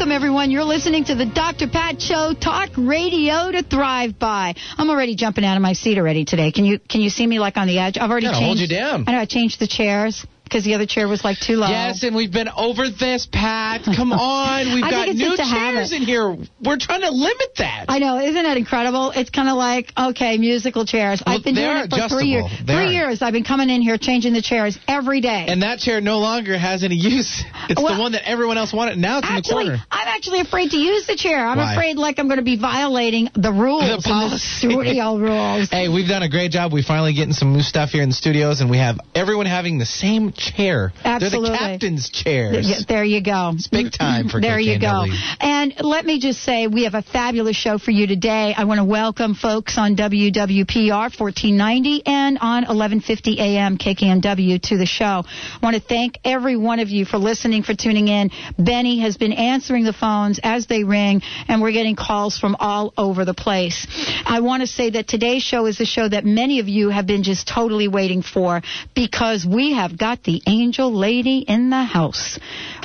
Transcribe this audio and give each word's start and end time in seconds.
Welcome, 0.00 0.12
everyone. 0.12 0.50
You're 0.50 0.64
listening 0.64 1.04
to 1.04 1.14
the 1.14 1.26
Dr. 1.26 1.68
Pat 1.68 2.00
Show, 2.00 2.32
talk 2.32 2.70
radio 2.78 3.52
to 3.52 3.62
thrive 3.62 4.18
by. 4.18 4.54
I'm 4.78 4.88
already 4.88 5.14
jumping 5.14 5.44
out 5.44 5.56
of 5.56 5.62
my 5.62 5.74
seat 5.74 5.98
already 5.98 6.24
today. 6.24 6.52
Can 6.52 6.64
you 6.64 6.78
can 6.78 7.02
you 7.02 7.10
see 7.10 7.26
me 7.26 7.38
like 7.38 7.58
on 7.58 7.66
the 7.66 7.78
edge? 7.78 7.98
I've 7.98 8.10
already 8.10 8.24
Gotta 8.28 8.38
changed. 8.38 8.60
hold 8.60 8.70
you 8.70 8.78
down. 8.78 9.04
I 9.06 9.12
know 9.12 9.18
I 9.18 9.26
changed 9.26 9.60
the 9.60 9.66
chairs 9.66 10.26
because 10.50 10.64
the 10.64 10.74
other 10.74 10.86
chair 10.86 11.06
was 11.06 11.22
like 11.24 11.38
too 11.38 11.54
low. 11.56 11.68
Yes, 11.68 12.02
and 12.02 12.16
we've 12.16 12.32
been 12.32 12.48
over 12.48 12.90
this, 12.90 13.26
Pat. 13.30 13.82
Come 13.84 14.12
on, 14.40 14.74
we've 14.74 14.82
got 14.82 15.08
new 15.08 15.36
chairs 15.36 15.92
in 15.92 16.02
here. 16.02 16.36
We're 16.62 16.76
trying 16.78 17.02
to 17.02 17.10
limit 17.10 17.54
that. 17.58 17.86
I 17.88 17.98
know, 18.00 18.18
isn't 18.18 18.42
that 18.42 18.56
incredible? 18.56 19.12
It's 19.14 19.30
kind 19.30 19.48
of 19.48 19.56
like 19.56 19.92
okay, 19.96 20.36
musical 20.38 20.84
chairs. 20.84 21.22
Well, 21.24 21.36
I've 21.36 21.44
been 21.44 21.54
doing 21.54 21.76
it 21.76 21.90
for 21.90 22.08
three 22.08 22.26
years. 22.26 22.44
They 22.66 22.74
Three 22.74 22.88
are. 22.96 23.06
years 23.08 23.22
I've 23.22 23.32
been 23.32 23.44
coming 23.44 23.70
in 23.70 23.80
here 23.82 23.96
changing 23.96 24.32
the 24.32 24.42
chairs 24.42 24.78
every 24.88 25.20
day. 25.20 25.46
and 25.48 25.62
that 25.62 25.78
chair 25.78 26.00
no 26.00 26.18
longer 26.18 26.58
has 26.58 26.82
any 26.84 26.96
use. 26.96 27.42
It's 27.70 27.80
Well, 27.80 27.94
the 27.94 28.00
one 28.02 28.12
that 28.12 28.28
everyone 28.28 28.58
else 28.58 28.72
wanted. 28.72 28.98
Now 28.98 29.18
it's 29.18 29.28
Actually, 29.30 29.66
in 29.66 29.72
the 29.72 29.78
corner. 29.78 29.84
I'm 29.92 30.08
actually 30.08 30.40
afraid 30.40 30.70
to 30.72 30.76
use 30.76 31.06
the 31.06 31.14
chair. 31.14 31.46
I'm 31.46 31.58
Why? 31.58 31.72
afraid 31.74 31.96
like 31.98 32.18
I'm 32.18 32.26
going 32.26 32.38
to 32.40 32.44
be 32.44 32.56
violating 32.56 33.28
the 33.34 33.52
rules, 33.52 33.82
The 33.84 33.94
and 33.94 34.02
the 34.02 34.08
policy. 34.08 34.38
studio 34.58 35.16
rules. 35.28 35.68
Hey, 35.70 35.88
we've 35.88 36.08
done 36.08 36.24
a 36.24 36.28
great 36.28 36.50
job. 36.50 36.72
We 36.72 36.82
finally 36.82 37.14
getting 37.14 37.32
some 37.34 37.52
new 37.52 37.60
stuff 37.62 37.90
here 37.90 38.02
in 38.02 38.08
the 38.08 38.14
studios, 38.14 38.60
and 38.60 38.68
we 38.70 38.78
have 38.78 38.98
everyone 39.14 39.46
having 39.46 39.78
the 39.78 39.86
same 39.86 40.32
chair. 40.40 40.92
They're 41.04 41.20
the 41.20 41.56
captain's 41.56 42.10
chairs. 42.10 42.84
There 42.88 43.04
you 43.04 43.22
go. 43.22 43.52
It's 43.54 43.68
big 43.68 43.92
time 43.92 44.28
for 44.28 44.40
There 44.50 44.58
you 44.58 44.80
go. 44.80 45.04
And 45.38 45.74
let 45.80 46.04
me 46.04 46.18
just 46.18 46.42
say, 46.42 46.66
we 46.66 46.84
have 46.84 46.94
a 46.94 47.02
fabulous 47.02 47.56
show 47.56 47.78
for 47.78 47.90
you 47.90 48.06
today. 48.06 48.54
I 48.56 48.64
want 48.64 48.78
to 48.78 48.84
welcome 48.84 49.34
folks 49.34 49.76
on 49.76 49.96
WWPR 49.96 50.90
1490 50.90 52.02
and 52.06 52.38
on 52.38 52.62
1150 52.62 53.38
AM 53.38 53.76
KKNW 53.76 54.62
to 54.62 54.76
the 54.76 54.86
show. 54.86 55.24
I 55.26 55.58
want 55.62 55.76
to 55.76 55.82
thank 55.82 56.18
every 56.24 56.56
one 56.56 56.80
of 56.80 56.88
you 56.88 57.04
for 57.04 57.18
listening, 57.18 57.62
for 57.62 57.74
tuning 57.74 58.08
in. 58.08 58.30
Benny 58.58 59.00
has 59.00 59.16
been 59.16 59.32
answering 59.32 59.84
the 59.84 59.92
phones 59.92 60.40
as 60.42 60.66
they 60.66 60.84
ring, 60.84 61.22
and 61.48 61.60
we're 61.60 61.72
getting 61.72 61.96
calls 61.96 62.38
from 62.38 62.56
all 62.58 62.92
over 62.96 63.24
the 63.24 63.34
place. 63.34 63.86
I 64.24 64.40
want 64.40 64.62
to 64.62 64.66
say 64.66 64.90
that 64.90 65.06
today's 65.06 65.42
show 65.42 65.66
is 65.66 65.80
a 65.80 65.84
show 65.84 66.08
that 66.08 66.24
many 66.24 66.60
of 66.60 66.68
you 66.68 66.88
have 66.88 67.06
been 67.06 67.22
just 67.22 67.46
totally 67.46 67.88
waiting 67.88 68.22
for 68.22 68.62
because 68.94 69.46
we 69.46 69.74
have 69.74 69.98
got 69.98 70.22
the 70.22 70.29
angel 70.46 70.92
lady 70.92 71.38
in 71.38 71.70
the 71.70 71.82
house. 71.82 72.38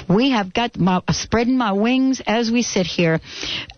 We 0.07 0.31
have 0.31 0.53
got 0.53 0.78
my, 0.78 1.01
spreading 1.11 1.57
my 1.57 1.72
wings 1.72 2.22
as 2.25 2.51
we 2.51 2.61
sit 2.61 2.85
here. 2.85 3.19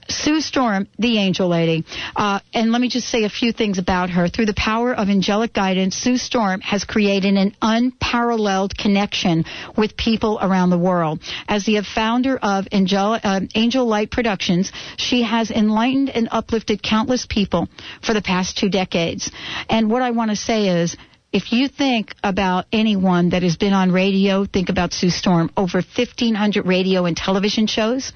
Sue 0.09 0.41
Storm, 0.41 0.87
the 0.97 1.17
angel 1.17 1.47
lady. 1.47 1.85
Uh, 2.15 2.39
and 2.53 2.71
let 2.71 2.81
me 2.81 2.89
just 2.89 3.07
say 3.07 3.23
a 3.23 3.29
few 3.29 3.51
things 3.51 3.77
about 3.77 4.09
her. 4.09 4.27
Through 4.27 4.45
the 4.47 4.53
power 4.53 4.93
of 4.93 5.09
angelic 5.09 5.53
guidance, 5.53 5.95
Sue 5.95 6.17
Storm 6.17 6.61
has 6.61 6.83
created 6.83 7.35
an 7.35 7.55
unparalleled 7.61 8.77
connection 8.77 9.45
with 9.77 9.97
people 9.97 10.39
around 10.41 10.69
the 10.69 10.77
world. 10.77 11.21
As 11.47 11.65
the 11.65 11.81
founder 11.81 12.37
of 12.37 12.67
Angel, 12.71 13.19
uh, 13.21 13.41
Angel 13.55 13.85
Light 13.85 14.11
Productions, 14.11 14.71
she 14.97 15.23
has 15.23 15.51
enlightened 15.51 16.09
and 16.09 16.29
uplifted 16.31 16.81
countless 16.81 17.25
people 17.25 17.67
for 18.01 18.13
the 18.13 18.21
past 18.21 18.57
two 18.57 18.69
decades. 18.69 19.31
And 19.69 19.89
what 19.89 20.01
I 20.01 20.11
want 20.11 20.31
to 20.31 20.37
say 20.37 20.81
is, 20.81 20.95
if 21.33 21.51
you 21.51 21.67
think 21.67 22.15
about 22.23 22.65
anyone 22.71 23.29
that 23.29 23.43
has 23.43 23.57
been 23.57 23.73
on 23.73 23.91
radio, 23.91 24.45
think 24.45 24.69
about 24.69 24.93
Sue 24.93 25.09
Storm. 25.09 25.51
Over 25.57 25.79
1,500 25.79 26.65
radio 26.65 27.05
and 27.05 27.17
television 27.17 27.67
shows. 27.67 28.13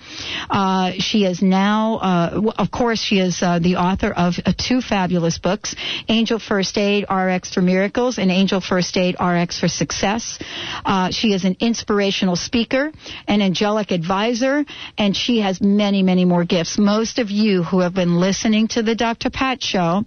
Uh, 0.50 0.94
she 0.98 1.26
is 1.26 1.42
now, 1.42 1.98
uh, 1.98 2.52
of 2.58 2.72
course, 2.72 3.00
she 3.00 3.20
is 3.20 3.42
uh, 3.44 3.60
the 3.60 3.76
author 3.76 4.12
of 4.12 4.36
uh, 4.46 4.54
two 4.58 4.82
fabulous 4.82 5.40
books, 5.40 5.76
Angel 6.08 6.40
First 6.40 6.78
Aid 6.78 7.06
RX 7.12 7.54
for 7.54 7.62
Miracles 7.62 8.18
and 8.18 8.32
Angel 8.32 8.62
First 8.62 8.96
Aid 8.96 9.18
RX 9.20 9.60
for 9.60 9.68
Success. 9.68 10.40
Uh, 10.86 11.12
she 11.12 11.34
is 11.34 11.44
an 11.44 11.58
inspirational 11.60 12.38
speaker, 12.38 12.92
an 13.28 13.42
angelic 13.42 13.92
advisor, 13.92 14.64
and 14.98 15.16
she 15.16 15.42
has 15.42 15.62
many, 15.62 16.02
many 16.02 16.24
more 16.24 16.46
gifts. 16.46 16.78
Most 16.78 17.20
of 17.20 17.30
you 17.30 17.64
who 17.64 17.82
have 17.82 17.94
been 17.94 18.20
listening 18.20 18.70
to 18.70 18.84
the 18.84 18.96
Dr. 18.96 19.30
Pat 19.30 19.62
Show, 19.62 20.06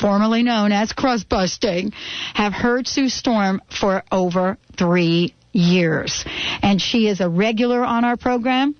formerly 0.00 0.42
known 0.42 0.72
as 0.72 0.92
Crust 0.92 1.28
Busting, 1.28 1.92
have 2.34 2.45
heard 2.52 2.86
Sue 2.86 3.08
Storm 3.08 3.60
for 3.68 4.02
over 4.10 4.58
three 4.76 5.34
years. 5.52 6.24
And 6.62 6.80
she 6.80 7.08
is 7.08 7.20
a 7.20 7.28
regular 7.28 7.84
on 7.84 8.04
our 8.04 8.16
program. 8.16 8.74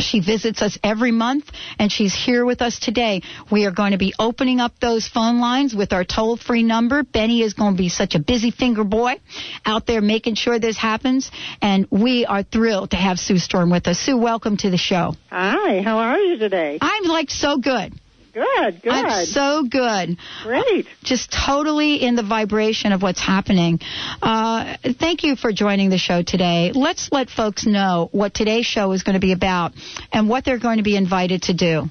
She 0.00 0.20
visits 0.20 0.62
us 0.62 0.78
every 0.82 1.12
month 1.12 1.50
and 1.78 1.92
she's 1.92 2.14
here 2.14 2.44
with 2.44 2.62
us 2.62 2.78
today. 2.78 3.22
We 3.50 3.66
are 3.66 3.70
going 3.70 3.92
to 3.92 3.98
be 3.98 4.14
opening 4.18 4.60
up 4.60 4.72
those 4.80 5.06
phone 5.06 5.40
lines 5.40 5.74
with 5.74 5.92
our 5.92 6.04
toll 6.04 6.36
free 6.36 6.62
number. 6.62 7.02
Benny 7.02 7.42
is 7.42 7.54
going 7.54 7.74
to 7.74 7.78
be 7.78 7.88
such 7.88 8.14
a 8.14 8.18
busy 8.18 8.50
finger 8.50 8.84
boy 8.84 9.20
out 9.64 9.86
there 9.86 10.00
making 10.00 10.34
sure 10.36 10.58
this 10.58 10.76
happens. 10.76 11.30
And 11.60 11.86
we 11.90 12.24
are 12.24 12.42
thrilled 12.42 12.92
to 12.92 12.96
have 12.96 13.18
Sue 13.18 13.38
Storm 13.38 13.70
with 13.70 13.86
us. 13.86 13.98
Sue, 13.98 14.16
welcome 14.16 14.56
to 14.58 14.70
the 14.70 14.78
show. 14.78 15.14
Hi, 15.30 15.82
how 15.82 15.98
are 15.98 16.18
you 16.18 16.38
today? 16.38 16.78
I'm 16.80 17.04
like 17.04 17.30
so 17.30 17.58
good. 17.58 17.92
Good, 18.32 18.82
good. 18.82 18.92
I'm 18.92 19.26
so 19.26 19.64
good. 19.68 20.16
Great. 20.42 20.86
Just 21.02 21.32
totally 21.32 21.96
in 21.96 22.14
the 22.14 22.22
vibration 22.22 22.92
of 22.92 23.02
what's 23.02 23.20
happening. 23.20 23.80
Uh, 24.22 24.76
thank 24.98 25.24
you 25.24 25.34
for 25.36 25.52
joining 25.52 25.90
the 25.90 25.98
show 25.98 26.22
today. 26.22 26.72
Let's 26.72 27.10
let 27.10 27.28
folks 27.28 27.66
know 27.66 28.08
what 28.12 28.32
today's 28.32 28.66
show 28.66 28.92
is 28.92 29.02
going 29.02 29.14
to 29.14 29.20
be 29.20 29.32
about 29.32 29.72
and 30.12 30.28
what 30.28 30.44
they're 30.44 30.58
going 30.58 30.76
to 30.76 30.84
be 30.84 30.96
invited 30.96 31.42
to 31.42 31.54
do. 31.54 31.90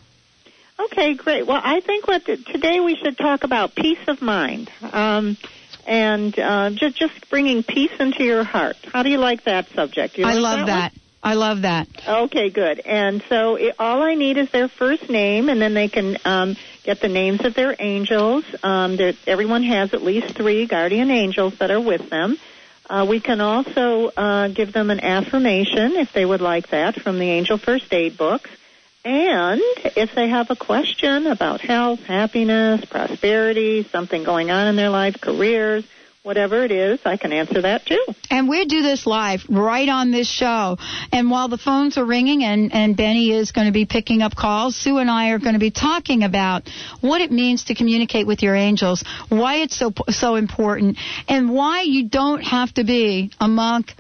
Okay, 0.79 1.15
great. 1.15 1.45
Well, 1.45 1.59
I 1.61 1.81
think 1.81 2.07
what 2.07 2.25
today 2.25 2.79
we 2.79 2.95
should 2.95 3.17
talk 3.17 3.43
about 3.43 3.75
peace 3.75 3.99
of 4.07 4.21
mind, 4.21 4.71
um, 4.81 5.35
and 5.85 6.37
uh, 6.39 6.69
just 6.73 6.95
just 6.95 7.29
bringing 7.29 7.63
peace 7.63 7.91
into 7.99 8.23
your 8.23 8.45
heart. 8.45 8.77
How 8.93 9.03
do 9.03 9.09
you 9.09 9.17
like 9.17 9.43
that 9.43 9.67
subject? 9.69 10.17
You 10.17 10.25
I 10.25 10.35
love 10.35 10.59
one? 10.59 10.67
that. 10.67 10.93
I 11.21 11.33
love 11.33 11.63
that. 11.63 11.87
Okay, 12.07 12.49
good. 12.49 12.79
And 12.79 13.21
so 13.27 13.55
it, 13.55 13.75
all 13.77 14.01
I 14.01 14.15
need 14.15 14.37
is 14.37 14.49
their 14.51 14.69
first 14.69 15.09
name, 15.09 15.49
and 15.49 15.61
then 15.61 15.73
they 15.73 15.89
can 15.89 16.17
um, 16.23 16.55
get 16.83 17.01
the 17.01 17.09
names 17.09 17.43
of 17.43 17.53
their 17.53 17.75
angels. 17.77 18.45
Um, 18.63 18.97
everyone 19.27 19.63
has 19.63 19.93
at 19.93 20.01
least 20.01 20.35
three 20.35 20.65
guardian 20.65 21.11
angels 21.11 21.57
that 21.57 21.71
are 21.71 21.81
with 21.81 22.09
them. 22.09 22.37
Uh, 22.89 23.05
we 23.07 23.19
can 23.19 23.41
also 23.41 24.07
uh, 24.17 24.47
give 24.47 24.73
them 24.73 24.89
an 24.89 24.99
affirmation 24.99 25.97
if 25.97 26.11
they 26.13 26.25
would 26.25 26.41
like 26.41 26.69
that 26.69 26.99
from 26.99 27.19
the 27.19 27.29
Angel 27.29 27.57
First 27.57 27.93
Aid 27.93 28.17
book. 28.17 28.49
And 29.05 29.61
if 29.95 30.15
they 30.15 30.27
have 30.27 30.49
a 30.49 30.55
question 30.55 31.27
about 31.27 31.61
health, 31.61 32.03
happiness, 32.03 32.83
prosperity, 32.85 33.83
something 33.83 34.23
going 34.23 34.51
on 34.51 34.67
in 34.67 34.75
their 34.75 34.89
life, 34.89 35.21
careers, 35.21 35.85
whatever 36.23 36.63
it 36.63 36.71
is, 36.71 36.99
I 37.05 37.17
can 37.17 37.31
answer 37.31 37.61
that 37.61 37.85
too. 37.85 38.03
And 38.29 38.49
we 38.49 38.65
do 38.65 38.81
this 38.81 39.05
live 39.05 39.41
right 39.49 39.87
on 39.87 40.11
this 40.11 40.29
show. 40.29 40.77
And 41.11 41.31
while 41.31 41.47
the 41.47 41.57
phones 41.57 41.97
are 41.97 42.05
ringing 42.05 42.43
and, 42.43 42.73
and 42.73 42.97
Benny 42.97 43.31
is 43.31 43.51
going 43.51 43.67
to 43.67 43.73
be 43.73 43.85
picking 43.85 44.21
up 44.21 44.35
calls, 44.35 44.75
Sue 44.75 44.97
and 44.97 45.09
I 45.09 45.29
are 45.29 45.39
going 45.39 45.53
to 45.53 45.59
be 45.59 45.71
talking 45.71 46.23
about 46.23 46.69
what 47.01 47.21
it 47.21 47.31
means 47.31 47.65
to 47.65 47.75
communicate 47.75 48.27
with 48.27 48.43
your 48.43 48.55
angels, 48.55 49.03
why 49.29 49.57
it's 49.57 49.77
so, 49.77 49.93
so 50.09 50.35
important, 50.35 50.97
and 51.27 51.51
why 51.51 51.81
you 51.81 52.09
don't 52.09 52.41
have 52.41 52.73
to 52.73 52.83
be 52.83 53.31
a 53.39 53.47
monk 53.47 53.93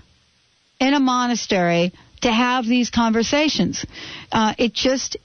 in 0.79 0.93
a 0.93 0.99
monastery 0.99 1.93
to 2.21 2.31
have 2.31 2.65
these 2.65 2.89
conversations. 2.89 3.85
Uh, 4.31 4.53
it 4.57 4.73
just 4.73 5.17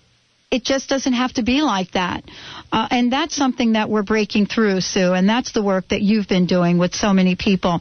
it 0.54 0.62
just 0.62 0.88
doesn't 0.88 1.14
have 1.14 1.32
to 1.32 1.42
be 1.42 1.62
like 1.62 1.90
that. 1.92 2.22
Uh, 2.70 2.86
and 2.90 3.12
that's 3.12 3.34
something 3.34 3.72
that 3.72 3.90
we're 3.90 4.04
breaking 4.04 4.46
through, 4.46 4.80
Sue, 4.80 5.12
and 5.12 5.28
that's 5.28 5.50
the 5.50 5.62
work 5.62 5.88
that 5.88 6.00
you've 6.00 6.28
been 6.28 6.46
doing 6.46 6.78
with 6.78 6.94
so 6.94 7.12
many 7.12 7.34
people. 7.34 7.80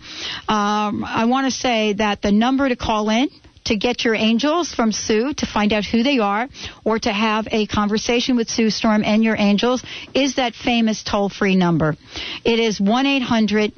Um, 0.50 1.04
I 1.06 1.26
want 1.28 1.46
to 1.46 1.52
say 1.52 1.94
that 1.94 2.24
the 2.24 2.32
number 2.32 2.68
to 2.68 2.76
call 2.76 3.10
in 3.10 3.30
to 3.66 3.76
get 3.78 4.04
your 4.04 4.16
angels 4.16 4.74
from 4.74 4.92
Sue 4.92 5.34
to 5.36 5.46
find 5.46 5.72
out 5.72 5.86
who 5.86 6.02
they 6.02 6.18
are 6.18 6.50
or 6.84 6.98
to 6.98 7.14
have 7.14 7.48
a 7.52 7.68
conversation 7.68 8.36
with 8.36 8.50
Sue 8.50 8.72
Storm 8.72 9.04
and 9.06 9.24
your 9.24 9.36
angels 9.38 9.84
is 10.16 10.36
that 10.36 10.56
famous 10.56 11.04
toll 11.04 11.30
free 11.30 11.56
number. 11.56 11.96
It 12.44 12.60
is 12.60 12.82
1 12.82 13.06
800 13.06 13.72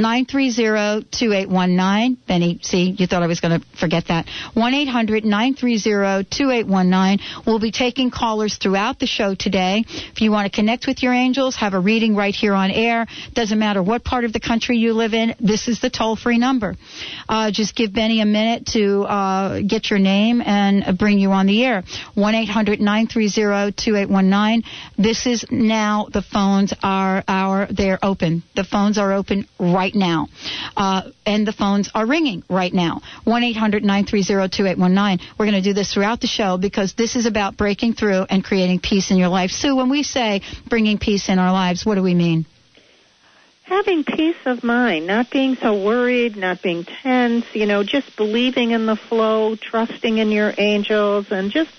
930-2819. 0.00 2.16
Benny, 2.26 2.58
see, 2.62 2.96
you 2.98 3.06
thought 3.06 3.22
I 3.22 3.26
was 3.26 3.40
going 3.40 3.60
to 3.60 3.66
forget 3.78 4.06
that. 4.08 4.24
1-800-930-2819. 4.56 7.46
We'll 7.46 7.60
be 7.60 7.70
taking 7.70 8.10
callers 8.10 8.56
throughout 8.56 8.98
the 8.98 9.06
show 9.06 9.34
today. 9.34 9.84
If 9.86 10.22
you 10.22 10.32
want 10.32 10.50
to 10.50 10.56
connect 10.56 10.86
with 10.86 11.02
your 11.02 11.12
angels, 11.12 11.56
have 11.56 11.74
a 11.74 11.80
reading 11.80 12.16
right 12.16 12.34
here 12.34 12.54
on 12.54 12.70
air. 12.70 13.06
Doesn't 13.34 13.58
matter 13.58 13.82
what 13.82 14.02
part 14.02 14.24
of 14.24 14.32
the 14.32 14.40
country 14.40 14.78
you 14.78 14.94
live 14.94 15.12
in, 15.12 15.34
this 15.38 15.68
is 15.68 15.80
the 15.80 15.90
toll-free 15.90 16.38
number. 16.38 16.76
Uh, 17.28 17.50
just 17.50 17.76
give 17.76 17.92
Benny 17.92 18.22
a 18.22 18.26
minute 18.26 18.64
to 18.72 19.02
uh, 19.02 19.60
get 19.60 19.90
your 19.90 19.98
name 19.98 20.40
and 20.40 20.96
bring 20.98 21.18
you 21.18 21.32
on 21.32 21.44
the 21.46 21.62
air. 21.62 21.82
1-800-930-2819. 22.16 24.64
This 24.96 25.26
is 25.26 25.44
now, 25.50 26.06
the 26.10 26.22
phones 26.22 26.72
are, 26.82 27.22
are, 27.28 27.68
they're 27.70 27.98
open. 28.02 28.42
The 28.56 28.64
phones 28.64 28.96
are 28.96 29.12
open 29.12 29.46
right 29.58 29.89
now. 29.94 30.28
Uh, 30.76 31.10
and 31.26 31.46
the 31.46 31.52
phones 31.52 31.90
are 31.94 32.06
ringing 32.06 32.42
right 32.48 32.72
now. 32.72 33.02
1-800-930-2819. 33.26 35.20
We're 35.38 35.46
going 35.46 35.62
to 35.62 35.68
do 35.68 35.72
this 35.72 35.92
throughout 35.92 36.20
the 36.20 36.26
show 36.26 36.56
because 36.58 36.94
this 36.94 37.16
is 37.16 37.26
about 37.26 37.56
breaking 37.56 37.94
through 37.94 38.26
and 38.28 38.44
creating 38.44 38.80
peace 38.80 39.10
in 39.10 39.16
your 39.16 39.28
life. 39.28 39.50
Sue, 39.50 39.76
when 39.76 39.88
we 39.90 40.02
say 40.02 40.42
bringing 40.68 40.98
peace 40.98 41.28
in 41.28 41.38
our 41.38 41.52
lives, 41.52 41.84
what 41.84 41.94
do 41.96 42.02
we 42.02 42.14
mean? 42.14 42.46
Having 43.64 44.04
peace 44.04 44.36
of 44.46 44.64
mind, 44.64 45.06
not 45.06 45.30
being 45.30 45.54
so 45.54 45.84
worried, 45.84 46.36
not 46.36 46.60
being 46.60 46.84
tense, 46.84 47.44
you 47.52 47.66
know, 47.66 47.84
just 47.84 48.16
believing 48.16 48.72
in 48.72 48.86
the 48.86 48.96
flow, 48.96 49.54
trusting 49.54 50.18
in 50.18 50.32
your 50.32 50.52
angels, 50.58 51.26
and 51.30 51.52
just 51.52 51.70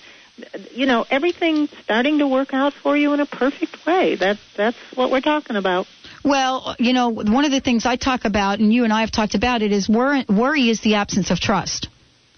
you 0.70 0.86
know 0.86 1.04
everything 1.10 1.68
starting 1.82 2.18
to 2.18 2.26
work 2.26 2.54
out 2.54 2.72
for 2.72 2.96
you 2.96 3.12
in 3.12 3.20
a 3.20 3.26
perfect 3.26 3.84
way. 3.86 4.16
That's 4.16 4.40
that's 4.56 4.76
what 4.94 5.10
we're 5.10 5.20
talking 5.20 5.56
about. 5.56 5.86
Well, 6.24 6.76
you 6.78 6.92
know, 6.92 7.08
one 7.08 7.44
of 7.44 7.50
the 7.50 7.60
things 7.60 7.84
I 7.84 7.96
talk 7.96 8.24
about, 8.24 8.60
and 8.60 8.72
you 8.72 8.84
and 8.84 8.92
I 8.92 9.00
have 9.00 9.10
talked 9.10 9.34
about 9.34 9.62
it, 9.62 9.72
is 9.72 9.88
worry, 9.88 10.24
worry 10.28 10.68
is 10.68 10.80
the 10.80 10.94
absence 10.94 11.30
of 11.30 11.40
trust. 11.40 11.88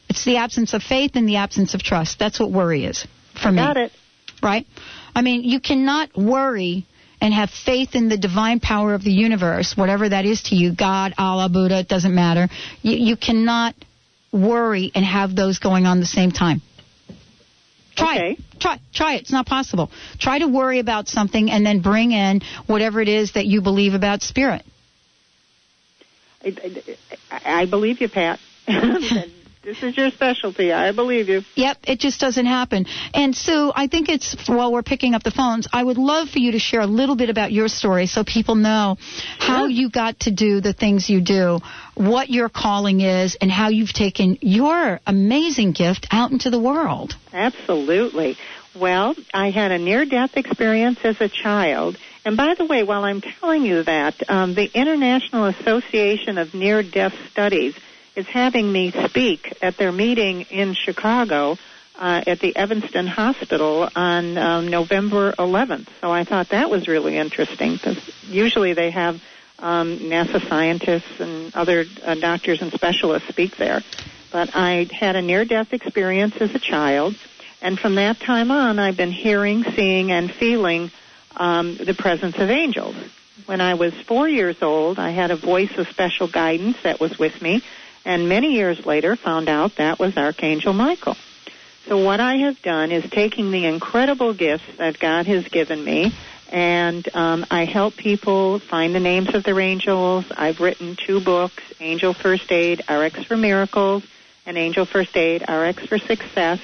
It's 0.08 0.24
the 0.24 0.36
absence 0.38 0.74
of 0.74 0.82
faith 0.82 1.12
and 1.14 1.28
the 1.28 1.36
absence 1.36 1.74
of 1.74 1.82
trust. 1.82 2.18
That's 2.18 2.40
what 2.40 2.50
worry 2.50 2.84
is 2.84 3.06
for 3.40 3.50
me. 3.50 3.58
Got 3.58 3.76
it. 3.76 3.92
Right? 4.42 4.66
I 5.14 5.22
mean, 5.22 5.44
you 5.44 5.60
cannot 5.60 6.16
worry 6.16 6.86
and 7.20 7.32
have 7.32 7.50
faith 7.50 7.94
in 7.94 8.08
the 8.08 8.18
divine 8.18 8.60
power 8.60 8.94
of 8.94 9.02
the 9.02 9.12
universe, 9.12 9.76
whatever 9.76 10.08
that 10.08 10.24
is 10.24 10.42
to 10.44 10.56
you, 10.56 10.74
God, 10.74 11.14
Allah, 11.16 11.48
Buddha, 11.48 11.80
it 11.80 11.88
doesn't 11.88 12.14
matter. 12.14 12.48
You, 12.82 12.96
you 12.96 13.16
cannot 13.16 13.74
worry 14.32 14.92
and 14.94 15.04
have 15.04 15.34
those 15.34 15.58
going 15.58 15.86
on 15.86 16.00
the 16.00 16.06
same 16.06 16.30
time. 16.30 16.60
Try 17.96 18.16
okay. 18.16 18.30
it. 18.32 18.60
Try, 18.60 18.80
try 18.92 19.14
it. 19.14 19.22
It's 19.22 19.32
not 19.32 19.46
possible. 19.46 19.90
Try 20.18 20.38
to 20.38 20.48
worry 20.48 20.78
about 20.78 21.08
something 21.08 21.50
and 21.50 21.64
then 21.64 21.80
bring 21.80 22.12
in 22.12 22.40
whatever 22.66 23.00
it 23.00 23.08
is 23.08 23.32
that 23.32 23.46
you 23.46 23.60
believe 23.60 23.94
about 23.94 24.22
spirit. 24.22 24.64
I, 26.42 26.96
I, 27.30 27.62
I 27.62 27.66
believe 27.66 28.00
you, 28.00 28.08
Pat. 28.08 28.38
this 28.66 29.82
is 29.82 29.96
your 29.96 30.10
specialty. 30.10 30.72
I 30.72 30.92
believe 30.92 31.28
you. 31.28 31.42
Yep, 31.54 31.78
it 31.84 31.98
just 31.98 32.20
doesn't 32.20 32.46
happen. 32.46 32.86
And 33.12 33.34
Sue, 33.34 33.72
I 33.74 33.86
think 33.86 34.08
it's 34.08 34.48
while 34.48 34.72
we're 34.72 34.82
picking 34.82 35.14
up 35.14 35.22
the 35.22 35.30
phones, 35.30 35.68
I 35.72 35.82
would 35.82 35.98
love 35.98 36.28
for 36.28 36.38
you 36.38 36.52
to 36.52 36.58
share 36.58 36.80
a 36.80 36.86
little 36.86 37.16
bit 37.16 37.30
about 37.30 37.52
your 37.52 37.68
story 37.68 38.06
so 38.06 38.24
people 38.24 38.54
know 38.54 38.96
how 39.38 39.66
you 39.66 39.90
got 39.90 40.20
to 40.20 40.30
do 40.30 40.60
the 40.60 40.72
things 40.72 41.08
you 41.08 41.20
do, 41.20 41.60
what 41.94 42.30
your 42.30 42.48
calling 42.48 43.00
is, 43.00 43.36
and 43.40 43.50
how 43.50 43.68
you've 43.68 43.92
taken 43.92 44.38
your 44.40 45.00
amazing 45.06 45.72
gift 45.72 46.06
out 46.10 46.30
into 46.30 46.50
the 46.50 46.58
world. 46.58 47.16
Absolutely. 47.32 48.36
Well, 48.74 49.14
I 49.32 49.50
had 49.50 49.70
a 49.70 49.78
near 49.78 50.04
death 50.04 50.36
experience 50.36 50.98
as 51.04 51.20
a 51.20 51.28
child. 51.28 51.96
And 52.24 52.36
by 52.36 52.54
the 52.54 52.64
way, 52.64 52.82
while 52.82 53.04
I'm 53.04 53.20
telling 53.20 53.64
you 53.64 53.82
that, 53.84 54.14
um, 54.28 54.54
the 54.54 54.70
International 54.72 55.44
Association 55.46 56.38
of 56.38 56.54
Near 56.54 56.82
Death 56.82 57.14
Studies 57.30 57.76
is 58.16 58.26
having 58.26 58.70
me 58.70 58.90
speak 58.90 59.56
at 59.62 59.76
their 59.76 59.92
meeting 59.92 60.42
in 60.42 60.74
Chicago 60.74 61.56
uh, 61.96 62.22
at 62.26 62.40
the 62.40 62.56
Evanston 62.56 63.06
Hospital 63.06 63.88
on 63.94 64.36
um, 64.36 64.68
November 64.68 65.32
11th. 65.32 65.88
So 66.00 66.10
I 66.10 66.24
thought 66.24 66.48
that 66.48 66.70
was 66.70 66.88
really 66.88 67.16
interesting 67.16 67.74
because 67.74 67.98
usually 68.26 68.72
they 68.72 68.90
have 68.90 69.20
um, 69.58 69.98
NASA 69.98 70.46
scientists 70.48 71.20
and 71.20 71.54
other 71.54 71.84
uh, 72.02 72.14
doctors 72.14 72.60
and 72.62 72.72
specialists 72.72 73.28
speak 73.28 73.56
there. 73.56 73.82
But 74.30 74.54
I 74.54 74.88
had 74.92 75.16
a 75.16 75.22
near-death 75.22 75.72
experience 75.72 76.36
as 76.40 76.54
a 76.54 76.58
child, 76.58 77.14
and 77.62 77.78
from 77.78 77.94
that 77.94 78.20
time 78.20 78.50
on, 78.50 78.78
I've 78.78 78.96
been 78.96 79.12
hearing, 79.12 79.64
seeing, 79.74 80.10
and 80.10 80.30
feeling 80.30 80.90
um, 81.36 81.76
the 81.76 81.94
presence 81.94 82.36
of 82.38 82.50
angels. 82.50 82.96
When 83.46 83.60
I 83.60 83.74
was 83.74 83.94
four 83.94 84.28
years 84.28 84.62
old, 84.62 84.98
I 84.98 85.10
had 85.10 85.30
a 85.30 85.36
voice 85.36 85.76
of 85.76 85.88
special 85.88 86.28
guidance 86.28 86.76
that 86.82 87.00
was 87.00 87.18
with 87.18 87.40
me 87.42 87.62
and 88.04 88.28
many 88.28 88.52
years 88.54 88.84
later 88.84 89.16
found 89.16 89.48
out 89.48 89.76
that 89.76 89.98
was 89.98 90.16
Archangel 90.16 90.72
Michael. 90.72 91.16
So 91.86 92.02
what 92.02 92.20
I 92.20 92.36
have 92.38 92.60
done 92.62 92.92
is 92.92 93.08
taking 93.10 93.50
the 93.50 93.66
incredible 93.66 94.32
gifts 94.32 94.64
that 94.78 94.98
God 94.98 95.26
has 95.26 95.46
given 95.48 95.84
me, 95.84 96.14
and 96.50 97.08
um, 97.14 97.46
I 97.50 97.64
help 97.64 97.96
people 97.96 98.58
find 98.58 98.94
the 98.94 99.00
names 99.00 99.34
of 99.34 99.44
their 99.44 99.60
angels. 99.60 100.24
I've 100.30 100.60
written 100.60 100.96
two 100.96 101.20
books, 101.20 101.62
Angel 101.80 102.14
First 102.14 102.50
Aid, 102.52 102.82
RX 102.88 103.24
for 103.24 103.36
Miracles, 103.36 104.04
and 104.46 104.56
Angel 104.56 104.84
First 104.84 105.16
Aid, 105.16 105.42
RX 105.48 105.86
for 105.86 105.98
Success, 105.98 106.60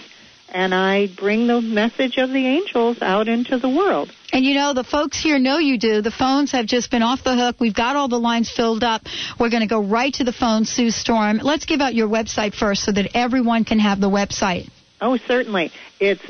and 0.49 0.75
I 0.75 1.06
bring 1.06 1.47
the 1.47 1.61
message 1.61 2.19
of 2.19 2.31
the 2.31 2.47
angels 2.47 3.00
out 3.00 3.29
into 3.29 3.59
the 3.59 3.69
world. 3.69 4.12
And 4.32 4.44
you 4.44 4.55
know, 4.55 4.75
the 4.75 4.85
folks 4.85 5.21
here 5.21 5.38
know 5.38 5.59
you 5.59 5.79
do. 5.79 6.03
The 6.03 6.11
phones 6.11 6.53
have 6.53 6.67
just 6.67 6.91
been 6.91 7.03
off 7.03 7.25
the 7.25 7.37
hook. 7.37 7.56
We've 7.59 7.75
got 7.75 7.97
all 7.97 8.09
the 8.09 8.19
lines 8.19 8.50
filled 8.50 8.85
up. 8.85 9.03
We're 9.38 9.50
going 9.50 9.62
to 9.62 9.69
go 9.69 9.81
right 9.81 10.12
to 10.15 10.25
the 10.25 10.32
phone, 10.32 10.65
Sue 10.65 10.91
Storm. 10.91 11.38
Let's 11.38 11.65
give 11.65 11.81
out 11.81 11.94
your 11.94 12.09
website 12.09 12.55
first 12.55 12.85
so 12.85 12.93
that 12.93 13.11
everyone 13.15 13.65
can 13.65 13.79
have 13.79 14.00
the 14.00 14.11
website. 14.11 14.71
Oh, 15.00 15.17
certainly. 15.17 15.73
It's 15.99 16.23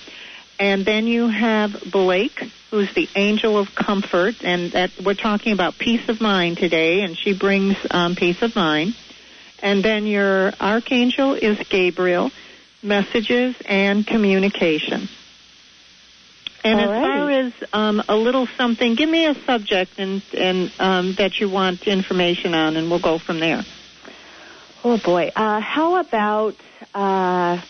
And 0.58 0.86
then 0.86 1.06
you 1.06 1.28
have 1.28 1.76
Blake, 1.92 2.40
who's 2.70 2.94
the 2.94 3.10
angel 3.14 3.58
of 3.58 3.74
comfort, 3.74 4.36
and 4.42 4.72
that 4.72 4.92
we're 5.04 5.12
talking 5.12 5.52
about 5.52 5.76
peace 5.76 6.08
of 6.08 6.22
mind 6.22 6.56
today, 6.56 7.02
and 7.02 7.14
she 7.14 7.34
brings 7.34 7.76
um, 7.90 8.16
peace 8.16 8.40
of 8.40 8.56
mind. 8.56 8.94
And 9.62 9.84
then 9.84 10.06
your 10.06 10.52
archangel 10.60 11.34
is 11.34 11.58
Gabriel, 11.68 12.30
messages 12.82 13.56
and 13.66 14.06
communication. 14.06 15.08
And 16.62 16.78
All 16.78 16.84
as 16.84 16.90
right. 16.90 17.02
far 17.02 17.30
as 17.30 17.52
um, 17.72 18.02
a 18.08 18.16
little 18.16 18.46
something, 18.46 18.94
give 18.94 19.08
me 19.08 19.26
a 19.26 19.34
subject 19.34 19.92
and, 19.98 20.22
and 20.36 20.72
um, 20.78 21.14
that 21.14 21.40
you 21.40 21.48
want 21.48 21.86
information 21.86 22.54
on, 22.54 22.76
and 22.76 22.90
we'll 22.90 23.00
go 23.00 23.18
from 23.18 23.40
there. 23.40 23.64
Oh 24.84 24.98
boy. 24.98 25.30
Uh, 25.34 25.60
how 25.60 25.96
about 25.96 26.56
uh, 26.94 27.60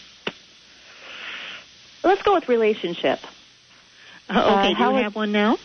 let's 2.03 2.23
go 2.23 2.35
with 2.35 2.49
relationship. 2.49 3.21
Uh, 4.29 4.59
okay, 4.59 4.75
do 4.75 4.85
you 4.85 5.03
have 5.03 5.15
one 5.15 5.33
now? 5.33 5.59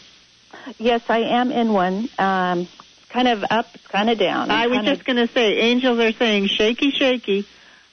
Yes, 0.77 1.01
I 1.08 1.20
am 1.20 1.51
in 1.51 1.72
one. 1.72 2.10
Um, 2.17 2.67
kind 3.15 3.29
of 3.29 3.45
up, 3.50 3.67
kind 3.88 4.10
of 4.10 4.19
down. 4.19 4.51
I 4.51 4.67
was 4.67 4.81
just 4.81 5.05
going 5.05 5.15
to 5.15 5.31
say, 5.31 5.60
angels 5.60 6.00
are 6.00 6.12
saying 6.12 6.48
shaky, 6.48 6.91
shaky. 6.91 7.48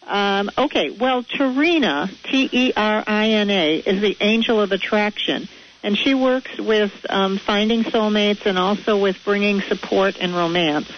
Um, 0.05 0.51
okay, 0.59 0.91
well, 0.91 1.23
Terina, 1.23 2.11
T-E-R-I-N-A, 2.25 3.77
is 3.79 4.03
the 4.03 4.17
angel 4.21 4.61
of 4.61 4.73
attraction, 4.73 5.49
and 5.85 5.97
she 5.97 6.15
works 6.15 6.59
with 6.59 6.91
um, 7.09 7.39
finding 7.39 7.85
soulmates 7.85 8.47
and 8.47 8.59
also 8.59 8.99
with 8.99 9.17
bringing 9.25 9.61
support 9.61 10.17
and 10.21 10.35
romance. 10.35 10.91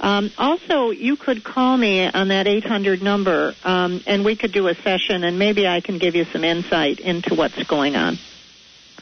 Um, 0.00 0.30
also, 0.38 0.90
you 0.90 1.16
could 1.16 1.44
call 1.44 1.76
me 1.76 2.06
on 2.06 2.28
that 2.28 2.46
800 2.46 3.02
number, 3.02 3.54
um, 3.64 4.00
and 4.06 4.24
we 4.24 4.34
could 4.34 4.52
do 4.52 4.68
a 4.68 4.74
session, 4.76 5.24
and 5.24 5.38
maybe 5.38 5.68
I 5.68 5.82
can 5.82 5.98
give 5.98 6.14
you 6.14 6.24
some 6.24 6.42
insight 6.42 7.00
into 7.00 7.34
what's 7.34 7.62
going 7.64 7.96
on. 7.96 8.16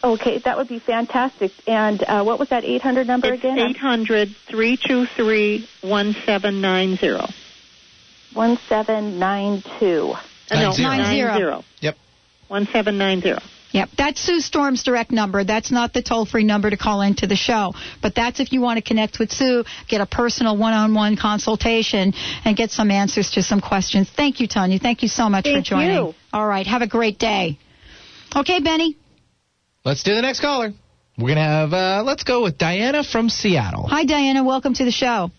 Okay, 0.03 0.39
that 0.45 0.57
would 0.57 0.69
be 0.69 0.79
fantastic. 0.79 1.53
And 1.67 2.03
uh, 2.03 2.23
what 2.25 2.39
was 2.39 2.51
that 2.51 2.65
800 2.65 3.07
number 3.07 3.33
It's 3.33 3.43
again? 3.43 3.59
800 3.59 4.29
323 4.49 5.67
1790. 5.83 7.33
1792. 8.35 10.15
Uh, 10.51 10.55
No, 10.55 10.71
Nine 10.71 10.77
zero. 10.77 10.89
Nine 10.89 11.15
zero. 11.15 11.51
90. 11.53 11.67
Yep. 11.81 11.97
1790. 12.49 13.43
Yep, 13.73 13.89
that's 13.99 14.21
Sue 14.21 14.41
Storm's 14.41 14.83
direct 14.85 15.11
number. 15.11 15.45
That's 15.45 15.71
not 15.71 15.93
the 15.93 16.01
toll-free 16.01 16.45
number 16.45 16.71
to 16.71 16.77
call 16.79 17.03
into 17.03 17.27
the 17.27 17.37
show. 17.37 17.75
But 18.01 18.15
that's 18.15 18.41
if 18.41 18.53
you 18.53 18.61
want 18.63 18.79
to 18.79 18.83
connect 18.83 19.19
with 19.19 19.31
Sue, 19.33 19.65
get 19.89 20.01
a 20.01 20.07
personal 20.07 20.57
one-on-one 20.57 21.17
consultation, 21.17 22.15
and 22.45 22.57
get 22.57 22.71
some 22.71 22.91
answers 22.91 23.33
to 23.33 23.43
some 23.43 23.61
questions. 23.61 24.09
Thank 24.09 24.41
you, 24.41 24.47
Tanya. 24.47 24.79
Thank 24.79 25.03
you 25.03 25.09
so 25.09 25.29
much 25.29 25.45
for 25.45 25.53
Thank 25.53 25.67
joining. 25.67 25.97
you. 25.97 26.15
All 26.33 26.47
right, 26.47 26.67
have 26.67 26.81
a 26.83 26.87
great 26.87 27.19
day. 27.19 27.59
Okay, 28.35 28.61
Benny. 28.61 28.97
Let's 29.87 30.03
do 30.03 30.17
the 30.17 30.23
next 30.23 30.41
caller. 30.41 30.73
We're 31.17 31.29
gonna 31.29 31.43
have. 31.43 31.73
Uh, 31.73 32.03
let's 32.05 32.25
go 32.25 32.43
with 32.43 32.59
Diana 32.59 33.05
from 33.05 33.29
Seattle. 33.29 33.87
Hi, 33.87 34.05
Diana. 34.05 34.43
Welcome 34.43 34.75
to 34.75 34.85
the 34.85 34.91
show. 34.91 35.31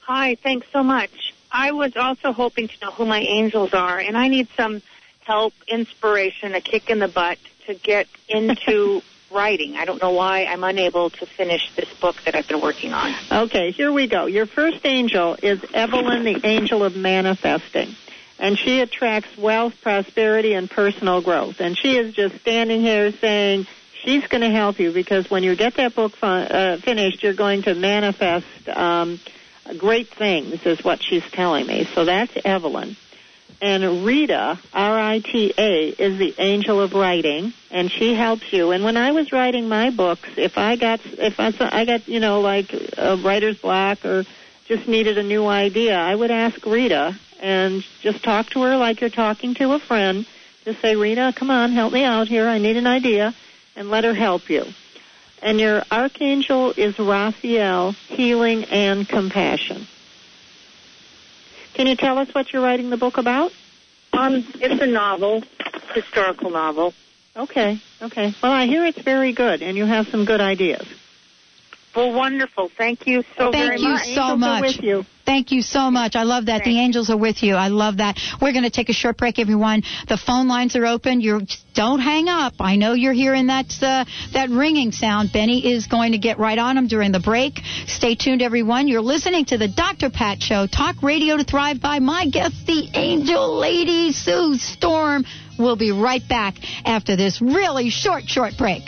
Hi, 0.00 0.36
thanks 0.42 0.66
so 0.70 0.82
much. 0.82 1.32
I 1.50 1.72
was 1.72 1.96
also 1.96 2.32
hoping 2.32 2.68
to 2.68 2.74
know 2.82 2.90
who 2.90 3.06
my 3.06 3.20
angels 3.20 3.72
are, 3.72 3.98
and 3.98 4.14
I 4.14 4.28
need 4.28 4.48
some 4.54 4.82
help, 5.20 5.54
inspiration, 5.66 6.54
a 6.54 6.60
kick 6.60 6.90
in 6.90 6.98
the 6.98 7.08
butt 7.08 7.38
to 7.68 7.74
get 7.74 8.06
into 8.28 9.00
writing. 9.32 9.76
I 9.76 9.86
don't 9.86 10.02
know 10.02 10.12
why 10.12 10.44
I'm 10.44 10.62
unable 10.62 11.08
to 11.08 11.24
finish 11.24 11.74
this 11.74 11.88
book 11.98 12.16
that 12.26 12.34
I've 12.34 12.46
been 12.46 12.60
working 12.60 12.92
on. 12.92 13.14
Okay, 13.46 13.70
here 13.70 13.90
we 13.90 14.08
go. 14.08 14.26
Your 14.26 14.44
first 14.44 14.84
angel 14.84 15.38
is 15.42 15.64
Evelyn, 15.72 16.22
the 16.22 16.46
angel 16.46 16.84
of 16.84 16.96
manifesting. 16.96 17.96
And 18.38 18.58
she 18.58 18.80
attracts 18.80 19.38
wealth, 19.38 19.72
prosperity, 19.80 20.52
and 20.52 20.68
personal 20.68 21.22
growth. 21.22 21.60
And 21.60 21.78
she 21.78 21.96
is 21.96 22.12
just 22.12 22.38
standing 22.42 22.82
here 22.82 23.10
saying 23.12 23.66
she's 24.06 24.26
going 24.28 24.42
to 24.42 24.50
help 24.50 24.78
you 24.78 24.92
because 24.92 25.28
when 25.28 25.42
you 25.42 25.56
get 25.56 25.74
that 25.74 25.94
book 25.94 26.14
fi- 26.16 26.44
uh, 26.44 26.76
finished, 26.78 27.22
you're 27.24 27.34
going 27.34 27.62
to 27.62 27.74
manifest 27.74 28.46
um, 28.68 29.20
great 29.76 30.08
things, 30.08 30.64
is 30.64 30.82
what 30.84 31.02
she's 31.02 31.24
telling 31.32 31.66
me. 31.66 31.88
So 31.92 32.04
that's 32.04 32.32
Evelyn. 32.44 32.96
And 33.60 34.04
Rita, 34.04 34.60
R-I-T-A, 34.72 35.88
is 35.88 36.18
the 36.18 36.34
angel 36.38 36.80
of 36.80 36.92
writing, 36.92 37.52
and 37.70 37.90
she 37.90 38.14
helps 38.14 38.52
you. 38.52 38.70
And 38.70 38.84
when 38.84 38.96
I 38.96 39.12
was 39.12 39.32
writing 39.32 39.68
my 39.68 39.90
books, 39.90 40.28
if 40.36 40.56
I 40.58 40.76
got, 40.76 41.00
if 41.04 41.40
I, 41.40 41.52
I 41.60 41.84
got, 41.84 42.06
you 42.06 42.20
know, 42.20 42.40
like 42.42 42.72
a 42.96 43.16
writer's 43.16 43.58
block 43.58 44.04
or 44.04 44.24
just 44.66 44.86
needed 44.86 45.18
a 45.18 45.22
new 45.22 45.46
idea, 45.46 45.96
I 45.96 46.14
would 46.14 46.30
ask 46.30 46.64
Rita 46.64 47.18
and 47.40 47.82
just 48.02 48.22
talk 48.22 48.50
to 48.50 48.62
her 48.62 48.76
like 48.76 49.00
you're 49.00 49.10
talking 49.10 49.54
to 49.54 49.72
a 49.72 49.78
friend. 49.78 50.26
Just 50.64 50.82
say, 50.82 50.94
Rita, 50.94 51.32
come 51.34 51.50
on, 51.50 51.72
help 51.72 51.92
me 51.92 52.04
out 52.04 52.28
here. 52.28 52.46
I 52.46 52.58
need 52.58 52.76
an 52.76 52.86
idea, 52.86 53.34
and 53.76 53.90
let 53.90 54.04
her 54.04 54.14
help 54.14 54.48
you. 54.48 54.64
And 55.42 55.60
your 55.60 55.84
archangel 55.90 56.72
is 56.76 56.98
Raphael, 56.98 57.92
healing 57.92 58.64
and 58.64 59.06
compassion. 59.06 59.86
Can 61.74 61.86
you 61.86 61.94
tell 61.94 62.18
us 62.18 62.34
what 62.34 62.52
you're 62.52 62.62
writing 62.62 62.88
the 62.88 62.96
book 62.96 63.18
about? 63.18 63.52
Um, 64.14 64.46
it's 64.54 64.82
a 64.82 64.86
novel, 64.86 65.42
historical 65.94 66.50
novel. 66.50 66.94
Okay, 67.36 67.78
okay. 68.00 68.34
Well, 68.42 68.50
I 68.50 68.66
hear 68.66 68.86
it's 68.86 68.98
very 68.98 69.32
good, 69.32 69.60
and 69.60 69.76
you 69.76 69.84
have 69.84 70.08
some 70.08 70.24
good 70.24 70.40
ideas. 70.40 70.86
Well, 71.94 72.12
wonderful. 72.12 72.70
Thank 72.70 73.06
you 73.06 73.22
so 73.36 73.52
Thank 73.52 73.54
very 73.54 73.80
you 73.80 73.88
much. 73.88 74.04
so 74.04 74.10
Angels 74.22 74.30
are 74.30 74.36
much. 74.38 74.62
with 74.62 74.82
you. 74.82 75.04
Thank 75.26 75.50
you 75.50 75.60
so 75.60 75.90
much. 75.90 76.14
I 76.14 76.22
love 76.22 76.46
that. 76.46 76.62
The 76.62 76.78
angels 76.78 77.10
are 77.10 77.16
with 77.16 77.42
you. 77.42 77.56
I 77.56 77.66
love 77.66 77.96
that. 77.96 78.16
We're 78.40 78.52
going 78.52 78.62
to 78.62 78.70
take 78.70 78.88
a 78.88 78.92
short 78.92 79.18
break, 79.18 79.40
everyone. 79.40 79.82
The 80.08 80.16
phone 80.16 80.46
lines 80.46 80.76
are 80.76 80.86
open. 80.86 81.20
You 81.20 81.42
don't 81.74 81.98
hang 81.98 82.28
up. 82.28 82.54
I 82.60 82.76
know 82.76 82.92
you're 82.92 83.12
hearing 83.12 83.48
that 83.48 83.66
uh, 83.82 84.04
that 84.32 84.50
ringing 84.50 84.92
sound. 84.92 85.32
Benny 85.32 85.72
is 85.72 85.88
going 85.88 86.12
to 86.12 86.18
get 86.18 86.38
right 86.38 86.56
on 86.56 86.76
them 86.76 86.86
during 86.86 87.10
the 87.10 87.18
break. 87.18 87.60
Stay 87.88 88.14
tuned, 88.14 88.40
everyone. 88.40 88.86
You're 88.86 89.00
listening 89.00 89.46
to 89.46 89.58
the 89.58 89.66
Dr. 89.66 90.10
Pat 90.10 90.40
Show, 90.40 90.68
talk 90.68 91.02
radio 91.02 91.36
to 91.36 91.44
thrive 91.44 91.80
by. 91.80 91.98
My 91.98 92.28
guest, 92.28 92.64
the 92.66 92.88
angel 92.94 93.58
lady, 93.58 94.12
Sue 94.12 94.54
Storm. 94.54 95.24
We'll 95.58 95.76
be 95.76 95.90
right 95.90 96.22
back 96.28 96.54
after 96.84 97.16
this 97.16 97.42
really 97.42 97.90
short, 97.90 98.28
short 98.28 98.52
break. 98.56 98.84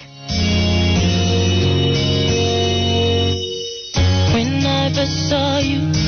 When 4.34 4.64
I 4.64 4.92
first 4.94 5.28
saw 5.28 5.58
you, 5.58 6.07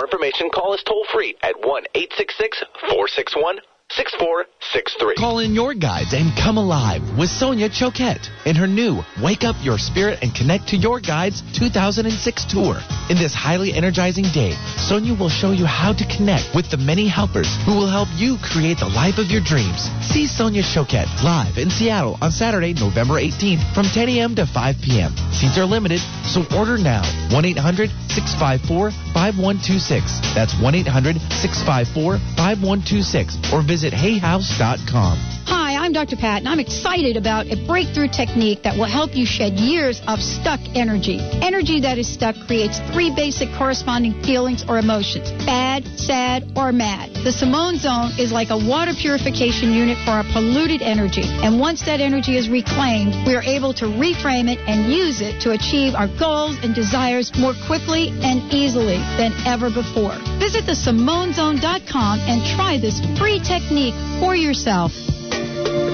More 0.00 0.06
information, 0.06 0.48
call 0.48 0.72
us 0.72 0.82
toll 0.82 1.04
free 1.12 1.36
at 1.42 1.54
1 1.60 1.84
866 1.94 2.64
461 2.88 3.60
6463. 3.90 5.18
Call 5.18 5.40
in 5.40 5.52
your 5.52 5.74
guides 5.74 6.14
and 6.14 6.30
come 6.38 6.58
alive 6.58 7.02
with 7.18 7.28
Sonia 7.28 7.68
Choquette 7.68 8.30
in 8.46 8.54
her 8.54 8.68
new 8.68 9.02
Wake 9.20 9.42
Up 9.42 9.56
Your 9.62 9.78
Spirit 9.78 10.20
and 10.22 10.32
Connect 10.32 10.68
to 10.68 10.76
Your 10.76 11.00
Guides 11.00 11.42
2006 11.58 12.44
tour. 12.46 12.78
In 13.10 13.18
this 13.18 13.34
highly 13.34 13.74
energizing 13.74 14.30
day, 14.30 14.54
Sonia 14.78 15.14
will 15.18 15.28
show 15.28 15.50
you 15.50 15.66
how 15.66 15.92
to 15.92 16.06
connect 16.06 16.54
with 16.54 16.70
the 16.70 16.76
many 16.76 17.08
helpers 17.08 17.48
who 17.66 17.74
will 17.74 17.90
help 17.90 18.06
you 18.14 18.38
create 18.38 18.78
the 18.78 18.86
life 18.86 19.18
of 19.18 19.26
your 19.26 19.42
dreams. 19.42 19.90
See 20.06 20.28
Sonia 20.28 20.62
Choquette 20.62 21.10
live 21.26 21.58
in 21.58 21.68
Seattle 21.68 22.16
on 22.22 22.30
Saturday, 22.30 22.74
November 22.74 23.14
18th 23.14 23.74
from 23.74 23.86
10 23.90 24.08
a.m. 24.08 24.36
to 24.36 24.46
5 24.46 24.76
p.m. 24.86 25.10
Seats 25.34 25.58
are 25.58 25.66
limited, 25.66 25.98
so 26.22 26.46
order 26.54 26.78
now. 26.78 27.02
1-800-654-5126. 27.34 30.34
That's 30.34 30.54
1-800-654-5126 30.62 33.52
or 33.52 33.62
visit 33.66 33.79
hayhouse.com. 33.92 35.59
I'm 35.90 36.06
Dr. 36.06 36.14
Pat, 36.14 36.38
and 36.38 36.48
I'm 36.48 36.60
excited 36.60 37.16
about 37.16 37.50
a 37.50 37.56
breakthrough 37.66 38.06
technique 38.06 38.62
that 38.62 38.78
will 38.78 38.86
help 38.86 39.16
you 39.16 39.26
shed 39.26 39.58
years 39.58 40.00
of 40.06 40.22
stuck 40.22 40.60
energy. 40.76 41.18
Energy 41.42 41.80
that 41.80 41.98
is 41.98 42.06
stuck 42.06 42.36
creates 42.46 42.78
three 42.94 43.12
basic 43.12 43.48
corresponding 43.58 44.14
feelings 44.22 44.62
or 44.68 44.78
emotions 44.78 45.32
bad, 45.44 45.82
sad, 45.98 46.46
or 46.54 46.70
mad. 46.70 47.10
The 47.26 47.32
Simone 47.32 47.74
Zone 47.74 48.12
is 48.20 48.30
like 48.30 48.50
a 48.50 48.56
water 48.56 48.92
purification 48.94 49.72
unit 49.74 49.98
for 50.06 50.12
our 50.12 50.22
polluted 50.30 50.80
energy. 50.80 51.26
And 51.26 51.58
once 51.58 51.82
that 51.86 51.98
energy 51.98 52.38
is 52.38 52.48
reclaimed, 52.48 53.26
we 53.26 53.34
are 53.34 53.42
able 53.42 53.74
to 53.82 53.86
reframe 53.86 54.46
it 54.46 54.62
and 54.70 54.94
use 54.94 55.20
it 55.20 55.42
to 55.42 55.58
achieve 55.58 55.98
our 55.98 56.06
goals 56.06 56.54
and 56.62 56.72
desires 56.72 57.34
more 57.34 57.54
quickly 57.66 58.14
and 58.22 58.46
easily 58.54 59.02
than 59.18 59.34
ever 59.44 59.74
before. 59.74 60.14
Visit 60.38 60.70
thesimonezone.com 60.70 62.20
and 62.30 62.46
try 62.54 62.78
this 62.78 63.02
free 63.18 63.42
technique 63.42 63.98
for 64.22 64.36
yourself. 64.36 64.94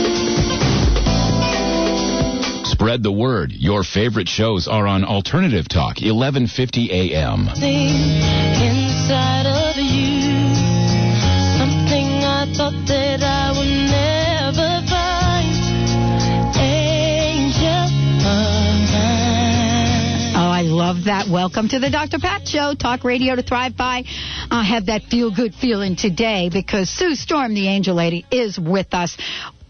Spread 2.74 3.04
the 3.04 3.12
word. 3.12 3.52
Your 3.52 3.84
favorite 3.84 4.26
shows 4.26 4.66
are 4.66 4.88
on 4.88 5.04
Alternative 5.04 5.68
Talk, 5.68 6.00
1150 6.02 6.90
AM. 6.90 7.46
Inside 7.46 9.46
of 9.46 9.76
you, 9.76 10.32
something 11.54 12.24
I 12.26 12.50
thought 12.52 12.74
that 12.88 13.22
I 13.22 13.52
would 13.54 13.70
never 13.94 14.82
find. 14.90 15.54
Angel 16.58 17.86
of 18.26 18.90
Oh, 20.34 20.50
I 20.50 20.62
love 20.62 21.04
that. 21.04 21.28
Welcome 21.30 21.68
to 21.68 21.78
the 21.78 21.90
Dr. 21.90 22.18
Pat 22.18 22.48
Show, 22.48 22.74
talk 22.74 23.04
radio 23.04 23.36
to 23.36 23.42
thrive 23.44 23.76
by. 23.76 24.02
I 24.50 24.64
have 24.64 24.86
that 24.86 25.04
feel 25.04 25.30
good 25.30 25.54
feeling 25.54 25.94
today 25.94 26.50
because 26.52 26.90
Sue 26.90 27.14
Storm, 27.14 27.54
the 27.54 27.68
angel 27.68 27.94
lady, 27.94 28.26
is 28.32 28.58
with 28.58 28.94
us. 28.94 29.16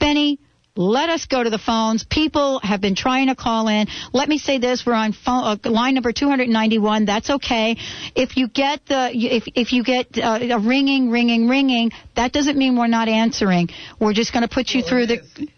Benny, 0.01 0.39
let 0.77 1.09
us 1.09 1.27
go 1.27 1.43
to 1.43 1.51
the 1.51 1.59
phones. 1.59 2.05
People 2.05 2.61
have 2.63 2.81
been 2.81 2.97
trying 2.97 3.29
to 3.29 3.37
call 3.37 3.69
in. 3.69 3.87
Let 4.13 4.29
me 4.29 4.39
say 4.39 4.59
this: 4.59 4.85
we're 4.85 4.95
on 4.95 5.13
phone, 5.13 5.59
uh, 5.65 5.71
line 5.71 5.95
number 5.95 6.13
291. 6.13 7.05
That's 7.05 7.31
okay. 7.31 7.77
If 8.15 8.37
you 8.37 8.49
get 8.49 8.85
the 8.87 9.11
if 9.13 9.45
if 9.55 9.73
you 9.73 9.85
get 9.85 10.19
uh, 10.19 10.39
a 10.41 10.59
ringing, 10.59 11.11
ringing, 11.11 11.49
ringing, 11.49 11.93
that 12.17 12.33
doesn't 12.33 12.59
mean 12.59 12.77
we're 12.77 12.89
not 12.89 13.09
answering. 13.09 13.69
We're 14.01 14.15
just 14.15 14.33
going 14.33 14.47
to 14.47 14.53
put 14.53 14.71
you 14.71 14.83
through 14.83 15.07
the. 15.07 15.49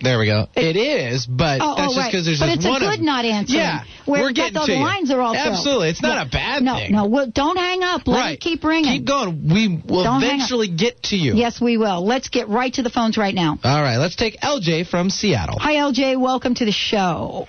There 0.00 0.18
we 0.18 0.26
go. 0.26 0.46
It 0.54 0.76
is, 0.76 1.26
but 1.26 1.60
Oh, 1.60 1.72
oh 1.72 1.74
that's 1.76 1.80
oh, 1.80 1.84
just 1.86 1.96
right. 1.98 2.10
because 2.12 2.24
there's 2.26 2.38
but 2.40 2.46
just 2.46 2.56
it's 2.58 2.66
a 2.66 2.70
of 2.72 2.80
good 2.80 2.98
them. 3.00 3.04
not 3.06 3.24
answering. 3.24 3.58
Yeah, 3.60 3.84
Where 4.06 4.22
we're 4.22 4.28
that 4.28 4.34
getting 4.34 4.54
the 4.54 4.66
to 4.66 4.72
you. 4.72 4.78
lines 4.78 5.10
are 5.10 5.20
all 5.20 5.34
filled. 5.34 5.46
Absolutely, 5.46 5.88
it's 5.90 6.02
not 6.02 6.16
Yeah. 6.16 6.22
a 6.22 6.28
bad 6.28 6.62
no, 6.62 6.74
thing. 6.76 6.92
No, 6.92 7.02
no, 7.02 7.06
well, 7.08 7.26
don't 7.26 7.56
hang 7.56 7.82
up. 7.82 8.06
Let 8.06 8.18
right. 8.18 8.32
it 8.34 8.40
keep 8.40 8.62
ringing. 8.64 8.92
Keep 8.98 9.04
going. 9.06 9.48
We 9.52 9.68
will 9.68 10.04
Don't 10.04 10.22
eventually 10.22 10.68
get 10.68 11.02
to 11.04 11.16
you. 11.16 11.34
Yes, 11.34 11.60
we 11.60 11.76
will. 11.78 12.04
Let's 12.06 12.28
get 12.28 12.48
right 12.48 12.72
to 12.74 12.82
the 12.82 12.90
phones 12.90 13.18
right 13.18 13.34
now. 13.34 13.58
All 13.64 13.82
right, 13.82 13.96
let's 13.98 14.16
take 14.16 14.40
LJ 14.40 14.86
from 14.88 15.10
Seattle. 15.10 15.58
Hi, 15.58 15.74
LJ. 15.74 16.18
Welcome 16.20 16.54
to 16.56 16.64
the 16.64 16.72
show. 16.72 17.46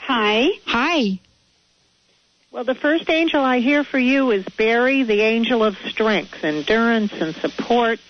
Hi. 0.00 0.48
Hi. 0.66 1.20
Well, 2.52 2.64
the 2.64 2.74
first 2.74 3.08
angel 3.08 3.42
I 3.44 3.60
hear 3.60 3.84
for 3.84 3.98
you 3.98 4.32
is 4.32 4.44
Barry, 4.58 5.04
the 5.04 5.20
angel 5.22 5.62
of 5.62 5.76
strength, 5.86 6.42
endurance, 6.42 7.12
and 7.12 7.32
support, 7.36 8.00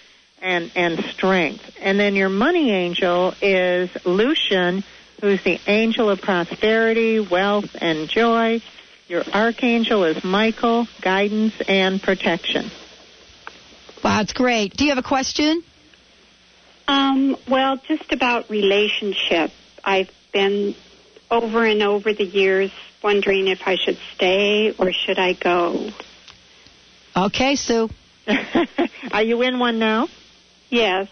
and 0.40 0.70
and 0.75 1.00
strength. 1.04 1.62
And 1.80 1.99
then 1.99 2.14
your 2.14 2.28
money 2.28 2.70
angel 2.70 3.35
is 3.40 3.90
Lucian, 4.04 4.85
who's 5.20 5.42
the 5.44 5.61
angel 5.66 6.11
of 6.11 6.20
prosperity, 6.20 7.20
wealth, 7.20 7.76
and 7.80 8.09
joy. 8.09 8.62
Your 9.09 9.25
archangel 9.32 10.04
is 10.04 10.23
Michael, 10.23 10.87
guidance 11.02 11.54
and 11.66 12.00
protection. 12.00 12.70
Wow, 14.04 14.18
that's 14.18 14.32
great. 14.32 14.76
Do 14.76 14.85
you 14.85 14.90
have 14.90 14.99
a 14.99 15.06
question? 15.06 15.62
Um, 16.87 17.37
well, 17.49 17.76
just 17.88 18.12
about 18.12 18.50
relationship. 18.50 19.50
I've 19.85 20.11
been 20.32 20.75
over 21.30 21.64
and 21.64 21.82
over 21.82 22.12
the 22.12 22.25
years 22.25 22.70
wondering 23.02 23.49
if 23.49 23.61
I 23.66 23.76
should 23.76 23.99
stay 24.14 24.73
or 24.78 24.92
should 24.92 25.18
I 25.18 25.32
go. 25.35 25.90
Okay, 27.16 27.56
Sue. 27.56 27.90
Are 29.12 29.23
you 29.23 29.42
in 29.42 29.59
one 29.59 29.78
now? 29.78 30.09
Yes. 30.70 31.08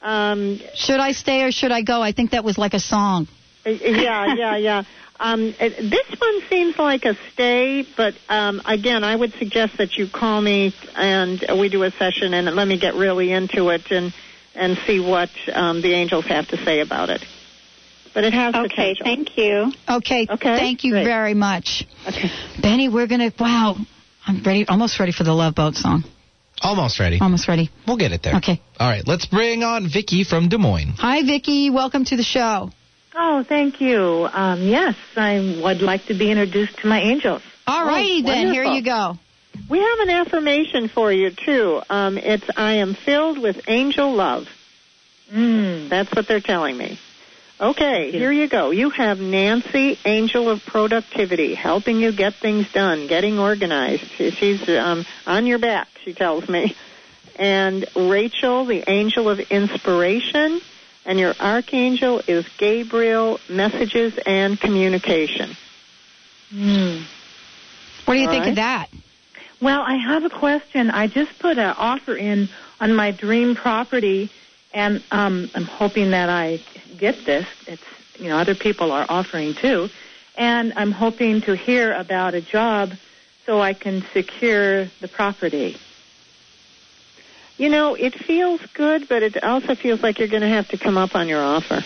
Um, 0.00 0.60
should 0.74 1.00
I 1.00 1.12
stay 1.12 1.42
or 1.44 1.52
should 1.52 1.70
I 1.72 1.82
go? 1.82 2.02
I 2.02 2.12
think 2.12 2.32
that 2.32 2.44
was 2.44 2.58
like 2.58 2.74
a 2.74 2.80
song. 2.80 3.28
yeah, 3.64 4.34
yeah, 4.34 4.56
yeah. 4.68 4.82
Um, 5.20 5.54
it- 5.60 5.90
this 5.90 6.20
one 6.20 6.40
seems 6.50 6.76
like 6.78 7.04
a 7.04 7.14
stay, 7.32 7.86
but 7.96 8.14
um, 8.28 8.60
again, 8.64 9.04
I 9.04 9.14
would 9.14 9.32
suggest 9.34 9.78
that 9.78 9.96
you 9.96 10.08
call 10.12 10.40
me 10.40 10.74
and 10.96 11.40
we 11.60 11.68
do 11.68 11.84
a 11.84 11.90
session 11.92 12.34
and 12.34 12.54
let 12.56 12.66
me 12.66 12.78
get 12.78 12.94
really 12.94 13.30
into 13.32 13.68
it 13.68 13.82
and 13.90 14.12
and 14.54 14.76
see 14.86 15.00
what 15.00 15.30
um, 15.54 15.80
the 15.80 15.94
angels 15.94 16.26
have 16.26 16.46
to 16.48 16.56
say 16.64 16.80
about 16.80 17.08
it. 17.08 17.24
But 18.12 18.24
it 18.24 18.34
has 18.34 18.54
Okay, 18.54 18.68
potential. 18.94 19.04
thank 19.06 19.38
you. 19.38 19.72
Okay, 19.88 20.26
Okay, 20.28 20.56
thank 20.58 20.84
you 20.84 20.92
great. 20.92 21.04
very 21.04 21.32
much. 21.32 21.84
Okay. 22.06 22.28
Benny, 22.60 22.90
we're 22.90 23.06
going 23.06 23.30
to, 23.30 23.32
wow, 23.40 23.76
I'm 24.26 24.42
ready, 24.42 24.66
almost 24.66 25.00
ready 25.00 25.12
for 25.12 25.24
the 25.24 25.32
Love 25.32 25.54
Boat 25.54 25.74
song. 25.76 26.04
Almost 26.62 27.00
ready. 27.00 27.18
Almost 27.20 27.48
ready. 27.48 27.70
We'll 27.86 27.96
get 27.96 28.12
it 28.12 28.22
there. 28.22 28.36
Okay. 28.36 28.60
All 28.78 28.88
right, 28.88 29.06
let's 29.06 29.26
bring 29.26 29.62
on 29.64 29.88
Vicky 29.92 30.24
from 30.24 30.48
Des 30.48 30.58
Moines. 30.58 30.94
Hi, 30.98 31.22
Vicki. 31.24 31.70
Welcome 31.70 32.04
to 32.06 32.16
the 32.16 32.22
show. 32.22 32.70
Oh, 33.14 33.44
thank 33.46 33.80
you. 33.80 34.28
Um, 34.32 34.62
yes, 34.62 34.94
I 35.16 35.60
would 35.62 35.82
like 35.82 36.06
to 36.06 36.14
be 36.18 36.30
introduced 36.30 36.78
to 36.78 36.86
my 36.86 37.00
angels. 37.00 37.42
All 37.66 37.84
righty 37.86 38.22
Oh, 38.24 38.26
then. 38.26 38.52
Here 38.52 38.64
you 38.64 38.82
go. 38.82 39.18
We 39.68 39.78
have 39.80 39.98
an 40.00 40.10
affirmation 40.10 40.88
for 40.88 41.12
you 41.12 41.30
too. 41.30 41.82
Um, 41.90 42.16
it's 42.16 42.48
I 42.56 42.74
am 42.74 42.94
filled 42.94 43.38
with 43.38 43.60
angel 43.68 44.14
love. 44.14 44.46
Mm. 45.32 45.88
That's 45.90 46.14
what 46.14 46.26
they're 46.26 46.40
telling 46.40 46.76
me. 46.76 46.98
Okay, 47.62 48.10
here 48.10 48.32
you 48.32 48.48
go. 48.48 48.72
You 48.72 48.90
have 48.90 49.20
Nancy, 49.20 49.96
angel 50.04 50.48
of 50.48 50.66
productivity, 50.66 51.54
helping 51.54 52.00
you 52.00 52.10
get 52.10 52.34
things 52.34 52.66
done, 52.72 53.06
getting 53.06 53.38
organized. 53.38 54.02
She's 54.16 54.68
um, 54.68 55.06
on 55.28 55.46
your 55.46 55.60
back, 55.60 55.86
she 56.04 56.12
tells 56.12 56.48
me. 56.48 56.74
And 57.36 57.86
Rachel, 57.94 58.64
the 58.64 58.82
angel 58.90 59.28
of 59.28 59.38
inspiration, 59.38 60.60
and 61.06 61.20
your 61.20 61.34
archangel 61.38 62.20
is 62.26 62.44
Gabriel, 62.58 63.38
messages 63.48 64.18
and 64.26 64.58
communication. 64.58 65.56
Mm. 66.52 67.04
What 68.06 68.14
do 68.14 68.20
you 68.20 68.26
All 68.26 68.32
think 68.32 68.42
right. 68.42 68.50
of 68.50 68.56
that? 68.56 68.88
Well, 69.60 69.82
I 69.82 69.94
have 69.98 70.24
a 70.24 70.30
question. 70.30 70.90
I 70.90 71.06
just 71.06 71.38
put 71.38 71.58
an 71.58 71.74
offer 71.78 72.16
in 72.16 72.48
on 72.80 72.92
my 72.96 73.12
dream 73.12 73.54
property, 73.54 74.32
and 74.72 75.02
um, 75.10 75.50
I'm 75.54 75.64
hoping 75.64 76.10
that 76.10 76.28
I 76.28 76.60
get 76.98 77.24
this. 77.24 77.46
It's 77.66 77.82
you 78.18 78.28
know 78.28 78.38
other 78.38 78.54
people 78.54 78.92
are 78.92 79.06
offering 79.08 79.54
too, 79.54 79.88
and 80.36 80.72
I'm 80.76 80.92
hoping 80.92 81.42
to 81.42 81.56
hear 81.56 81.92
about 81.92 82.34
a 82.34 82.40
job 82.40 82.92
so 83.46 83.60
I 83.60 83.74
can 83.74 84.04
secure 84.12 84.86
the 85.00 85.08
property. 85.08 85.76
You 87.58 87.68
know, 87.68 87.94
it 87.94 88.14
feels 88.14 88.60
good, 88.74 89.08
but 89.08 89.22
it 89.22 89.42
also 89.42 89.74
feels 89.74 90.02
like 90.02 90.18
you're 90.18 90.28
going 90.28 90.42
to 90.42 90.48
have 90.48 90.68
to 90.68 90.78
come 90.78 90.96
up 90.96 91.14
on 91.14 91.28
your 91.28 91.42
offer. 91.42 91.82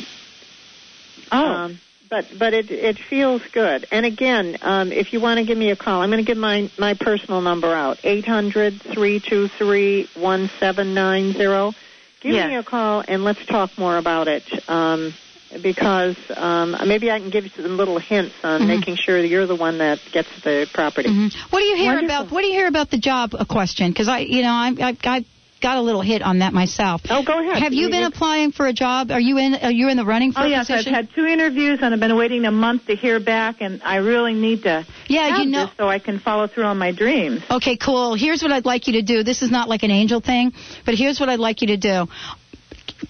Oh. 1.33 1.47
Um, 1.47 1.81
but 2.09 2.27
but 2.39 2.55
it 2.55 2.71
it 2.71 2.99
feels 2.99 3.43
good. 3.53 3.87
And 3.91 4.07
again, 4.07 4.59
um, 4.63 4.93
if 4.93 5.13
you 5.13 5.21
want 5.21 5.39
to 5.39 5.45
give 5.45 5.59
me 5.59 5.71
a 5.71 5.77
call, 5.77 6.03
I'm 6.03 6.11
going 6.11 6.25
to 6.25 6.27
give 6.27 6.39
my 6.39 6.71
my 6.79 6.95
personal 6.95 7.41
number 7.41 7.75
out 7.75 7.99
eight 8.05 8.27
hundred 8.27 8.81
three 8.81 9.19
two 9.19 9.49
three 9.49 10.09
one 10.15 10.51
seven 10.61 10.95
nine 10.95 11.33
zero. 11.33 11.75
Give 12.21 12.33
Yes. 12.33 12.49
me 12.49 12.57
a 12.57 12.63
call 12.63 13.05
and 13.07 13.25
let's 13.25 13.45
talk 13.47 13.77
more 13.79 13.97
about 13.97 14.29
it. 14.29 14.45
Um, 14.69 15.15
because 15.63 16.17
um, 16.37 16.77
maybe 16.87 17.11
I 17.11 17.19
can 17.21 17.31
give 17.31 17.45
you 17.45 17.51
some 17.57 17.77
little 17.77 17.99
hints 17.99 18.35
on 18.43 18.63
Mhm. 18.63 18.67
making 18.67 18.97
sure 18.97 19.23
that 19.23 19.29
you're 19.29 19.47
the 19.47 19.55
one 19.55 19.79
that 19.79 20.01
gets 20.13 20.29
the 20.43 20.67
property. 20.73 21.09
Mhm. 21.09 21.33
What 21.51 21.61
do 21.61 21.65
you 21.65 21.77
hear 21.77 21.95
Wonderful. 21.95 22.17
about? 22.17 22.33
What 22.33 22.41
do 22.43 22.49
you 22.49 22.55
hear 22.55 22.67
about 22.67 22.91
the 22.91 22.99
job 22.99 23.35
question? 23.49 23.91
Because 23.91 24.09
I, 24.09 24.21
you 24.21 24.43
know, 24.43 24.53
I, 24.53 24.75
I, 24.81 24.97
I 25.05 25.25
got 25.61 25.77
a 25.79 25.81
little 25.81 26.03
hit 26.03 26.23
on 26.23 26.41
that 26.41 26.53
myself. 26.53 27.03
Oh, 27.09 27.25
go 27.25 27.41
ahead. 27.41 27.63
Have 27.63 27.73
you 27.73 27.89
been 27.91 28.05
applying 28.05 28.53
for 28.53 28.67
a 28.67 28.73
job? 28.73 29.11
Are 29.11 29.21
you 29.21 29.39
in? 29.39 29.55
Uh, 29.55 29.59
are 29.63 29.73
you 29.73 29.89
in 29.89 29.97
the 29.97 30.05
running 30.05 30.33
for 30.33 30.41
Oh 30.43 30.45
yes, 30.47 30.71
I've 30.71 30.85
had 30.85 31.09
two 31.15 31.25
interviews 31.25 31.79
and 31.83 31.95
I've 31.95 32.01
been 32.01 32.17
waiting 32.17 32.45
a 32.45 32.51
month 32.51 32.87
to 32.87 32.97
hear 32.97 33.21
back, 33.21 33.57
and 33.61 33.83
I 33.83 33.97
really 33.97 34.35
need 34.35 34.63
to 34.65 34.87
Yeah, 35.09 35.29
have 35.29 35.39
you 35.41 35.47
know- 35.51 35.71
so 35.77 35.89
I 35.89 35.99
can 35.99 36.19
follow 36.19 36.47
through 36.47 36.65
on 36.65 36.79
my 36.79 36.93
dreams. 36.93 37.43
Okay, 37.51 37.77
cool. 37.77 38.15
Here's 38.15 38.43
what 38.43 38.53
I'd 38.53 38.65
like 38.67 38.87
you 38.87 38.95
to 38.95 39.03
do. 39.03 39.23
This 39.23 39.43
is 39.43 39.51
not 39.51 39.69
like 39.69 39.83
an 39.83 39.91
angel 39.91 40.21
thing, 40.21 40.53
but 40.85 40.95
here's 40.95 41.19
what 41.21 41.29
I'd 41.29 41.39
like 41.41 41.63
you 41.63 41.69
to 41.69 41.77
do. 41.77 42.07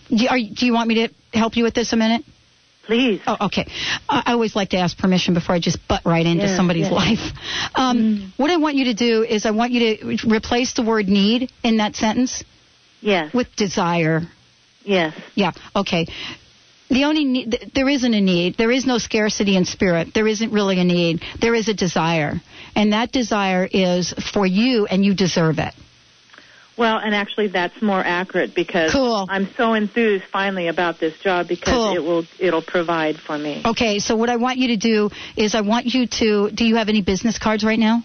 Do, 0.08 0.28
are, 0.28 0.38
do 0.38 0.66
you 0.66 0.72
want 0.72 0.88
me 0.88 1.06
to 1.06 1.38
help 1.38 1.56
you 1.56 1.64
with 1.64 1.74
this 1.74 1.92
a 1.92 1.96
minute? 1.96 2.24
Please. 2.86 3.20
Oh, 3.26 3.46
okay. 3.46 3.66
I, 4.08 4.32
always 4.32 4.54
like 4.54 4.70
to 4.70 4.76
ask 4.78 4.96
permission 4.96 5.34
before 5.34 5.54
I 5.54 5.58
just 5.60 5.78
butt 5.88 6.02
right 6.04 6.24
into 6.24 6.44
Yeah, 6.46 6.56
somebody's 6.56 6.86
yeah. 6.86 6.92
life. 6.94 7.32
Um, 7.74 8.32
What 8.36 8.50
I 8.50 8.56
want 8.58 8.76
you 8.76 8.84
to 8.86 8.94
do 8.94 9.22
is 9.24 9.44
I 9.44 9.50
want 9.50 9.72
you 9.72 9.96
to 9.96 10.28
replace 10.28 10.72
the 10.74 10.82
word 10.84 11.08
need 11.08 11.50
in 11.64 11.78
that 11.78 11.96
sentence 11.96 12.44
Yes. 13.00 13.34
with 13.34 13.54
desire. 13.56 14.22
Yes. 14.84 15.14
Yeah. 15.34 15.50
Okay. 15.74 16.06
The 16.88 17.04
only 17.04 17.24
need, 17.24 17.50
th- 17.50 17.72
there 17.74 17.88
isn't 17.88 18.14
a 18.14 18.20
need. 18.20 18.56
There 18.56 18.70
is 18.70 18.86
no 18.86 18.98
scarcity 18.98 19.56
in 19.56 19.64
spirit. 19.64 20.14
There 20.14 20.28
isn't 20.28 20.52
really 20.52 20.78
a 20.78 20.84
need. 20.84 21.22
There 21.40 21.54
is 21.56 21.66
a 21.68 21.74
desire, 21.74 22.40
and 22.76 22.92
that 22.92 23.10
desire 23.10 23.68
is 23.70 24.12
for 24.32 24.46
you, 24.46 24.86
and 24.86 25.04
you 25.04 25.12
deserve 25.12 25.58
it. 25.58 25.74
Well, 26.76 26.98
and 26.98 27.14
actually, 27.14 27.48
that's 27.48 27.80
more 27.80 28.00
accurate 28.04 28.54
because 28.54 28.92
Cool. 28.92 29.26
I'm 29.30 29.48
so 29.56 29.72
enthused 29.72 30.24
finally 30.30 30.68
about 30.68 31.00
this 31.00 31.14
job 31.20 31.48
because 31.48 31.72
Cool. 31.72 31.94
it 31.94 32.02
will 32.02 32.24
it'll 32.38 32.62
provide 32.62 33.16
for 33.16 33.38
me. 33.38 33.62
Okay. 33.64 33.98
So 33.98 34.14
what 34.14 34.28
I 34.28 34.36
want 34.36 34.58
you 34.58 34.68
to 34.68 34.76
do 34.76 35.10
is 35.36 35.54
I 35.54 35.62
want 35.62 35.86
you 35.86 36.06
to. 36.06 36.50
Do 36.50 36.64
you 36.66 36.76
have 36.76 36.88
any 36.90 37.00
business 37.00 37.38
cards 37.38 37.64
right 37.64 37.78
now? 37.78 38.02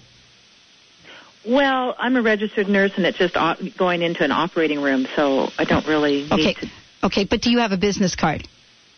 Well, 1.46 1.96
I'm 1.98 2.16
a 2.16 2.22
registered 2.22 2.70
nurse, 2.70 2.92
and 2.96 3.06
it's 3.06 3.18
just 3.18 3.34
going 3.78 4.04
into 4.04 4.24
an 4.24 4.32
operating 4.32 4.80
room, 4.80 5.08
so 5.16 5.50
I 5.58 5.66
don't 5.66 5.86
really 5.88 6.22
need 6.24 6.32
Okay. 6.32 6.54
to. 6.54 6.68
Okay. 7.04 7.26
But 7.26 7.42
do 7.42 7.50
you 7.52 7.60
have 7.60 7.72
a 7.72 7.78
business 7.78 8.16
card? 8.16 8.48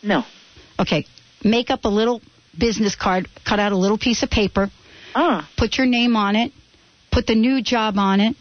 No. 0.03 0.23
Okay. 0.79 1.05
Make 1.43 1.71
up 1.71 1.85
a 1.85 1.89
little 1.89 2.21
business 2.57 2.95
card. 2.95 3.27
Cut 3.43 3.59
out 3.59 3.71
a 3.71 3.77
little 3.77 3.97
piece 3.97 4.21
of 4.21 4.29
paper. 4.29 4.69
Ah. 5.15 5.49
Put 5.57 5.77
your 5.77 5.87
name 5.87 6.15
on 6.15 6.35
it. 6.35 6.51
Put 7.11 7.25
the 7.27 7.35
new 7.35 7.61
job 7.63 7.97
on 7.97 8.19
it. 8.19 8.35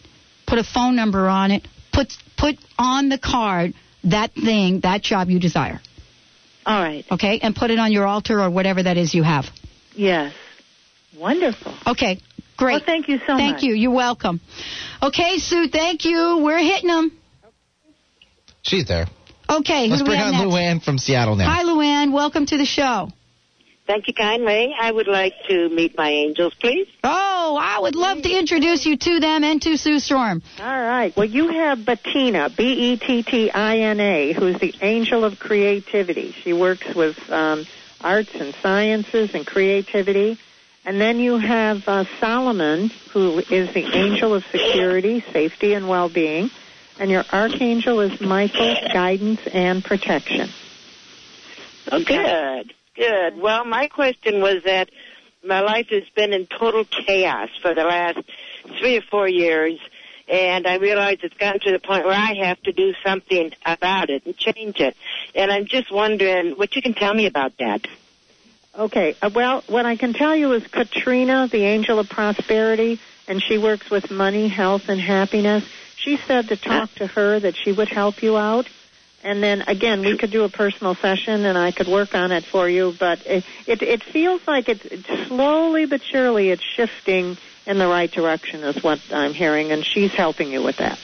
Put 0.53 0.59
a 0.59 0.65
phone 0.65 0.97
number 0.97 1.29
on 1.31 1.51
it. 1.51 1.67
Put 1.95 2.13
put 2.37 2.57
on 2.79 3.09
the 3.09 3.17
card 3.17 3.73
that 4.05 4.35
thing, 4.35 4.81
that 4.81 5.01
job 5.01 5.31
you 5.31 5.41
desire. 5.41 5.81
All 6.67 6.79
right. 6.79 7.07
Okay, 7.11 7.41
and 7.43 7.57
put 7.57 7.71
it 7.71 7.79
on 7.79 7.91
your 7.91 8.07
altar 8.07 8.39
or 8.39 8.51
whatever 8.51 8.83
that 8.83 8.99
is 8.99 9.15
you 9.15 9.23
have. 9.23 9.47
Yes. 9.95 10.35
Wonderful. 11.17 11.75
Okay, 11.87 12.21
great. 12.59 12.73
Well, 12.75 12.83
thank 12.85 13.09
you 13.09 13.17
so 13.21 13.29
Thank 13.29 13.39
much. 13.39 13.39
Thank 13.39 13.63
you. 13.63 13.73
You're 13.73 13.95
welcome. 13.95 14.43
Okay, 15.03 15.39
Sue. 15.39 15.69
Thank 15.69 16.05
you. 16.05 16.43
We're 16.45 16.59
hitting 16.59 16.89
them. 16.89 17.13
She's 18.61 18.87
there. 18.87 19.07
Okay, 19.49 19.89
Let's 19.89 20.03
who 20.03 20.05
bring 20.05 20.21
on 20.21 20.33
next? 20.33 20.45
Luann 20.45 20.83
from 20.83 20.99
Seattle 20.99 21.35
now. 21.35 21.51
Hi, 21.51 21.65
Luann. 21.65 22.13
Welcome 22.13 22.45
to 22.45 22.59
the 22.59 22.67
show. 22.67 23.09
Thank 23.87 24.07
you 24.07 24.15
kindly. 24.15 24.75
I 24.79 24.91
would 24.91 25.09
like 25.09 25.35
to 25.49 25.69
meet 25.69 25.99
my 25.99 26.09
angels, 26.09 26.55
please. 26.55 26.87
Oh, 27.03 27.59
I 27.61 27.81
would 27.81 27.97
love 27.97 28.23
to 28.23 28.31
introduce 28.31 28.87
you 28.87 28.97
to 28.97 29.21
them 29.21 29.43
and 29.43 29.61
to 29.63 29.77
Sue 29.77 29.99
Storm. 29.99 30.41
All 30.61 30.67
right. 30.67 31.13
Well, 31.17 31.27
you 31.27 31.49
have 31.49 31.85
Bettina, 31.85 32.49
B 32.57 32.93
E 32.93 32.97
T 32.97 33.23
T 33.25 33.51
I 33.51 33.79
N 33.79 33.99
A, 33.99 34.33
who's 34.33 34.61
the 34.61 34.75
angel 34.81 35.25
of 35.25 35.39
creativity. 35.39 36.33
She 36.33 36.53
works 36.53 36.95
with 36.95 37.19
um, 37.29 37.67
arts 38.01 38.31
and 38.35 38.55
sciences 38.63 39.35
and 39.35 39.45
creativity. 39.45 40.39
And 40.85 41.01
then 41.01 41.19
you 41.19 41.39
have 41.39 41.83
uh, 41.87 42.05
Solomon, 42.19 42.91
who 43.13 43.39
is 43.39 43.73
the 43.75 43.85
angel 43.97 44.35
of 44.35 44.45
security, 44.45 45.25
safety, 45.33 45.75
and 45.75 45.89
well 45.89 46.09
being. 46.09 46.51
And 46.99 47.11
your 47.11 47.25
archangel 47.33 48.01
is 48.01 48.21
Michael, 48.21 48.77
guidance 48.93 49.41
and 49.53 49.83
protection. 49.83 50.51
Oh, 51.91 52.03
good, 52.05 52.73
good. 52.95 53.41
Well, 53.41 53.65
my 53.65 53.89
question 53.89 54.41
was 54.41 54.65
that 54.65 54.91
my 55.45 55.61
life 55.61 55.89
has 55.91 56.05
been 56.15 56.33
in 56.33 56.47
total 56.47 56.85
chaos 56.85 57.51
for 57.61 57.75
the 57.75 57.85
last 57.85 58.19
three 58.79 58.97
or 58.97 59.03
four 59.03 59.29
years, 59.29 59.79
and 60.29 60.67
I 60.67 60.77
realize 60.77 61.19
it's 61.23 61.37
gotten 61.37 61.61
to 61.61 61.73
the 61.73 61.79
point 61.79 62.05
where 62.05 62.15
I 62.15 62.35
have 62.47 62.63
to 62.63 62.73
do 62.73 62.95
something 63.05 63.53
about 63.67 64.11
it 64.11 64.25
and 64.25 64.37
change 64.37 64.81
it. 64.81 64.97
And 65.35 65.51
I'm 65.51 65.67
just 65.67 65.91
wondering 65.91 66.53
what 66.53 66.77
you 66.77 66.83
can 66.83 66.95
tell 66.95 67.13
me 67.13 67.27
about 67.27 67.57
that. 67.59 67.87
Okay. 68.79 69.17
Uh, 69.21 69.31
well, 69.35 69.63
what 69.67 69.85
I 69.85 69.97
can 69.97 70.13
tell 70.13 70.35
you 70.35 70.53
is 70.53 70.67
Katrina, 70.67 71.49
the 71.51 71.65
angel 71.65 71.99
of 71.99 72.09
prosperity, 72.09 73.01
and 73.29 73.43
she 73.43 73.59
works 73.59 73.91
with 73.91 74.11
money, 74.11 74.49
health, 74.49 74.89
and 74.89 75.01
happiness. 75.01 75.65
She 75.97 76.17
said 76.17 76.49
to 76.49 76.57
talk 76.57 76.91
to 76.95 77.07
her 77.07 77.39
that 77.41 77.57
she 77.57 77.73
would 77.73 77.89
help 77.89 78.23
you 78.23 78.37
out. 78.37 78.67
And 79.25 79.43
then 79.43 79.63
again, 79.63 80.01
we 80.01 80.17
could 80.19 80.33
do 80.33 80.43
a 80.43 80.49
personal 80.49 80.97
session, 80.97 81.45
and 81.45 81.57
I 81.57 81.71
could 81.71 81.87
work 81.87 82.15
on 82.15 82.33
it 82.33 82.45
for 82.51 82.69
you. 82.69 82.95
But 82.99 83.25
it 83.25 83.45
it, 83.67 83.83
it 83.83 84.03
feels 84.13 84.41
like 84.47 84.69
it's, 84.69 84.85
it's 84.85 85.29
slowly 85.29 85.87
but 85.87 86.01
surely 86.11 86.51
it's 86.51 86.65
shifting 86.77 87.39
in 87.67 87.79
the 87.79 87.87
right 87.87 88.11
direction, 88.11 88.65
is 88.65 88.83
what 88.83 88.99
I'm 89.13 89.35
hearing, 89.35 89.71
and 89.71 89.85
she's 89.87 90.11
helping 90.17 90.51
you 90.51 90.63
with 90.63 90.79
that. 90.79 90.99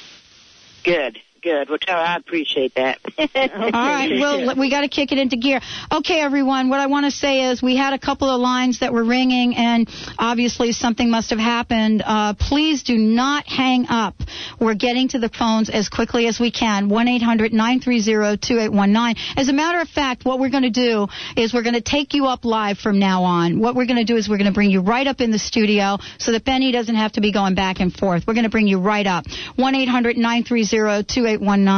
Good, 0.83 1.19
good. 1.49 1.71
Well, 1.71 1.79
I 1.89 2.17
appreciate 2.17 2.75
that. 2.75 2.99
All 3.19 3.71
right, 3.71 4.11
well, 4.21 4.55
we 4.57 4.71
got 4.71 4.83
to 4.83 4.89
kick 4.89 5.13
it 5.13 5.19
into 5.19 5.37
gear. 5.37 5.61
Okay, 5.93 6.21
everyone, 6.21 6.69
what 6.69 6.81
I 6.81 6.87
want 6.87 7.07
to 7.07 7.11
say 7.11 7.51
is 7.51 7.63
we 7.63 7.77
had 7.77 7.93
a 7.93 7.99
couple 7.99 8.29
of 8.29 8.41
lines 8.41 8.81
that 8.81 8.93
were 8.93 9.05
ringing, 9.05 9.57
and 9.57 9.89
obviously 10.19 10.73
something 10.73 11.11
must 11.11 11.31
have 11.31 11.39
happened. 11.39 12.03
Uh, 12.05 12.35
please 12.35 12.83
do 12.83 12.97
not 12.97 13.47
hang 13.47 13.87
up. 13.89 14.15
We're 14.61 14.75
getting 14.75 15.09
to 15.09 15.19
the 15.19 15.29
phones 15.29 15.71
as 15.71 15.89
quickly 15.89 16.27
as 16.27 16.39
we 16.39 16.51
can. 16.51 16.89
1 16.89 17.09
800 17.09 17.53
930 17.53 18.37
2819. 18.37 19.23
As 19.37 19.49
a 19.49 19.53
matter 19.53 19.81
of 19.81 19.89
fact, 19.89 20.25
what 20.25 20.39
we're 20.39 20.51
going 20.51 20.65
to 20.65 20.71
do 20.71 21.07
is 21.37 21.55
we're 21.55 21.63
going 21.63 21.75
to 21.75 21.81
take 21.81 22.15
you 22.15 22.27
up 22.27 22.45
live 22.45 22.79
from 22.79 22.99
now 22.99 23.23
on. 23.23 23.61
What 23.61 23.75
we're 23.75 23.87
going 23.87 23.99
to 23.99 24.05
do 24.05 24.17
is 24.17 24.29
we're 24.29 24.39
going 24.39 24.51
to 24.51 24.55
bring 24.55 24.71
you 24.71 24.81
right 24.81 25.07
up 25.07 25.21
in 25.21 25.31
the 25.31 25.39
studio 25.39 25.99
so 26.19 26.33
that 26.33 26.45
Benny 26.45 26.73
doesn't 26.73 26.95
have 26.95 27.13
to 27.13 27.21
be 27.21 27.33
going 27.33 27.55
back 27.55 27.81
and 27.81 27.93
forth. 27.93 28.25
We're 28.27 28.35
going 28.35 28.45
to 28.45 28.51
bring 28.51 28.69
you 28.69 28.79
right 28.79 29.07
up. 29.07 29.25
1 29.57 29.75
800 29.75 30.17
930 30.17 31.05
2819. 31.05 31.38
1 31.41 31.69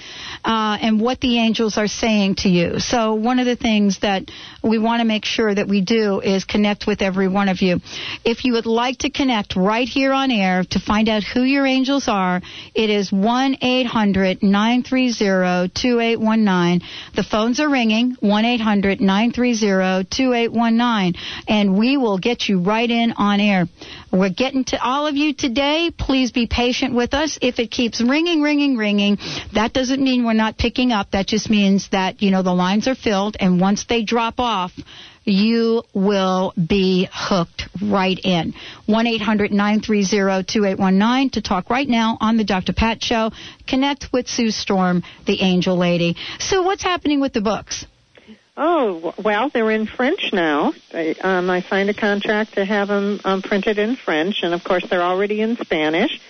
uh, 0.44 0.78
and 0.80 1.00
what 1.00 1.20
the 1.20 1.38
angels 1.38 1.76
are 1.76 1.86
saying 1.86 2.36
to 2.36 2.48
you. 2.48 2.78
So, 2.80 3.14
one 3.14 3.38
of 3.38 3.46
the 3.46 3.56
things 3.56 4.00
that 4.00 4.30
we 4.62 4.78
want 4.78 5.00
to 5.00 5.04
make 5.04 5.24
sure 5.24 5.54
that 5.54 5.68
we 5.68 5.80
do 5.80 6.20
is 6.20 6.44
connect 6.44 6.86
with 6.86 7.02
every 7.02 7.28
one 7.28 7.48
of 7.48 7.60
you. 7.60 7.80
If 8.24 8.44
you 8.44 8.54
would 8.54 8.66
like 8.66 8.98
to 8.98 9.10
connect 9.10 9.56
right 9.56 9.88
here 9.88 10.12
on 10.12 10.30
air 10.30 10.64
to 10.70 10.80
find 10.80 11.08
out 11.08 11.22
who 11.22 11.42
your 11.42 11.66
angels 11.66 12.08
are, 12.08 12.40
it 12.74 12.90
is 12.90 13.12
1 13.12 13.56
800 13.60 14.42
930 14.42 15.68
2819. 15.74 16.88
The 17.14 17.22
phones 17.22 17.60
are 17.60 17.68
ringing 17.68 18.16
1 18.20 18.44
800 18.44 19.00
930 19.00 20.08
2819, 20.08 21.20
and 21.48 21.78
we 21.78 21.96
will 21.96 22.18
get 22.18 22.48
you 22.48 22.60
right 22.60 22.90
in 22.90 23.12
on 23.12 23.40
air. 23.40 23.66
We're 24.12 24.30
getting 24.30 24.64
to 24.66 24.82
all 24.82 25.06
of 25.06 25.16
you 25.16 25.34
today. 25.34 25.90
Please 25.96 26.32
be 26.32 26.46
patient 26.46 26.94
with 26.94 27.14
us. 27.14 27.38
If 27.40 27.58
it 27.58 27.70
keeps 27.70 28.00
ringing, 28.00 28.42
ringing, 28.42 28.76
ringing, 28.76 29.18
that 29.54 29.72
doesn't 29.72 30.02
mean 30.02 30.24
we're 30.24 30.29
not 30.34 30.58
picking 30.58 30.92
up. 30.92 31.10
That 31.12 31.26
just 31.26 31.50
means 31.50 31.88
that, 31.90 32.22
you 32.22 32.30
know, 32.30 32.42
the 32.42 32.54
lines 32.54 32.88
are 32.88 32.94
filled, 32.94 33.36
and 33.40 33.60
once 33.60 33.84
they 33.84 34.02
drop 34.02 34.38
off, 34.38 34.72
you 35.24 35.82
will 35.94 36.52
be 36.54 37.08
hooked 37.12 37.68
right 37.82 38.18
in. 38.18 38.54
1 38.86 39.06
800 39.06 39.52
930 39.52 40.44
2819 40.44 41.30
to 41.30 41.42
talk 41.42 41.70
right 41.70 41.88
now 41.88 42.16
on 42.20 42.36
The 42.36 42.44
Dr. 42.44 42.72
Pat 42.72 43.02
Show. 43.02 43.30
Connect 43.66 44.08
with 44.12 44.28
Sue 44.28 44.50
Storm, 44.50 45.02
the 45.26 45.40
Angel 45.42 45.76
Lady. 45.76 46.16
Sue, 46.38 46.62
what's 46.64 46.82
happening 46.82 47.20
with 47.20 47.32
the 47.32 47.40
books? 47.40 47.86
Oh, 48.56 49.14
well, 49.22 49.48
they're 49.48 49.70
in 49.70 49.86
French 49.86 50.32
now. 50.32 50.74
I, 50.92 51.14
um, 51.20 51.48
I 51.48 51.62
signed 51.62 51.88
a 51.88 51.94
contract 51.94 52.54
to 52.54 52.64
have 52.64 52.88
them 52.88 53.20
um, 53.24 53.42
printed 53.42 53.78
in 53.78 53.96
French, 53.96 54.42
and 54.42 54.52
of 54.52 54.62
course, 54.64 54.84
they're 54.88 55.02
already 55.02 55.40
in 55.40 55.56
Spanish. 55.56 56.20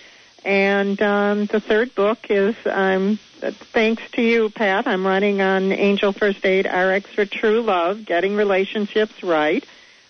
And 0.45 0.99
um, 1.01 1.45
the 1.47 1.59
third 1.59 1.93
book 1.93 2.19
is, 2.29 2.55
um, 2.65 3.19
thanks 3.41 4.03
to 4.11 4.21
you, 4.21 4.49
Pat, 4.49 4.87
I'm 4.87 5.05
running 5.05 5.41
on 5.41 5.71
Angel 5.71 6.11
First 6.11 6.45
Aid 6.45 6.65
RX 6.65 7.09
for 7.09 7.25
True 7.25 7.61
Love, 7.61 8.05
Getting 8.05 8.35
Relationships 8.35 9.23
Right. 9.23 9.65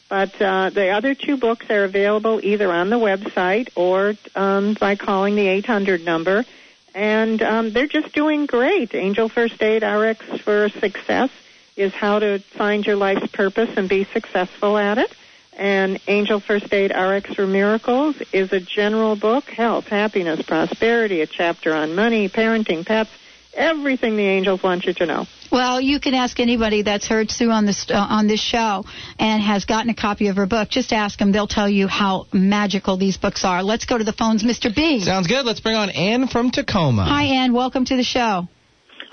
But 0.09 0.41
uh, 0.41 0.71
the 0.71 0.89
other 0.89 1.15
two 1.15 1.37
books 1.37 1.69
are 1.69 1.85
available 1.85 2.41
either 2.43 2.69
on 2.69 2.89
the 2.89 2.97
website 2.97 3.69
or 3.75 4.15
um, 4.35 4.73
by 4.73 4.97
calling 4.97 5.35
the 5.35 5.47
800 5.47 6.03
number. 6.03 6.43
And 6.93 7.41
um, 7.41 7.71
they're 7.71 7.87
just 7.87 8.13
doing 8.13 8.45
great. 8.45 8.93
Angel 8.93 9.29
First 9.29 9.63
Aid 9.63 9.83
RX 9.83 10.41
for 10.41 10.67
Success 10.67 11.29
is 11.77 11.93
how 11.93 12.19
to 12.19 12.39
find 12.39 12.85
your 12.85 12.97
life's 12.97 13.27
purpose 13.27 13.69
and 13.77 13.87
be 13.87 14.03
successful 14.03 14.77
at 14.77 14.97
it. 14.97 15.15
And 15.53 15.99
Angel 16.07 16.41
First 16.41 16.73
Aid 16.73 16.91
RX 16.91 17.33
for 17.33 17.47
Miracles 17.47 18.21
is 18.33 18.51
a 18.51 18.59
general 18.59 19.15
book, 19.15 19.45
health, 19.45 19.87
happiness, 19.87 20.41
prosperity, 20.41 21.21
a 21.21 21.27
chapter 21.27 21.73
on 21.73 21.95
money, 21.95 22.27
parenting, 22.27 22.85
pets, 22.85 23.11
everything 23.53 24.15
the 24.15 24.23
angels 24.23 24.63
want 24.63 24.85
you 24.85 24.93
to 24.93 25.05
know. 25.05 25.25
Well, 25.51 25.81
you 25.81 25.99
can 25.99 26.13
ask 26.13 26.39
anybody 26.39 26.81
that's 26.83 27.07
heard 27.07 27.29
Sue 27.29 27.49
on 27.49 27.65
this 27.65 27.89
uh, 27.89 27.95
on 27.95 28.27
this 28.27 28.39
show 28.41 28.85
and 29.19 29.41
has 29.43 29.65
gotten 29.65 29.89
a 29.89 29.95
copy 29.95 30.27
of 30.27 30.37
her 30.37 30.45
book. 30.45 30.69
Just 30.69 30.93
ask 30.93 31.19
them; 31.19 31.31
they'll 31.31 31.47
tell 31.47 31.69
you 31.69 31.87
how 31.87 32.27
magical 32.31 32.97
these 32.97 33.17
books 33.17 33.43
are. 33.43 33.63
Let's 33.63 33.85
go 33.85 33.97
to 33.97 34.03
the 34.03 34.13
phones, 34.13 34.43
Mr. 34.43 34.73
B. 34.73 35.01
Sounds 35.01 35.27
good. 35.27 35.45
Let's 35.45 35.59
bring 35.59 35.75
on 35.75 35.89
Ann 35.89 36.27
from 36.27 36.51
Tacoma. 36.51 37.03
Hi, 37.03 37.23
Ann. 37.23 37.53
Welcome 37.53 37.85
to 37.85 37.97
the 37.97 38.03
show. 38.03 38.47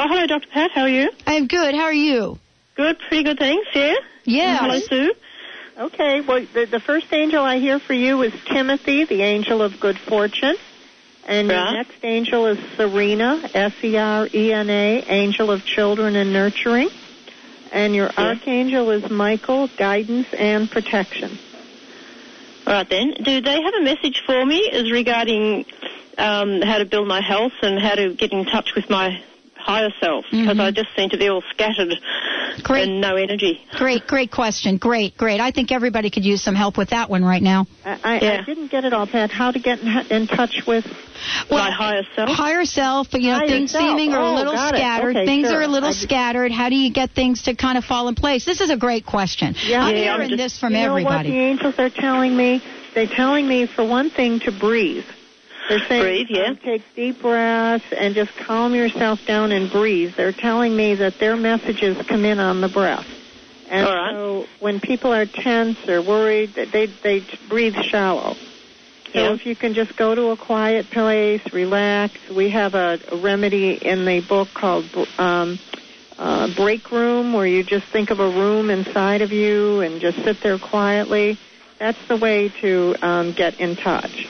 Oh, 0.01 0.05
hello, 0.07 0.27
Dr. 0.27 0.47
Pat. 0.53 0.71
How 0.73 0.83
are 0.83 0.89
you? 0.89 1.11
I'm 1.27 1.49
good. 1.49 1.75
How 1.75 1.83
are 1.83 1.93
you? 1.93 2.39
Good, 2.77 2.99
pretty 3.09 3.25
good, 3.25 3.39
thanks. 3.39 3.67
Yeah. 3.75 3.95
Yeah. 4.25 4.59
Hello, 4.59 4.79
Sue. 4.79 5.15
Okay, 5.77 6.21
well, 6.21 6.47
the, 6.55 6.67
the 6.67 6.81
first 6.81 7.13
angel 7.13 7.43
I 7.43 7.59
hear 7.59 7.81
for 7.81 7.93
you 7.93 8.23
is 8.23 8.33
Timothy, 8.47 9.05
the 9.05 9.23
angel 9.23 9.61
of 9.63 9.81
good 9.81 9.99
fortune. 9.99 10.55
And 11.29 11.49
your 11.49 11.73
next 11.73 12.03
angel 12.05 12.47
is 12.47 12.59
Serena, 12.77 13.51
S-E-R-E-N-A, 13.53 15.05
angel 15.09 15.51
of 15.51 15.63
children 15.63 16.17
and 16.17 16.33
nurturing. 16.33 16.89
And 17.71 17.95
your 17.95 18.11
archangel 18.17 18.91
is 18.91 19.11
Michael, 19.11 19.69
guidance 19.77 20.27
and 20.33 20.71
protection. 20.71 21.39
All 22.67 22.73
right 22.73 22.89
then. 22.89 23.13
Do 23.23 23.43
they 23.43 23.61
have 23.61 23.75
a 23.75 23.83
message 23.83 24.23
for 24.25 24.43
me 24.47 24.71
as 24.73 24.91
regarding 24.91 25.67
um, 26.17 26.63
how 26.63 26.79
to 26.79 26.87
build 26.87 27.07
my 27.07 27.21
health 27.21 27.53
and 27.61 27.79
how 27.79 27.95
to 27.95 28.15
get 28.15 28.33
in 28.33 28.47
touch 28.47 28.75
with 28.75 28.89
my 28.89 29.23
higher 29.59 29.91
self? 30.01 30.25
Because 30.31 30.59
I 30.59 30.71
mm-hmm. 30.71 30.75
just 30.75 30.89
seem 30.97 31.11
to 31.11 31.19
be 31.19 31.29
all 31.29 31.43
scattered 31.51 31.95
Great. 32.63 32.89
and 32.89 33.01
no 33.01 33.17
energy. 33.17 33.61
Great, 33.73 34.07
great 34.07 34.31
question. 34.31 34.77
Great, 34.79 35.17
great. 35.17 35.41
I 35.41 35.51
think 35.51 35.73
everybody 35.73 36.11
could 36.11 36.25
use 36.25 36.43
some 36.43 36.55
help 36.55 36.79
with 36.79 36.91
that 36.91 37.11
one 37.11 37.25
right 37.25 37.43
now. 37.43 37.67
I, 37.85 38.01
I, 38.03 38.39
I 38.39 38.45
didn't 38.45 38.71
get 38.71 38.85
it 38.85 38.93
all, 38.93 39.07
Pat. 39.07 39.31
How 39.31 39.51
to 39.51 39.59
get 39.59 39.81
in, 39.81 39.89
in 40.11 40.27
touch 40.27 40.63
with 40.67 40.85
my 41.51 41.71
higher 41.71 42.03
self? 42.15 42.31
Higher 42.31 42.65
self, 42.65 43.09
you 43.13 43.31
know, 43.31 43.39
Higher 43.39 43.49
things 43.49 43.73
self. 43.73 43.83
seeming 43.83 44.15
are 44.15 44.21
a 44.21 44.29
Oh, 44.29 44.35
little 44.35 44.57
scattered. 44.57 45.17
Okay, 45.17 45.27
things 45.27 45.49
sure. 45.49 45.59
are 45.59 45.63
a 45.63 45.69
little 45.69 45.91
I 45.91 45.93
scattered. 45.93 46.53
How 46.53 46.69
do 46.69 46.77
you 46.77 46.93
get 46.93 47.11
things 47.11 47.43
to 47.43 47.55
kind 47.55 47.77
of 47.79 47.85
fall 47.85 48.09
in 48.09 48.15
place? 48.15 48.45
This 48.45 48.61
is 48.61 48.71
a 48.71 48.77
great 48.77 49.07
question. 49.07 49.55
Yeah, 49.65 49.83
I'm 49.85 49.95
yeah, 49.97 50.17
hearing 50.17 50.37
this 50.37 50.59
from 50.59 50.75
everybody. 50.75 51.31
you 51.31 51.35
know 51.35 51.41
what 51.41 51.63
the 51.63 51.69
angels 51.69 51.79
are 51.79 51.91
telling 51.91 52.37
me? 52.37 52.63
They're 52.95 53.07
telling 53.07 53.47
me, 53.47 53.67
for 53.67 53.87
one 53.87 54.11
thing, 54.11 54.41
to 54.41 54.53
breathe. 54.53 55.05
They're 55.69 55.87
saying, 55.89 56.03
Breathe, 56.03 56.27
yeah. 56.31 56.47
um, 56.49 56.57
take 56.57 56.83
deep 56.97 57.21
breaths 57.21 57.85
and 57.97 58.15
just 58.15 58.31
calm 58.47 58.75
yourself 58.75 59.19
down 59.27 59.53
and 59.53 59.71
breathe. 59.71 60.15
They're 60.17 60.33
telling 60.33 60.75
me 60.75 60.95
that 60.97 61.19
their 61.21 61.37
messages 61.37 61.97
come 62.09 62.25
in 62.25 62.41
on 62.41 62.61
the 62.61 62.69
breath. 62.69 63.07
And 63.71 63.87
right. 63.87 64.13
so 64.13 64.47
when 64.61 64.81
people 64.81 65.13
are 65.13 65.27
tense 65.27 65.77
or 65.87 66.01
worried, 66.01 66.55
they 66.55 66.87
they 66.87 67.27
breathe 67.49 67.75
shallow. 67.91 68.35
So 69.13 69.21
Yeah. 69.21 69.33
if 69.35 69.45
you 69.45 69.57
can 69.57 69.75
just 69.75 69.95
go 69.97 70.15
to 70.15 70.31
a 70.31 70.37
quiet 70.37 70.91
place, 70.91 71.43
relax. 71.53 72.15
We 72.31 72.51
have 72.51 72.75
a, 72.75 72.99
a 73.11 73.17
remedy 73.17 73.79
in 73.81 74.07
the 74.07 74.21
book 74.21 74.49
called 74.55 74.87
um, 75.19 75.59
uh, 76.17 76.49
break 76.57 76.91
room, 76.91 77.33
where 77.35 77.47
you 77.47 77.63
just 77.63 77.87
think 77.93 78.11
of 78.11 78.21
a 78.21 78.29
room 78.29 78.71
inside 78.71 79.21
of 79.23 79.33
you 79.33 79.81
and 79.81 80.01
just 80.01 80.17
sit 80.25 80.39
there 80.43 80.59
quietly. 80.59 81.39
That's 81.79 81.99
the 82.09 82.17
way 82.17 82.49
to 82.63 82.95
um, 83.03 83.33
get 83.33 83.61
in 83.61 83.77
touch 83.77 84.27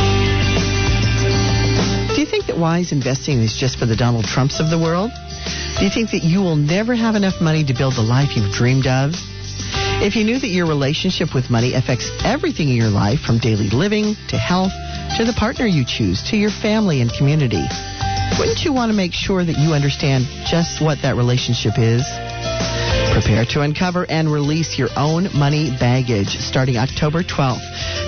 Do 2.21 2.25
you 2.25 2.29
think 2.29 2.45
that 2.53 2.57
wise 2.59 2.91
investing 2.91 3.39
is 3.39 3.57
just 3.57 3.79
for 3.79 3.87
the 3.87 3.95
Donald 3.95 4.25
Trumps 4.25 4.59
of 4.59 4.69
the 4.69 4.77
world? 4.77 5.09
Do 5.79 5.83
you 5.83 5.89
think 5.89 6.11
that 6.11 6.21
you 6.21 6.39
will 6.39 6.55
never 6.55 6.93
have 6.93 7.15
enough 7.15 7.41
money 7.41 7.63
to 7.63 7.73
build 7.73 7.95
the 7.95 8.03
life 8.03 8.37
you've 8.37 8.53
dreamed 8.53 8.85
of? 8.85 9.15
If 10.05 10.15
you 10.15 10.23
knew 10.23 10.37
that 10.37 10.47
your 10.49 10.67
relationship 10.67 11.33
with 11.33 11.49
money 11.49 11.73
affects 11.73 12.11
everything 12.23 12.69
in 12.69 12.75
your 12.75 12.91
life, 12.93 13.21
from 13.21 13.39
daily 13.39 13.71
living 13.71 14.13
to 14.27 14.37
health 14.37 14.71
to 15.17 15.25
the 15.25 15.33
partner 15.33 15.65
you 15.65 15.83
choose 15.83 16.21
to 16.29 16.37
your 16.37 16.51
family 16.51 17.01
and 17.01 17.11
community, 17.11 17.65
wouldn't 18.37 18.61
you 18.61 18.71
want 18.71 18.91
to 18.91 18.95
make 18.95 19.13
sure 19.13 19.43
that 19.43 19.57
you 19.57 19.73
understand 19.73 20.25
just 20.45 20.79
what 20.79 21.01
that 21.01 21.15
relationship 21.15 21.79
is? 21.79 22.05
Prepare 23.21 23.45
to 23.45 23.61
uncover 23.61 24.03
and 24.09 24.31
release 24.31 24.79
your 24.79 24.89
own 24.97 25.29
money 25.37 25.69
baggage 25.79 26.39
starting 26.39 26.77
October 26.77 27.21
12th. 27.21 27.61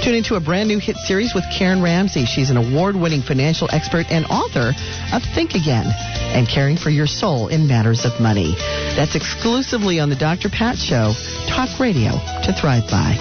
Tune 0.04 0.15
into 0.15 0.34
a 0.34 0.39
brand 0.39 0.67
new 0.67 0.80
hit 0.80 0.97
series 0.97 1.36
with 1.36 1.43
Karen 1.56 1.84
Ramsey. 1.84 2.26
She's 2.26 2.49
an 2.49 2.58
award 2.58 2.95
winning 2.95 3.21
financial 3.21 3.69
expert 3.71 4.08
and 4.10 4.26
author 4.26 4.73
of 5.13 5.21
Think 5.36 5.54
Again 5.54 5.86
and 6.34 6.49
Caring 6.49 6.78
for 6.78 6.89
Your 6.89 7.06
Soul 7.06 7.49
in 7.49 7.67
Matters 7.67 8.06
of 8.06 8.19
Money. 8.19 8.56
That's 8.97 9.13
exclusively 9.13 9.99
on 9.99 10.10
the 10.10 10.15
Dr. 10.15 10.49
Pat 10.49 10.78
Show, 10.80 11.13
talk 11.47 11.80
radio 11.80 12.13
to 12.45 12.52
thrive 12.60 12.89
by. 12.89 13.13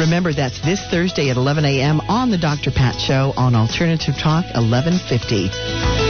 Remember, 0.00 0.32
that's 0.32 0.58
this 0.62 0.80
Thursday 0.86 1.28
at 1.28 1.36
11 1.36 1.66
a.m. 1.66 2.00
on 2.08 2.30
the 2.30 2.38
Dr. 2.38 2.70
Pat 2.70 2.98
Show 2.98 3.34
on 3.36 3.54
Alternative 3.54 4.14
Talk 4.16 4.46
1150. 4.54 6.03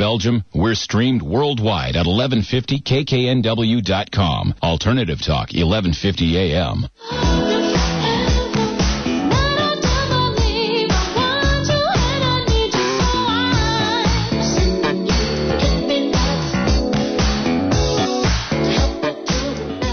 Belgium. 0.00 0.42
We're 0.54 0.74
streamed 0.74 1.20
worldwide 1.20 1.94
at 1.94 2.06
1150kknw.com. 2.06 4.54
Alternative 4.62 5.20
Talk, 5.20 5.52
1150 5.52 6.38
AM. 6.38 6.86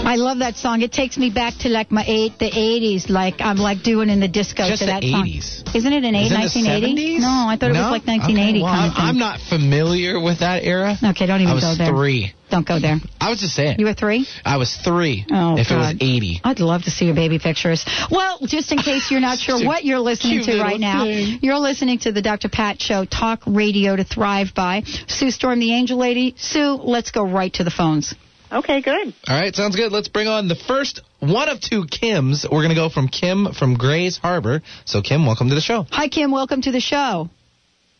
I 0.08 0.16
love 0.16 0.38
that 0.38 0.56
song. 0.56 0.80
It 0.82 0.92
takes 0.92 1.18
me 1.18 1.28
back 1.30 1.54
to 1.60 1.68
like 1.68 1.90
my 1.90 2.04
eight, 2.06 2.38
the 2.38 2.50
80s, 2.50 3.08
like 3.10 3.40
I'm 3.40 3.58
like 3.58 3.82
doing 3.82 4.08
in 4.08 4.20
the 4.20 4.28
disco 4.28 4.66
Just 4.66 4.80
to 4.80 4.86
the 4.86 4.92
that 4.92 5.02
song. 5.02 5.26
80s. 5.26 5.74
Isn't 5.76 5.92
it 5.92 6.04
an 6.04 6.14
eight, 6.14 6.32
Is 6.32 6.32
it 6.32 6.64
the 6.64 6.64
1980? 6.64 7.18
No, 7.18 7.28
I 7.28 7.56
thought 7.60 7.70
it 7.70 7.74
No? 7.74 7.82
was 7.82 8.00
like 8.00 8.06
1980 8.06 8.58
Okay, 8.58 8.62
well, 8.62 8.72
kind 8.74 8.90
of 8.92 8.96
I'm. 8.98 9.08
I'm 9.10 9.18
not 9.18 9.40
familiar 9.40 10.18
with 10.18 10.40
that 10.40 10.64
era. 10.64 10.96
Okay, 11.12 11.26
don't 11.26 11.40
even 11.42 11.52
I 11.52 11.54
was 11.54 11.64
go 11.64 11.74
there. 11.76 11.92
three. 11.92 12.32
Don't 12.50 12.66
go 12.66 12.80
there. 12.80 12.96
I 13.20 13.28
was 13.28 13.40
just 13.40 13.54
saying. 13.54 13.76
You 13.78 13.84
were 13.84 13.92
three? 13.92 14.26
I 14.42 14.56
was 14.56 14.72
three. 14.82 15.26
Oh, 15.30 15.58
if 15.58 15.70
it 15.70 15.76
was 15.76 15.94
80. 16.00 16.40
I'd 16.42 16.60
love 16.60 16.84
to 16.84 16.90
see 16.90 17.04
your 17.04 17.14
baby 17.14 17.38
pictures. 17.38 17.84
Well, 18.10 18.38
just 18.46 18.72
in 18.72 18.78
case 18.78 19.10
you're 19.10 19.20
not 19.20 19.38
sure 19.44 19.62
what 19.66 19.84
you're 19.84 20.00
listening 20.00 20.42
to 20.44 20.58
right 20.62 20.80
now, 20.80 21.04
you're 21.04 21.58
listening 21.58 21.98
to 22.00 22.12
the 22.12 22.22
Dr. 22.22 22.48
Pat 22.48 22.80
Show, 22.80 23.04
talk 23.04 23.42
radio 23.46 23.94
to 23.96 24.04
thrive 24.04 24.54
by. 24.54 24.84
Sue 25.06 25.30
Storm, 25.30 25.60
the 25.60 25.74
angel 25.74 25.98
lady. 25.98 26.34
Sue, 26.38 26.80
let's 26.82 27.10
go 27.10 27.24
right 27.28 27.52
to 27.52 27.64
the 27.64 27.70
phones. 27.70 28.14
Okay, 28.50 28.80
good. 28.80 29.14
All 29.28 29.40
right, 29.40 29.54
sounds 29.54 29.76
good. 29.76 29.92
Let's 29.92 30.08
bring 30.08 30.26
on 30.26 30.48
the 30.48 30.54
first 30.54 31.02
one 31.20 31.48
of 31.48 31.60
two 31.60 31.84
Kims. 31.84 32.44
We're 32.50 32.60
going 32.62 32.70
to 32.70 32.74
go 32.74 32.88
from 32.88 33.08
Kim 33.08 33.52
from 33.52 33.76
Grays 33.76 34.16
Harbor. 34.16 34.62
So, 34.86 35.02
Kim, 35.02 35.26
welcome 35.26 35.50
to 35.50 35.54
the 35.54 35.60
show. 35.60 35.84
Hi, 35.90 36.08
Kim. 36.08 36.30
Welcome 36.30 36.62
to 36.62 36.72
the 36.72 36.80
show. 36.80 37.28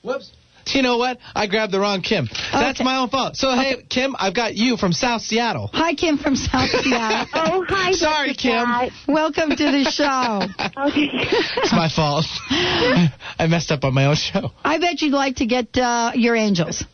Whoops. 0.02 0.32
You 0.74 0.82
know 0.82 0.98
what? 0.98 1.18
I 1.34 1.46
grabbed 1.46 1.72
the 1.72 1.80
wrong 1.80 2.02
Kim. 2.02 2.28
That's 2.52 2.82
my 2.82 2.98
own 2.98 3.08
fault. 3.08 3.36
So, 3.36 3.50
hey, 3.52 3.76
Kim, 3.88 4.14
I've 4.18 4.34
got 4.34 4.54
you 4.54 4.76
from 4.76 4.92
South 4.92 5.22
Seattle. 5.22 5.70
Hi, 5.72 5.94
Kim 5.94 6.18
from 6.18 6.36
South 6.36 6.68
Seattle. 6.82 7.26
oh, 7.34 7.64
hi. 7.66 7.92
Sorry, 7.92 8.34
Kim. 8.34 8.66
Pat. 8.66 8.92
Welcome 9.06 9.50
to 9.50 9.56
the 9.56 9.90
show. 9.90 10.42
Okay. 10.88 11.08
It's 11.12 11.72
my 11.72 11.88
fault. 11.88 12.24
I 12.50 13.46
messed 13.48 13.72
up 13.72 13.84
on 13.84 13.94
my 13.94 14.06
own 14.06 14.14
show. 14.14 14.52
I 14.64 14.78
bet 14.78 15.02
you'd 15.02 15.12
like 15.12 15.36
to 15.36 15.46
get 15.46 15.76
uh, 15.76 16.12
your 16.14 16.36
angels. 16.36 16.84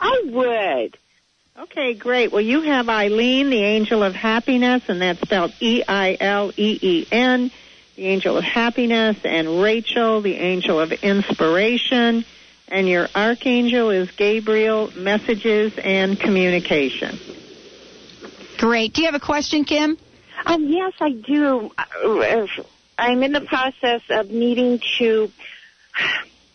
I 0.00 0.22
would. 0.26 0.98
Okay, 1.58 1.92
great. 1.92 2.32
Well, 2.32 2.40
you 2.40 2.62
have 2.62 2.88
Eileen, 2.88 3.50
the 3.50 3.62
angel 3.62 4.02
of 4.02 4.14
happiness, 4.14 4.84
and 4.88 5.02
that's 5.02 5.20
spelled 5.20 5.52
E 5.60 5.82
I 5.86 6.16
L 6.18 6.50
E 6.56 6.78
E 6.80 7.06
N, 7.12 7.50
the 7.94 8.06
angel 8.06 8.38
of 8.38 8.44
happiness, 8.44 9.18
and 9.24 9.60
Rachel, 9.60 10.22
the 10.22 10.34
angel 10.34 10.80
of 10.80 10.92
inspiration, 10.92 12.24
and 12.68 12.88
your 12.88 13.06
archangel 13.14 13.90
is 13.90 14.10
Gabriel, 14.12 14.90
messages 14.96 15.74
and 15.76 16.18
communication. 16.18 17.18
Great. 18.56 18.94
Do 18.94 19.02
you 19.02 19.08
have 19.08 19.14
a 19.14 19.20
question, 19.20 19.64
Kim? 19.64 19.98
Um, 20.46 20.64
yes, 20.68 20.94
I 21.00 21.10
do. 21.10 21.70
Uh, 21.76 22.46
I'm 22.98 23.22
in 23.22 23.32
the 23.32 23.42
process 23.42 24.00
of 24.08 24.30
needing 24.30 24.80
to. 24.98 25.30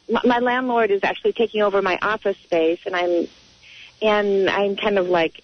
My 0.09 0.21
my 0.23 0.39
landlord 0.39 0.89
is 0.89 1.03
actually 1.03 1.33
taking 1.33 1.61
over 1.61 1.81
my 1.81 1.99
office 2.01 2.37
space, 2.37 2.79
and 2.85 2.95
I'm, 2.95 3.27
and 4.01 4.49
I'm 4.49 4.75
kind 4.75 4.97
of 4.97 5.07
like 5.07 5.41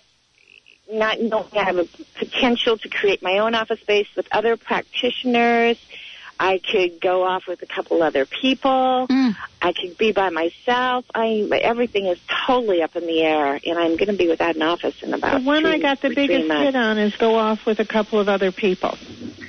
not 0.91 1.19
knowing 1.19 1.49
I 1.53 1.63
have 1.63 1.77
a 1.77 1.87
potential 2.19 2.77
to 2.77 2.89
create 2.89 3.23
my 3.23 3.39
own 3.39 3.55
office 3.55 3.79
space 3.79 4.07
with 4.15 4.27
other 4.31 4.57
practitioners. 4.57 5.77
I 6.43 6.57
could 6.57 6.99
go 6.99 7.23
off 7.23 7.47
with 7.47 7.61
a 7.61 7.65
couple 7.65 8.03
other 8.03 8.25
people. 8.25 9.07
I 9.61 9.71
could 9.71 9.97
be 9.97 10.11
by 10.11 10.29
myself. 10.29 11.05
I 11.15 11.47
everything 11.61 12.07
is 12.07 12.19
totally 12.45 12.81
up 12.81 12.97
in 12.97 13.07
the 13.07 13.21
air, 13.21 13.57
and 13.65 13.79
I'm 13.79 13.95
going 13.95 14.09
to 14.09 14.17
be 14.17 14.27
without 14.27 14.57
an 14.57 14.61
office 14.61 15.01
in 15.01 15.13
about. 15.13 15.39
The 15.39 15.45
one 15.45 15.65
I 15.65 15.79
got 15.79 16.01
the 16.01 16.13
biggest 16.13 16.51
hit 16.51 16.75
on 16.75 16.97
is 16.97 17.15
go 17.15 17.35
off 17.35 17.65
with 17.65 17.79
a 17.79 17.85
couple 17.85 18.19
of 18.19 18.27
other 18.27 18.51
people. 18.51 18.97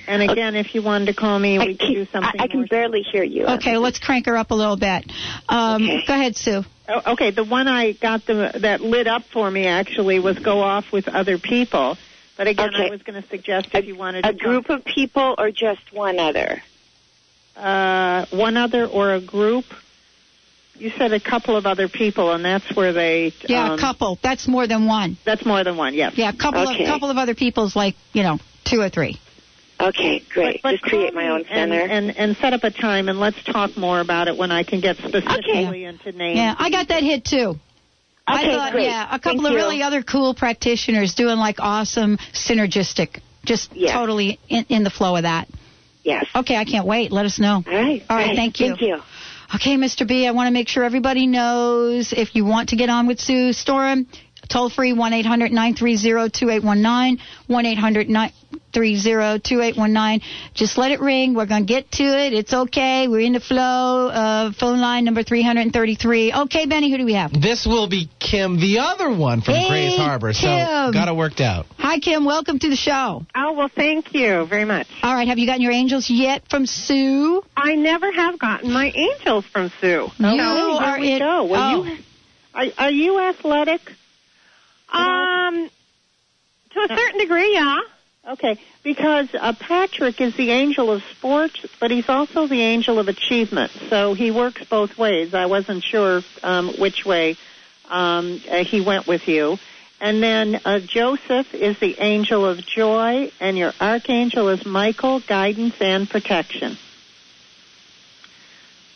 And 0.07 0.23
again, 0.23 0.55
if 0.55 0.73
you 0.77 0.83
wanted 0.83 1.07
to 1.07 1.15
call 1.15 1.37
me, 1.37 1.59
we 1.59 1.75
could 1.75 1.79
do 1.79 2.07
something. 2.07 2.41
I, 2.41 2.45
I 2.45 2.47
can 2.47 2.65
barely 2.67 3.03
hear 3.03 3.25
you. 3.25 3.47
Okay, 3.47 3.77
let's 3.77 3.99
crank 3.99 4.27
her 4.27 4.37
up 4.37 4.53
a 4.53 4.55
little 4.55 4.77
bit. 4.77 5.11
Um, 5.49 5.85
Go 6.07 6.15
ahead, 6.15 6.37
Sue. 6.37 6.63
Oh, 6.89 7.13
okay, 7.15 7.33
the 7.33 7.43
one 7.43 7.67
I 7.67 7.93
got 7.93 8.25
the, 8.27 8.53
that 8.61 8.83
lit 8.83 9.09
up 9.09 9.25
for 9.25 9.51
me 9.51 9.67
actually 9.67 10.21
was 10.21 10.39
go 10.39 10.61
off 10.61 10.93
with 10.93 11.09
other 11.09 11.39
people. 11.39 11.97
But 12.37 12.47
again, 12.47 12.73
I 12.73 12.91
was 12.91 13.03
going 13.03 13.21
to 13.21 13.29
suggest 13.29 13.71
if 13.73 13.87
you 13.87 13.97
wanted 13.97 14.27
A 14.27 14.33
to 14.33 14.39
group 14.39 14.69
of 14.71 14.85
people 14.85 15.35
or 15.39 15.51
just 15.51 15.93
one 15.93 16.21
other? 16.21 16.63
Uh, 17.57 18.27
one 18.31 18.57
other 18.57 18.87
or 18.87 19.15
a 19.15 19.21
group. 19.21 19.65
You 20.77 20.91
said 20.99 21.13
a 21.13 21.21
couple 21.21 21.57
of 21.57 21.67
other 21.67 21.89
people, 21.89 22.33
and 22.33 22.45
that's 22.45 22.75
where 22.75 22.93
they. 22.93 23.33
Yeah, 23.43 23.73
um, 23.73 23.79
a 23.79 23.81
couple. 23.81 24.19
That's 24.23 24.49
more 24.49 24.67
than 24.67 24.87
one. 24.87 25.17
That's 25.25 25.47
more 25.47 25.63
than 25.63 25.77
one. 25.77 25.95
Yes. 25.95 26.15
Yeah, 26.17 26.31
a 26.31 26.37
couple 26.37 26.69
Okay. 26.69 26.83
of 26.83 26.89
couple 26.89 27.11
of 27.11 27.17
other 27.17 27.35
people's 27.37 27.77
like 27.77 27.95
you 28.13 28.25
know 28.25 28.39
two 28.65 28.81
or 28.81 28.89
three. 28.89 29.21
Okay, 29.81 30.23
great. 30.33 30.63
But, 30.63 30.71
but 30.71 30.71
just 30.73 30.83
create 30.85 31.15
my 31.15 31.29
own 31.29 31.45
center. 31.45 31.81
and 31.81 32.17
and 32.17 32.37
set 32.39 32.53
up 32.55 32.65
a 32.65 32.71
time, 32.73 33.09
and 33.09 33.21
let's 33.21 33.41
talk 33.45 33.77
more 33.77 34.01
about 34.01 34.27
it 34.27 34.37
when 34.37 34.51
I 34.51 34.65
can 34.65 34.81
get 34.81 34.97
specifically 34.97 35.85
into 35.85 36.11
names. 36.13 36.39
Yeah, 36.39 36.55
I 36.59 36.71
got 36.71 36.89
that 36.89 37.03
hit 37.05 37.25
too. 37.25 37.55
I 38.27 38.43
Okay, 38.43 38.57
thought, 38.57 38.73
great. 38.73 38.85
yeah, 38.87 39.05
a 39.15 39.19
couple 39.19 39.43
Thank 39.43 39.47
of 39.47 39.51
you. 39.53 39.57
really 39.59 39.83
other 39.83 40.03
cool 40.03 40.35
practitioners 40.35 41.15
doing 41.15 41.37
like 41.39 41.57
awesome 41.61 42.17
synergistic, 42.33 43.21
just 43.45 43.71
totally 43.75 44.39
in, 44.49 44.65
in 44.71 44.83
the 44.83 44.91
flow 44.91 45.15
of 45.17 45.23
that. 45.23 45.47
Yes. 46.05 46.27
Okay, 46.35 46.57
I 46.57 46.65
can't 46.65 46.87
wait. 46.87 47.11
Let 47.11 47.27
us 47.27 47.41
know. 47.41 47.65
All 47.67 47.73
right. 47.73 48.03
All 48.09 48.17
right, 48.17 48.27
Great. 48.27 48.37
thank 48.37 48.61
you. 48.61 48.69
Thank 48.69 48.83
you. 48.83 49.01
Okay, 49.55 49.77
Mr. 49.77 50.07
B, 50.07 50.27
I 50.27 50.33
want 50.33 50.49
to 50.49 50.53
make 50.53 50.69
sure 50.69 50.85
everybody 50.85 51.27
knows 51.27 52.13
if 52.13 52.35
you 52.35 52.45
want 52.45 52.71
to 52.71 52.77
get 52.77 52.89
on 52.89 53.07
with 53.07 53.21
Sue 53.21 53.53
Storm, 53.53 54.07
toll 54.49 54.71
free 54.71 54.93
1 54.93 55.13
800 55.13 55.53
930 55.53 56.31
2819, 56.31 57.19
1 57.47 57.67
800 57.67 58.09
930 58.09 59.41
2819. 59.41 60.21
Just 60.55 60.77
let 60.79 60.91
it 60.93 61.01
ring. 61.01 61.35
We're 61.35 61.47
going 61.47 61.67
to 61.67 61.73
get 61.73 61.91
to 61.93 62.05
it. 62.05 62.33
It's 62.33 62.53
okay. 62.53 63.09
We're 63.09 63.21
in 63.21 63.33
the 63.33 63.41
flow. 63.41 64.09
Uh, 64.09 64.53
phone 64.53 64.81
line 64.81 65.05
number 65.05 65.23
333. 65.23 66.33
Okay, 66.35 66.67
Benny, 66.67 66.91
who 66.91 66.99
do 66.99 67.05
we 67.05 67.15
have? 67.15 67.33
This 67.33 67.67
will 67.67 67.89
be 67.89 68.09
Kim, 68.21 68.57
the 68.61 68.79
other 68.81 69.11
one 69.15 69.41
from 69.43 69.55
Hey, 69.55 69.69
Grays 69.69 69.97
Harbor. 69.97 70.33
So, 70.33 70.47
got 70.47 71.09
it 71.09 71.17
worked 71.17 71.41
out. 71.41 71.67
Hi, 71.79 71.99
Kim. 71.99 72.25
Welcome 72.25 72.59
to 72.59 72.69
the 72.69 72.77
show. 72.77 73.25
Oh, 73.35 73.53
well, 73.53 73.71
thank 73.75 74.15
you 74.15 74.47
very 74.47 74.65
much. 74.65 74.87
All 75.03 75.15
right, 75.15 75.29
have 75.29 75.39
you 75.39 75.47
gotten 75.47 75.63
your 75.63 75.73
angels 75.73 76.09
yet 76.11 76.43
from 76.49 76.67
Sue? 76.67 77.43
I 77.57 77.75
never 77.77 78.11
have 78.13 78.39
gotten 78.39 78.73
my 78.73 78.91
angels 78.95 79.45
from 79.47 79.71
Sue. 79.81 80.09
You 80.19 80.27
Okay, 80.27 80.41
are 80.41 80.97
here 80.97 81.01
we 81.01 81.13
in- 81.15 81.19
go. 81.21 81.45
Well, 81.45 81.81
oh. 81.81 81.85
you, 81.85 81.97
are, 82.55 82.67
are 82.79 82.91
you 82.91 83.21
athletic? 83.21 83.81
Um, 84.95 85.71
to 86.71 86.81
a 86.81 86.89
certain 86.89 87.19
degree, 87.19 87.55
yeah. 87.55 87.81
Okay, 88.27 88.59
because 88.83 89.29
uh, 89.35 89.53
Patrick 89.53 90.21
is 90.21 90.35
the 90.35 90.51
angel 90.51 90.91
of 90.91 91.03
sports, 91.03 91.67
but 91.79 91.91
he's 91.91 92.09
also 92.09 92.47
the 92.47 92.63
angel 92.63 92.99
of 92.99 93.09
achievement. 93.09 93.71
So 93.91 94.15
he 94.15 94.31
works 94.31 94.65
both 94.65 94.97
ways. 94.97 95.35
I 95.35 95.47
wasn't 95.47 95.85
sure 95.85 96.23
um, 96.43 96.73
which 96.79 97.05
way 97.05 97.37
um, 97.89 98.41
uh, 98.51 98.65
he 98.65 98.81
went 98.81 99.07
with 99.07 99.29
you. 99.29 99.59
And 100.01 100.23
then 100.23 100.61
uh, 100.65 100.81
Joseph 100.81 101.55
is 101.55 101.79
the 101.79 101.97
angel 101.99 102.47
of 102.47 102.65
joy, 102.65 103.31
and 103.41 103.59
your 103.59 103.73
archangel 103.81 104.49
is 104.49 104.65
Michael, 104.65 105.21
guidance 105.21 105.75
and 105.81 106.09
protection. 106.09 106.77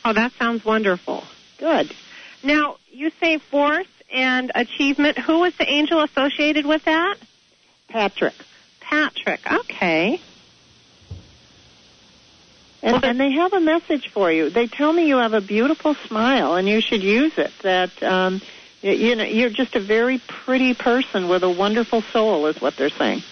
Oh, 0.05 0.13
that 0.15 0.33
sounds 0.39 0.65
wonderful. 0.65 1.25
Good. 1.59 1.95
Now, 2.43 2.77
you 2.91 3.11
say 3.21 3.39
force 3.39 3.87
and 4.13 4.53
achievement. 4.55 5.19
Who 5.19 5.41
was 5.41 5.57
the 5.57 5.69
angel 5.69 6.03
associated 6.03 6.67
with 6.67 6.85
that? 6.85 7.17
Patrick. 7.89 8.35
Patrick. 8.81 9.41
Okay. 9.51 10.21
And, 12.81 13.05
and 13.05 13.21
they 13.21 13.33
have 13.33 13.53
a 13.53 13.61
message 13.61 14.09
for 14.13 14.31
you. 14.31 14.51
They 14.51 14.69
tell 14.69 14.93
me 14.93 15.09
you 15.09 15.17
have 15.17 15.33
a 15.33 15.41
beautiful 15.41 15.95
smile, 16.07 16.55
and 16.55 16.69
you 16.69 16.81
should 16.81 17.03
use 17.03 17.33
it. 17.37 17.51
That 17.63 18.03
um, 18.03 18.41
you, 18.83 18.93
you 18.93 19.17
know, 19.17 19.25
you're 19.25 19.51
just 19.51 19.75
a 19.75 19.81
very 19.81 20.21
pretty 20.45 20.75
person 20.75 21.29
with 21.29 21.43
a 21.43 21.51
wonderful 21.51 22.03
soul, 22.13 22.47
is 22.47 22.61
what 22.61 22.77
they're 22.77 22.89
saying. 22.91 23.23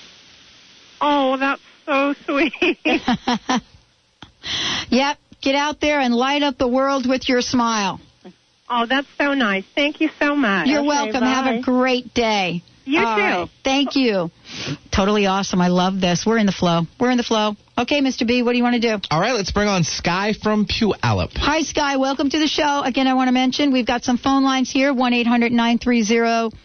Oh, 1.01 1.37
that's 1.37 1.63
so 1.85 2.15
sweet. 2.25 2.53
Yep. 4.89 5.19
Get 5.43 5.55
out 5.55 5.81
there 5.81 6.01
and 6.01 6.15
light 6.15 6.43
up 6.43 6.59
the 6.59 6.69
world 6.69 7.07
with 7.07 7.29
your 7.29 7.41
smile. 7.41 8.01
Oh, 8.69 8.87
that's 8.87 9.09
so 9.19 9.35
nice. 9.35 9.65
Thank 9.75 10.01
you 10.01 10.11
so 10.19 10.35
much. 10.35 10.69
You're 10.69 10.81
Okay, 10.81 10.89
welcome. 10.89 11.23
Have 11.23 11.47
a 11.55 11.61
great 11.63 12.13
day. 12.15 12.63
You 12.85 13.01
All 13.05 13.17
too. 13.17 13.23
right. 13.23 13.49
Thank 13.65 13.97
you. 13.97 14.31
Totally 14.93 15.27
awesome. 15.27 15.61
I 15.61 15.69
love 15.69 16.01
this. 16.01 16.25
We're 16.25 16.39
in 16.39 16.47
the 16.47 16.53
flow. 16.53 16.83
We're 17.01 17.11
in 17.11 17.17
the 17.17 17.25
flow. 17.25 17.57
Okay, 17.77 18.01
Mr. 18.01 18.25
B, 18.27 18.43
what 18.45 18.53
do 18.53 18.59
you 18.59 18.63
want 18.63 18.81
to 18.81 18.81
do? 18.81 19.01
All 19.11 19.21
right, 19.21 19.33
let's 19.35 19.51
bring 19.51 19.67
on 19.69 19.83
Sky 19.83 20.33
from 20.41 20.67
Puyallup. 20.67 21.37
Hi, 21.37 21.63
Sky. 21.63 21.97
Welcome 21.97 22.31
to 22.31 22.39
the 22.39 22.47
show. 22.47 22.83
Again, 22.85 23.09
I 23.09 23.15
want 23.15 23.27
to 23.29 23.33
mention 23.33 23.73
we've 23.73 23.87
got 23.87 24.05
some 24.05 24.19
phone 24.19 24.45
lines 24.45 24.71
here 24.71 24.95
1 24.95 25.13
800 25.13 25.51
930 25.51 26.57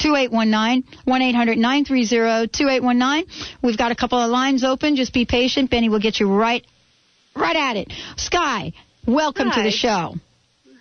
2819. 0.00 0.98
1 1.04 1.22
800 1.22 1.56
930 1.58 2.48
2819. 2.48 3.58
We've 3.62 3.78
got 3.78 3.92
a 3.92 3.94
couple 3.96 4.18
of 4.18 4.30
lines 4.30 4.64
open. 4.64 4.96
Just 4.96 5.12
be 5.14 5.24
patient. 5.24 5.70
Benny 5.70 5.88
will 5.88 6.00
get 6.00 6.18
you 6.18 6.28
right, 6.32 6.66
right 7.36 7.56
at 7.56 7.76
it. 7.76 7.92
Sky, 8.16 8.72
welcome 9.06 9.50
to 9.52 9.62
the 9.62 9.70
show. 9.70 10.14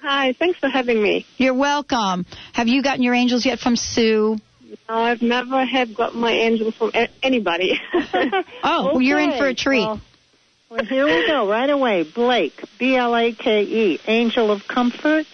Hi, 0.10 0.32
thanks 0.32 0.58
for 0.58 0.70
having 0.70 1.04
me. 1.04 1.26
You're 1.36 1.54
welcome. 1.54 2.26
Have 2.54 2.70
you 2.70 2.82
gotten 2.82 3.04
your 3.04 3.14
angels 3.14 3.46
yet 3.46 3.60
from 3.60 3.76
Sue? 3.76 4.38
No, 4.88 4.96
I've 4.96 5.22
never 5.22 5.66
had 5.66 5.94
got 5.96 6.16
my 6.16 6.32
angel 6.32 6.72
from 6.72 6.92
anybody. 7.22 7.78
Oh, 8.64 8.92
well, 8.94 9.02
you're 9.02 9.20
in 9.20 9.38
for 9.38 9.48
a 9.48 9.54
treat. 9.54 9.86
Well, 9.86 10.00
well, 10.70 10.86
here 10.86 11.06
we 11.06 11.28
go, 11.28 11.50
right 11.50 11.70
away. 11.70 12.04
Blake, 12.04 12.64
B 12.80 12.96
L 12.96 13.18
A 13.18 13.34
K 13.34 13.64
E, 13.64 14.00
Angel 14.08 14.50
of 14.50 14.66
Comfort. 14.66 15.26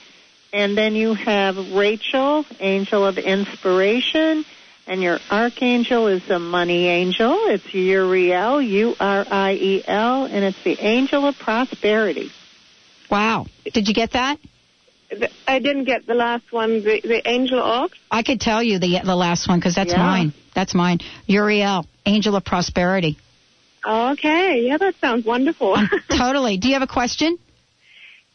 And 0.51 0.76
then 0.76 0.95
you 0.95 1.13
have 1.13 1.55
Rachel, 1.76 2.43
Angel 2.59 3.05
of 3.05 3.19
Inspiration. 3.19 4.43
And 4.88 5.03
your 5.03 5.19
archangel 5.30 6.07
is 6.07 6.28
the 6.28 6.39
money 6.39 6.88
angel. 6.88 7.38
It's 7.45 7.71
Uriel, 7.76 8.59
U 8.59 8.95
R 8.99 9.24
I 9.30 9.53
E 9.53 9.84
L, 9.86 10.26
and 10.26 10.43
it's 10.43 10.63
the 10.63 10.80
angel 10.80 11.28
of 11.28 11.38
prosperity. 11.38 12.32
Wow. 13.11 13.45
Did 13.71 13.88
you 13.88 13.93
get 13.93 14.13
that? 14.13 14.39
I 15.47 15.59
didn't 15.59 15.86
get 15.86 16.05
the 16.05 16.14
last 16.14 16.51
one, 16.51 16.84
the, 16.84 17.01
the 17.01 17.22
angel 17.28 17.59
of. 17.59 17.91
I 18.11 18.24
could 18.24 18.39
tell 18.41 18.61
you 18.64 18.80
the 18.80 19.01
the 19.03 19.16
last 19.16 19.47
one 19.47 19.59
because 19.59 19.76
that's 19.76 19.91
Yeah. 19.91 19.97
mine. 19.99 20.34
That's 20.53 20.74
mine. 20.74 20.99
Uriel, 21.28 21.86
Angel 22.05 22.36
of 22.36 22.43
Prosperity. 22.45 23.18
Okay, 23.86 24.61
yeah, 24.68 24.78
that 24.78 24.95
sounds 25.01 25.26
wonderful. 25.26 25.76
totally. 26.09 26.57
Do 26.57 26.68
you 26.70 26.74
have 26.76 26.84
a 26.84 26.88
question? 26.88 27.38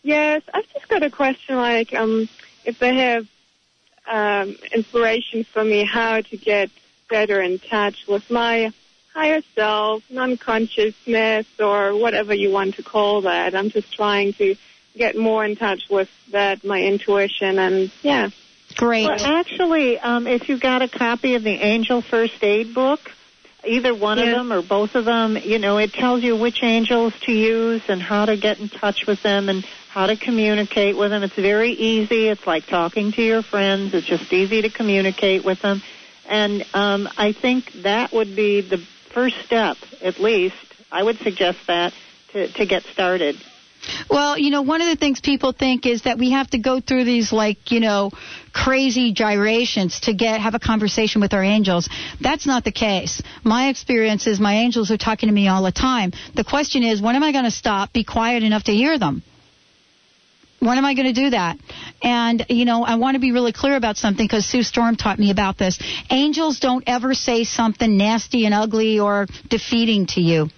yes, 0.02 0.42
I've 0.54 0.68
just 0.72 0.88
got 0.88 1.02
a 1.02 1.10
question 1.10 1.56
like 1.56 1.92
um, 1.92 2.28
if 2.64 2.78
they 2.78 2.96
have 2.96 3.26
um, 4.10 4.56
inspiration 4.74 5.44
for 5.44 5.62
me 5.64 5.84
how 5.84 6.20
to 6.20 6.36
get 6.36 6.70
better 7.10 7.40
in 7.40 7.58
touch 7.58 8.06
with 8.08 8.30
my 8.30 8.72
higher 9.12 9.42
self, 9.54 10.02
non-consciousness, 10.10 11.46
or 11.58 11.96
whatever 11.96 12.32
you 12.34 12.50
want 12.50 12.76
to 12.76 12.82
call 12.82 13.22
that. 13.22 13.54
I'm 13.54 13.70
just 13.70 13.92
trying 13.92 14.32
to 14.34 14.54
get 14.98 15.16
more 15.16 15.44
in 15.44 15.56
touch 15.56 15.88
with 15.88 16.10
that, 16.32 16.64
my 16.64 16.82
intuition, 16.82 17.58
and 17.58 17.90
yeah. 18.02 18.30
Great. 18.76 19.06
Well, 19.06 19.18
actually, 19.24 19.98
um, 19.98 20.26
if 20.26 20.48
you 20.48 20.58
got 20.58 20.82
a 20.82 20.88
copy 20.88 21.34
of 21.34 21.42
the 21.42 21.54
Angel 21.54 22.02
First 22.02 22.44
Aid 22.44 22.74
book, 22.74 23.00
either 23.64 23.94
one 23.94 24.18
of 24.18 24.26
them 24.26 24.52
or 24.52 24.62
both 24.62 24.94
of 24.94 25.04
them, 25.04 25.36
you 25.36 25.58
know, 25.58 25.78
it 25.78 25.92
tells 25.92 26.22
you 26.22 26.36
which 26.36 26.62
angels 26.62 27.12
to 27.22 27.32
use 27.32 27.82
and 27.88 28.00
how 28.00 28.26
to 28.26 28.36
get 28.36 28.60
in 28.60 28.68
touch 28.68 29.06
with 29.06 29.22
them 29.22 29.48
and 29.48 29.64
how 29.88 30.06
to 30.06 30.16
communicate 30.16 30.96
with 30.96 31.10
them. 31.10 31.22
It's 31.22 31.34
very 31.34 31.70
easy. 31.70 32.28
It's 32.28 32.46
like 32.46 32.66
talking 32.66 33.10
to 33.12 33.22
your 33.22 33.42
friends. 33.42 33.94
It's 33.94 34.06
just 34.06 34.32
easy 34.32 34.62
to 34.62 34.70
communicate 34.70 35.44
with 35.44 35.60
them. 35.62 35.82
And 36.28 36.64
um, 36.74 37.08
I 37.16 37.32
think 37.32 37.72
that 37.82 38.12
would 38.12 38.36
be 38.36 38.60
the 38.60 38.78
first 38.78 39.36
step, 39.44 39.76
at 40.02 40.20
least. 40.20 40.56
I 40.92 41.02
would 41.02 41.18
suggest 41.18 41.58
that 41.66 41.94
to, 42.32 42.48
to 42.48 42.66
get 42.66 42.84
started. 42.84 43.36
Well, 44.10 44.38
you 44.38 44.50
know, 44.50 44.62
one 44.62 44.80
of 44.80 44.88
the 44.88 44.96
things 44.96 45.20
people 45.20 45.52
think 45.52 45.86
is 45.86 46.02
that 46.02 46.18
we 46.18 46.32
have 46.32 46.50
to 46.50 46.58
go 46.58 46.80
through 46.80 47.04
these 47.04 47.32
like, 47.32 47.70
you 47.70 47.80
know, 47.80 48.10
crazy 48.52 49.12
gyrations 49.12 50.00
to 50.00 50.14
get 50.14 50.40
have 50.40 50.54
a 50.54 50.58
conversation 50.58 51.20
with 51.20 51.32
our 51.32 51.42
angels. 51.42 51.88
That's 52.20 52.46
not 52.46 52.64
the 52.64 52.72
case. 52.72 53.22
My 53.44 53.68
experience 53.68 54.26
is 54.26 54.40
my 54.40 54.56
angels 54.56 54.90
are 54.90 54.96
talking 54.96 55.28
to 55.28 55.34
me 55.34 55.48
all 55.48 55.62
the 55.62 55.72
time. 55.72 56.12
The 56.34 56.44
question 56.44 56.82
is, 56.82 57.00
when 57.00 57.16
am 57.16 57.22
I 57.22 57.32
going 57.32 57.44
to 57.44 57.50
stop, 57.50 57.92
be 57.92 58.04
quiet 58.04 58.42
enough 58.42 58.64
to 58.64 58.72
hear 58.72 58.98
them? 58.98 59.22
When 60.60 60.76
am 60.76 60.84
I 60.84 60.94
going 60.94 61.06
to 61.06 61.12
do 61.12 61.30
that? 61.30 61.56
And, 62.02 62.44
you 62.48 62.64
know, 62.64 62.82
I 62.82 62.96
want 62.96 63.14
to 63.14 63.20
be 63.20 63.30
really 63.30 63.52
clear 63.52 63.76
about 63.76 63.96
something 63.96 64.26
because 64.26 64.44
Sue 64.44 64.64
Storm 64.64 64.96
taught 64.96 65.18
me 65.18 65.30
about 65.30 65.56
this. 65.56 65.78
Angels 66.10 66.58
don't 66.58 66.82
ever 66.86 67.14
say 67.14 67.44
something 67.44 67.96
nasty 67.96 68.44
and 68.44 68.52
ugly 68.52 68.98
or 68.98 69.26
defeating 69.48 70.06
to 70.06 70.20
you, 70.20 70.48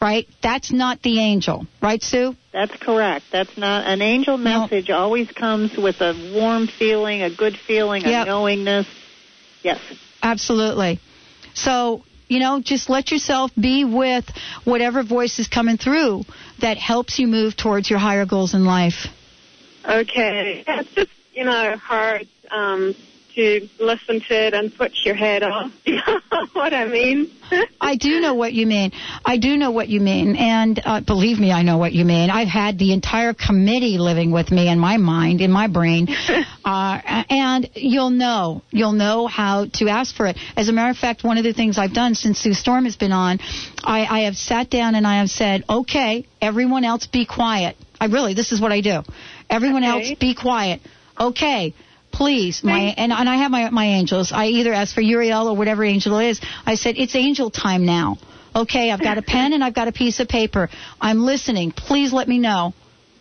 right? 0.00 0.28
That's 0.42 0.72
not 0.72 1.02
the 1.02 1.20
angel, 1.20 1.66
right, 1.82 2.02
Sue? 2.02 2.36
That's 2.52 2.76
correct. 2.76 3.26
That's 3.32 3.56
not 3.56 3.86
an 3.86 4.02
angel 4.02 4.36
message. 4.38 4.90
Always 4.90 5.30
comes 5.30 5.76
with 5.76 6.00
a 6.00 6.32
warm 6.34 6.66
feeling, 6.66 7.22
a 7.22 7.34
good 7.34 7.56
feeling, 7.56 8.04
a 8.04 8.24
knowingness. 8.24 8.86
Yes. 9.62 9.80
Absolutely. 10.22 11.00
So, 11.54 12.04
you 12.28 12.38
know, 12.38 12.60
just 12.60 12.88
let 12.88 13.10
yourself 13.10 13.50
be 13.58 13.84
with 13.84 14.24
whatever 14.64 15.02
voice 15.02 15.38
is 15.38 15.48
coming 15.48 15.76
through 15.76 16.24
that 16.60 16.76
helps 16.76 17.18
you 17.18 17.26
move 17.26 17.56
towards 17.56 17.90
your 17.90 17.98
higher 17.98 18.26
goals 18.26 18.54
in 18.54 18.64
life. 18.64 19.06
Okay. 19.84 20.64
Yeah, 20.66 20.80
it's 20.80 20.94
just, 20.94 21.10
you 21.32 21.44
know, 21.44 21.76
hard 21.76 22.28
um, 22.50 22.94
to 23.38 23.68
listen 23.78 24.20
to 24.20 24.34
it 24.46 24.52
and 24.52 24.72
switch 24.72 25.06
your 25.06 25.14
head 25.14 25.42
off. 25.44 25.70
You 25.88 25.96
know 26.06 26.20
what 26.52 26.74
I 26.74 26.86
mean? 26.86 27.30
I 27.80 27.96
do 27.96 28.20
know 28.20 28.34
what 28.34 28.52
you 28.52 28.66
mean. 28.66 28.92
I 29.24 29.38
do 29.38 29.56
know 29.56 29.70
what 29.70 29.88
you 29.88 30.00
mean. 30.00 30.36
And 30.36 30.78
uh, 30.84 31.00
believe 31.00 31.38
me, 31.38 31.50
I 31.50 31.62
know 31.62 31.78
what 31.78 31.92
you 31.92 32.04
mean. 32.04 32.28
I've 32.30 32.48
had 32.48 32.78
the 32.78 32.92
entire 32.92 33.32
committee 33.32 33.96
living 33.98 34.30
with 34.32 34.50
me 34.50 34.68
in 34.68 34.78
my 34.78 34.96
mind, 34.98 35.40
in 35.40 35.50
my 35.50 35.66
brain. 35.66 36.08
uh, 36.64 37.24
and 37.30 37.70
you'll 37.74 38.10
know. 38.10 38.62
You'll 38.70 38.92
know 38.92 39.26
how 39.26 39.66
to 39.74 39.88
ask 39.88 40.14
for 40.14 40.26
it. 40.26 40.36
As 40.56 40.68
a 40.68 40.72
matter 40.72 40.90
of 40.90 40.98
fact, 40.98 41.24
one 41.24 41.38
of 41.38 41.44
the 41.44 41.54
things 41.54 41.78
I've 41.78 41.94
done 41.94 42.14
since 42.14 42.38
Sue 42.38 42.52
Storm 42.52 42.84
has 42.84 42.96
been 42.96 43.12
on, 43.12 43.38
I, 43.82 44.04
I 44.04 44.20
have 44.20 44.36
sat 44.36 44.68
down 44.68 44.94
and 44.94 45.06
I 45.06 45.18
have 45.20 45.30
said, 45.30 45.64
okay, 45.70 46.26
everyone 46.42 46.84
else 46.84 47.06
be 47.06 47.24
quiet. 47.24 47.76
I 48.00 48.06
really, 48.06 48.34
this 48.34 48.52
is 48.52 48.60
what 48.60 48.72
I 48.72 48.80
do. 48.82 49.02
Everyone 49.48 49.84
Okay. 49.84 50.10
else 50.10 50.18
be 50.18 50.34
quiet. 50.34 50.80
Okay. 51.18 51.74
Please, 52.12 52.64
my 52.64 52.94
and, 52.96 53.12
and 53.12 53.28
I 53.28 53.36
have 53.36 53.50
my 53.50 53.70
my 53.70 53.86
angels. 53.86 54.32
I 54.32 54.46
either 54.46 54.72
ask 54.72 54.94
for 54.94 55.00
Uriel 55.00 55.48
or 55.48 55.56
whatever 55.56 55.84
angel 55.84 56.18
it 56.18 56.30
is. 56.30 56.40
I 56.66 56.74
said 56.74 56.96
it's 56.98 57.14
angel 57.14 57.50
time 57.50 57.84
now. 57.84 58.18
Okay, 58.54 58.90
I've 58.90 59.02
got 59.02 59.18
a 59.18 59.22
pen 59.34 59.52
and 59.52 59.62
I've 59.62 59.74
got 59.74 59.88
a 59.88 59.92
piece 59.92 60.20
of 60.20 60.28
paper. 60.28 60.68
I'm 61.00 61.20
listening. 61.20 61.72
Please 61.72 62.12
let 62.12 62.26
me 62.26 62.38
know. 62.38 62.74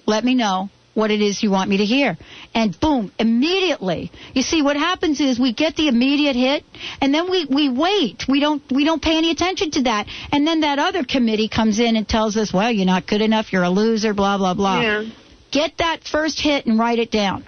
Let 0.06 0.24
me 0.24 0.36
know 0.36 0.70
what 0.98 1.12
it 1.12 1.22
is 1.22 1.44
you 1.44 1.52
want 1.52 1.70
me 1.70 1.78
to 1.78 1.86
hear. 1.86 2.18
And 2.56 2.78
boom, 2.80 3.12
immediately. 3.20 4.12
You 4.34 4.42
see 4.42 4.64
what 4.64 4.76
happens 4.76 5.22
is 5.22 5.40
we 5.40 5.54
get 5.54 5.76
the 5.76 5.90
immediate 5.90 6.36
hit 6.36 6.64
and 7.00 7.14
then 7.14 7.30
we 7.30 7.46
we 7.46 7.70
wait. 7.70 8.26
We 8.28 8.40
don't 8.40 8.64
we 8.72 8.84
don't 8.84 9.02
pay 9.02 9.16
any 9.18 9.30
attention 9.30 9.70
to 9.72 9.84
that. 9.84 10.08
And 10.32 10.48
then 10.48 10.62
that 10.62 10.80
other 10.80 11.04
committee 11.04 11.50
comes 11.50 11.80
in 11.80 11.96
and 11.98 12.10
tells 12.10 12.36
us, 12.36 12.52
"Well, 12.52 12.72
you're 12.72 12.88
not 12.88 13.06
good 13.06 13.22
enough. 13.22 13.54
You're 13.54 13.64
a 13.64 13.70
loser, 13.70 14.16
blah 14.16 14.40
blah 14.40 14.56
blah." 14.56 14.82
Yeah. 14.82 15.04
Get 15.52 15.78
that 15.78 16.04
first 16.04 16.40
hit 16.42 16.66
and 16.66 16.80
write 16.80 17.00
it 17.00 17.12
down. 17.12 17.46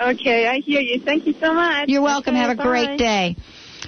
Okay, 0.00 0.46
I 0.46 0.60
hear 0.60 0.80
you. 0.80 1.00
Thank 1.00 1.26
you 1.26 1.34
so 1.40 1.52
much. 1.54 1.88
You're 1.88 2.02
welcome. 2.02 2.34
Okay, 2.34 2.42
Have 2.42 2.50
a 2.50 2.54
bye. 2.56 2.62
great 2.62 2.98
day. 2.98 3.36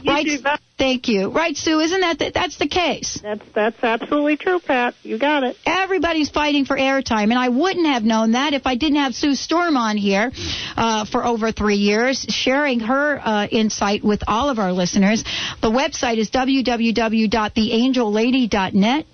You 0.03 0.13
right. 0.13 0.27
too. 0.27 0.39
Thank 0.77 1.07
you. 1.09 1.31
Right, 1.31 1.57
Sue. 1.57 1.79
Isn't 1.81 2.01
that 2.01 2.19
the, 2.19 2.31
that's 2.35 2.59
the 2.59 2.67
case? 2.69 3.19
That's 3.23 3.41
that's 3.55 3.83
absolutely 3.83 4.37
true, 4.37 4.61
Pat. 4.61 4.95
You 5.03 5.19
got 5.19 5.45
it. 5.45 5.57
Everybody's 5.65 6.29
fighting 6.31 6.67
for 6.67 6.77
airtime, 6.77 7.31
and 7.31 7.39
I 7.39 7.49
wouldn't 7.49 7.87
have 7.87 8.03
known 8.03 8.33
that 8.33 8.53
if 8.55 8.67
I 8.67 8.75
didn't 8.75 8.99
have 8.99 9.15
Sue 9.15 9.35
Storm 9.35 9.77
on 9.79 9.97
here 9.97 10.31
uh, 10.77 11.07
for 11.07 11.25
over 11.25 11.53
three 11.53 11.77
years, 11.77 12.27
sharing 12.29 12.81
her 12.81 13.19
uh, 13.19 13.47
insight 13.47 14.05
with 14.05 14.23
all 14.27 14.51
of 14.51 14.59
our 14.59 14.73
listeners. 14.73 15.23
The 15.63 15.71
website 15.71 16.19
is 16.19 16.29
www.theangellady.net 16.31 19.07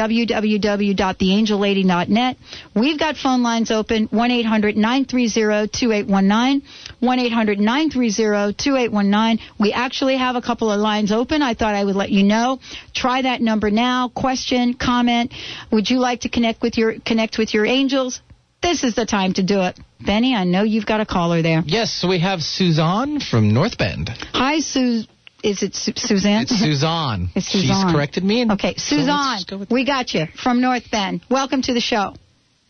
www.theangellady.net. 0.00 2.36
We've 2.74 2.98
got 2.98 3.16
phone 3.18 3.42
lines 3.42 3.70
open 3.70 4.08
1-800-930-2819, 4.08 6.62
1-800-930-2819. 7.02 9.40
We 9.58 9.72
actually 9.72 10.16
have 10.16 10.36
a 10.36 10.42
couple 10.42 10.70
of 10.70 10.80
lines 10.80 11.12
open. 11.12 11.42
I 11.42 11.52
thought 11.52 11.74
I 11.74 11.84
would 11.84 11.96
let 11.96 12.08
you 12.10 12.22
know. 12.22 12.60
Try 12.94 13.20
that 13.22 13.42
number 13.42 13.70
now. 13.70 14.08
Question, 14.08 14.72
comment. 14.74 15.34
Would 15.70 15.90
you 15.90 15.98
like 15.98 16.20
to 16.20 16.30
connect 16.30 16.62
with 16.62 16.78
your 16.78 16.98
connect 17.00 17.36
with 17.36 17.52
your 17.52 17.66
angels? 17.66 18.22
This 18.62 18.84
is 18.84 18.94
the 18.94 19.06
time 19.06 19.32
to 19.34 19.42
do 19.42 19.60
it. 19.62 19.78
Benny, 20.00 20.34
I 20.34 20.44
know 20.44 20.62
you've 20.62 20.86
got 20.86 21.00
a 21.00 21.06
caller 21.06 21.42
there. 21.42 21.62
Yes, 21.66 22.04
we 22.06 22.20
have 22.20 22.42
Suzanne 22.42 23.18
from 23.20 23.52
North 23.54 23.78
Bend. 23.78 24.10
Hi, 24.32 24.60
Sue. 24.60 25.02
Is 25.42 25.62
it 25.62 25.74
Su- 25.74 25.92
Suzanne? 25.96 26.42
It's 26.42 26.58
Suzanne. 26.58 27.30
It's 27.34 27.46
Suzanne. 27.48 27.86
She's 27.86 27.92
corrected 27.92 28.24
me. 28.24 28.42
And 28.42 28.52
Okay, 28.52 28.74
so 28.76 28.96
Suzanne, 28.96 29.38
just 29.38 29.48
go 29.48 29.64
we 29.70 29.84
got 29.86 30.12
you 30.12 30.26
from 30.42 30.60
North 30.60 30.90
Bend. 30.90 31.22
Welcome 31.30 31.62
to 31.62 31.72
the 31.74 31.80
show. 31.80 32.14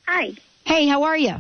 Hi. 0.07 0.31
Hey, 0.65 0.87
how 0.87 1.05
are 1.05 1.17
you? 1.17 1.35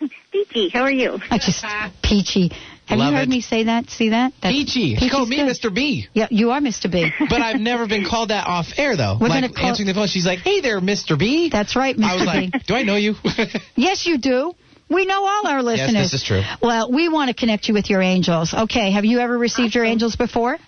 Peachy, 0.32 0.68
how 0.68 0.82
are 0.82 0.90
you? 0.90 1.18
I 1.30 1.38
just 1.38 1.64
peachy. 2.02 2.50
Have 2.86 2.98
Love 2.98 3.12
you 3.12 3.16
heard 3.16 3.28
it. 3.28 3.30
me 3.30 3.40
say 3.40 3.64
that? 3.64 3.88
See 3.88 4.10
that? 4.10 4.34
That's, 4.42 4.54
Peachy. 4.54 4.96
She 4.96 5.08
called 5.08 5.28
me 5.30 5.36
good. 5.36 5.48
Mr. 5.56 5.74
B. 5.74 6.06
Yeah, 6.12 6.26
you 6.30 6.50
are 6.50 6.60
Mr. 6.60 6.90
B. 6.92 7.10
But 7.30 7.40
I've 7.40 7.60
never 7.60 7.86
been 7.86 8.04
called 8.04 8.28
that 8.28 8.46
off 8.46 8.66
air 8.76 8.94
though. 8.96 9.16
We're 9.18 9.28
like 9.28 9.54
call- 9.54 9.66
answering 9.68 9.86
the 9.86 9.94
phone, 9.94 10.06
she's 10.08 10.26
like, 10.26 10.40
"Hey 10.40 10.60
there, 10.60 10.80
Mr. 10.82 11.18
B." 11.18 11.48
That's 11.50 11.76
right, 11.76 11.96
Mr. 11.96 12.04
I 12.04 12.14
was 12.14 12.22
B. 12.24 12.26
like, 12.52 12.66
"Do 12.66 12.74
I 12.74 12.82
know 12.82 12.96
you?" 12.96 13.14
Yes, 13.76 14.04
you 14.04 14.18
do. 14.18 14.52
We 14.90 15.06
know 15.06 15.24
all 15.26 15.46
our 15.46 15.62
listeners. 15.62 15.92
yes, 15.94 16.02
listeners. 16.04 16.10
this 16.12 16.20
is 16.20 16.26
true. 16.26 16.42
Well, 16.60 16.92
we 16.92 17.08
want 17.08 17.28
to 17.28 17.34
connect 17.34 17.68
you 17.68 17.74
with 17.74 17.88
your 17.88 18.02
angels. 18.02 18.52
Okay, 18.52 18.90
have 18.90 19.06
you 19.06 19.20
ever 19.20 19.36
received 19.38 19.74
your 19.74 19.84
angels 19.86 20.14
before? 20.16 20.58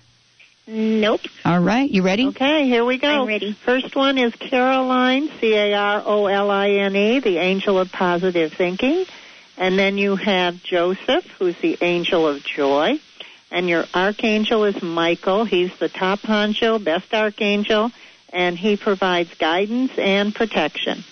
Nope. 0.68 1.20
All 1.44 1.60
right, 1.60 1.88
you 1.88 2.02
ready? 2.02 2.26
Okay, 2.28 2.66
here 2.66 2.84
we 2.84 2.98
go. 2.98 3.08
I'm 3.08 3.28
ready. 3.28 3.52
First 3.52 3.94
one 3.94 4.18
is 4.18 4.34
Caroline, 4.34 5.30
C 5.38 5.54
A 5.54 5.74
R 5.74 6.02
O 6.04 6.26
L 6.26 6.50
I 6.50 6.70
N 6.70 6.96
E, 6.96 7.20
the 7.20 7.38
angel 7.38 7.78
of 7.78 7.92
positive 7.92 8.52
thinking. 8.52 9.04
And 9.56 9.78
then 9.78 9.96
you 9.96 10.16
have 10.16 10.62
Joseph, 10.62 11.24
who's 11.38 11.56
the 11.60 11.78
angel 11.80 12.26
of 12.26 12.42
joy. 12.42 12.98
And 13.50 13.68
your 13.68 13.84
archangel 13.94 14.64
is 14.64 14.82
Michael. 14.82 15.44
He's 15.44 15.76
the 15.78 15.88
top 15.88 16.18
honcho, 16.20 16.82
best 16.82 17.14
archangel, 17.14 17.92
and 18.32 18.58
he 18.58 18.76
provides 18.76 19.32
guidance 19.34 19.92
and 19.96 20.34
protection. 20.34 21.04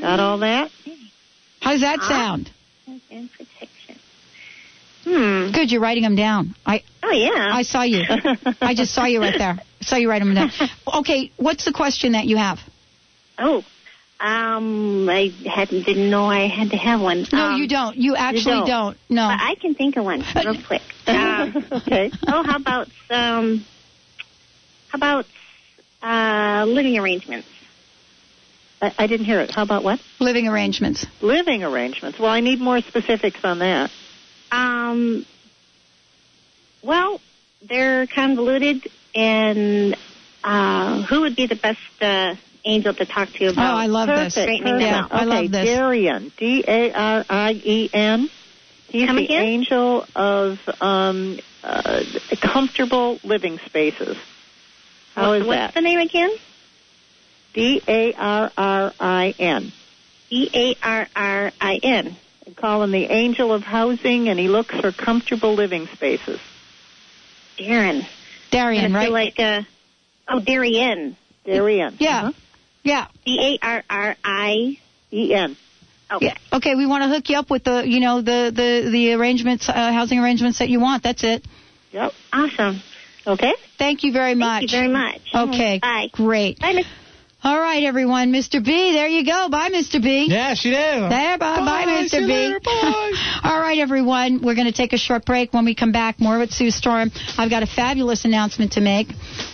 Got 0.00 0.20
all 0.20 0.38
that? 0.38 0.70
How 1.60 1.72
does 1.72 1.80
that 1.80 2.00
sound? 2.02 2.50
And 2.86 3.30
protection. 3.32 3.49
Hmm. 5.10 5.50
Good, 5.50 5.72
you're 5.72 5.80
writing 5.80 6.04
them 6.04 6.14
down. 6.14 6.54
I 6.64 6.84
Oh 7.02 7.10
yeah. 7.10 7.50
I 7.52 7.62
saw 7.62 7.82
you. 7.82 8.04
I 8.60 8.74
just 8.74 8.94
saw 8.94 9.06
you 9.06 9.18
right 9.20 9.36
there. 9.36 9.58
I 9.58 9.84
saw 9.84 9.96
you 9.96 10.08
write 10.08 10.20
them 10.20 10.34
down. 10.34 10.50
Okay, 11.00 11.32
what's 11.36 11.64
the 11.64 11.72
question 11.72 12.12
that 12.12 12.26
you 12.26 12.36
have? 12.36 12.58
Oh. 13.38 13.64
Um, 14.20 15.08
I 15.08 15.32
hadn't 15.46 15.84
didn't 15.84 16.10
know 16.10 16.26
I 16.26 16.46
had 16.46 16.70
to 16.70 16.76
have 16.76 17.00
one. 17.00 17.24
No, 17.32 17.38
um, 17.38 17.60
you 17.60 17.66
don't. 17.66 17.96
You 17.96 18.16
actually 18.16 18.66
don't. 18.66 18.66
don't. 18.66 18.98
No. 19.08 19.28
But 19.28 19.40
I 19.40 19.54
can 19.54 19.74
think 19.74 19.96
of 19.96 20.04
one 20.04 20.22
real 20.36 20.62
quick. 20.62 20.82
Um, 21.06 21.64
okay. 21.72 22.12
oh, 22.28 22.42
how 22.44 22.56
about 22.56 22.88
um, 23.08 23.64
how 24.88 24.96
about 24.96 25.26
uh, 26.02 26.66
living 26.66 26.98
arrangements? 26.98 27.48
I, 28.82 28.92
I 28.98 29.06
didn't 29.06 29.26
hear 29.26 29.40
it. 29.40 29.50
How 29.50 29.62
about 29.62 29.84
what? 29.84 30.00
Living 30.18 30.48
arrangements. 30.48 31.06
Living 31.22 31.64
arrangements. 31.64 32.18
Well, 32.18 32.30
I 32.30 32.40
need 32.40 32.60
more 32.60 32.80
specifics 32.82 33.40
on 33.42 33.60
that. 33.60 33.90
Um, 34.50 35.24
well, 36.82 37.20
they're 37.68 38.06
convoluted, 38.06 38.88
and 39.14 39.96
uh, 40.42 41.02
who 41.02 41.22
would 41.22 41.36
be 41.36 41.46
the 41.46 41.56
best 41.56 41.78
uh, 42.00 42.34
angel 42.64 42.94
to 42.94 43.04
talk 43.04 43.28
to 43.34 43.46
about 43.46 43.74
Oh, 43.74 43.76
I 43.78 43.86
love 43.86 44.08
this. 44.08 44.32
straightening 44.34 44.78
them 44.78 44.80
Yeah, 44.80 45.04
out? 45.04 45.12
I 45.12 45.24
okay, 45.24 45.42
love 45.42 45.52
this. 45.52 45.64
Darian, 45.68 46.32
D 46.38 46.64
A 46.66 46.92
R 46.92 47.24
I 47.28 47.52
E 47.52 47.90
N. 47.92 48.30
He's 48.88 49.06
Come 49.06 49.16
the 49.16 49.24
again? 49.24 49.42
angel 49.44 50.04
of 50.16 50.58
um, 50.80 51.38
uh, 51.62 52.02
comfortable 52.40 53.18
living 53.22 53.58
spaces. 53.66 54.16
How 55.14 55.30
What- 55.30 55.42
is 55.42 55.46
What's 55.46 55.58
that? 55.58 55.74
the 55.74 55.80
name 55.82 56.00
again? 56.00 56.30
D 57.52 57.82
A 57.86 58.12
R 58.14 58.50
R 58.56 58.92
I 58.98 59.34
N. 59.38 59.72
E 60.30 60.48
A 60.54 60.76
R 60.82 61.08
R 61.14 61.52
I 61.60 61.80
N. 61.82 62.16
They 62.50 62.54
call 62.60 62.82
him 62.82 62.90
the 62.90 63.04
angel 63.04 63.52
of 63.52 63.62
housing, 63.62 64.28
and 64.28 64.38
he 64.38 64.48
looks 64.48 64.74
for 64.74 64.90
comfortable 64.90 65.54
living 65.54 65.86
spaces. 65.92 66.40
Darren. 67.56 68.04
Darian, 68.50 68.86
Gonna 68.86 68.94
right? 68.94 69.04
feel 69.04 69.12
like 69.12 69.38
uh, 69.38 69.62
oh, 70.28 70.40
Darian. 70.40 71.16
Darian. 71.44 71.96
yeah. 72.00 72.30
Yeah. 72.82 73.06
D 73.24 73.58
A 73.62 73.64
R 73.64 73.84
R 73.88 74.16
I 74.24 74.78
E 75.12 75.34
N. 75.34 75.56
Okay. 76.10 76.26
Yeah. 76.26 76.56
Okay, 76.56 76.74
we 76.74 76.86
want 76.86 77.04
to 77.04 77.08
hook 77.08 77.28
you 77.28 77.38
up 77.38 77.50
with 77.50 77.62
the, 77.62 77.86
you 77.86 78.00
know, 78.00 78.20
the 78.20 78.50
the 78.52 78.90
the 78.90 79.12
arrangements, 79.12 79.68
uh, 79.68 79.72
housing 79.92 80.18
arrangements 80.18 80.58
that 80.58 80.68
you 80.68 80.80
want. 80.80 81.04
That's 81.04 81.22
it. 81.22 81.46
Yep. 81.92 82.12
Awesome. 82.32 82.82
Okay. 83.26 83.54
Thank 83.78 84.02
you 84.02 84.12
very 84.12 84.34
much. 84.34 84.62
Thank 84.62 84.72
you 84.72 84.78
very 84.78 84.88
much. 84.88 85.20
Okay. 85.32 85.78
Bye. 85.78 86.08
Great. 86.12 86.58
Bye, 86.58 86.72
Miss. 86.72 86.86
All 87.42 87.58
right, 87.58 87.84
everyone. 87.84 88.32
Mr. 88.32 88.62
B, 88.62 88.92
there 88.92 89.08
you 89.08 89.24
go. 89.24 89.48
Bye, 89.48 89.70
Mr. 89.70 90.02
B. 90.02 90.26
Yeah, 90.28 90.52
she 90.52 90.68
did. 90.70 90.76
There, 91.10 91.38
bye, 91.38 91.56
bye, 91.56 91.86
Bye, 91.86 92.02
Mr. 92.04 92.18
B. 92.20 92.26
later, 92.26 92.60
bye. 92.64 93.40
All 93.44 93.58
right, 93.58 93.78
everyone. 93.78 94.42
We're 94.42 94.54
going 94.54 94.66
to 94.66 94.74
take 94.74 94.92
a 94.92 94.98
short 94.98 95.24
break. 95.24 95.54
When 95.54 95.64
we 95.64 95.74
come 95.74 95.90
back, 95.90 96.20
more 96.20 96.38
with 96.38 96.50
Sue 96.52 96.70
Storm. 96.70 97.10
I've 97.38 97.48
got 97.48 97.62
a 97.62 97.66
fabulous 97.66 98.26
announcement 98.26 98.72
to 98.72 98.82
make. 98.82 99.08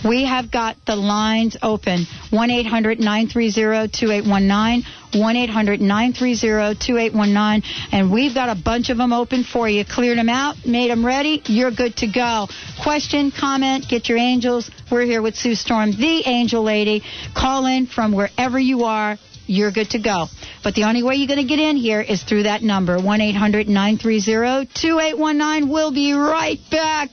We 0.05 0.25
have 0.25 0.51
got 0.51 0.77
the 0.85 0.97
lines 0.97 1.57
open. 1.63 2.07
1 2.31 2.51
800 2.51 2.99
930 2.99 3.89
2819. 3.97 4.83
1 5.19 5.37
800 5.37 5.81
930 5.81 6.79
2819. 6.79 7.63
And 7.93 8.13
we've 8.13 8.35
got 8.35 8.49
a 8.49 8.61
bunch 8.61 8.91
of 8.91 8.99
them 8.99 9.13
open 9.13 9.45
for 9.45 9.69
you. 9.69 9.85
Cleared 9.85 10.19
them 10.19 10.29
out, 10.29 10.67
made 10.67 10.91
them 10.91 11.05
ready. 11.05 11.43
You're 11.47 11.71
good 11.71 11.97
to 11.99 12.07
go. 12.07 12.49
Question, 12.83 13.31
comment, 13.31 13.89
get 13.89 14.09
your 14.09 14.19
angels. 14.19 14.71
We're 14.91 15.05
here 15.05 15.23
with 15.23 15.37
Sue 15.37 15.55
Storm, 15.55 15.93
the 15.93 16.23
angel 16.27 16.63
lady. 16.63 17.03
Call 17.35 17.67
in 17.67 17.87
from 17.87 18.13
wherever 18.13 18.59
you 18.59 18.85
are. 18.85 19.17
You're 19.47 19.71
good 19.71 19.91
to 19.91 19.99
go. 20.01 20.27
But 20.65 20.75
the 20.75 20.85
only 20.85 21.03
way 21.03 21.17
you're 21.17 21.29
going 21.29 21.39
to 21.41 21.45
get 21.45 21.61
in 21.61 21.77
here 21.77 22.01
is 22.01 22.23
through 22.23 22.45
that 22.45 22.63
number, 22.63 22.99
1 22.99 23.21
800 23.21 23.69
930 23.69 24.67
2819. 24.75 25.69
We'll 25.69 25.93
be 25.93 26.13
right 26.13 26.59
back. 26.71 27.11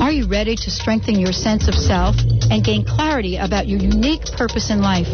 Are 0.00 0.12
you 0.12 0.26
ready 0.26 0.56
to 0.56 0.70
strengthen 0.70 1.18
your 1.18 1.32
sense 1.32 1.68
of 1.68 1.74
self 1.74 2.16
and 2.50 2.62
gain 2.62 2.84
clarity 2.84 3.36
about 3.38 3.66
your 3.66 3.80
unique 3.80 4.24
purpose 4.36 4.70
in 4.70 4.82
life? 4.82 5.08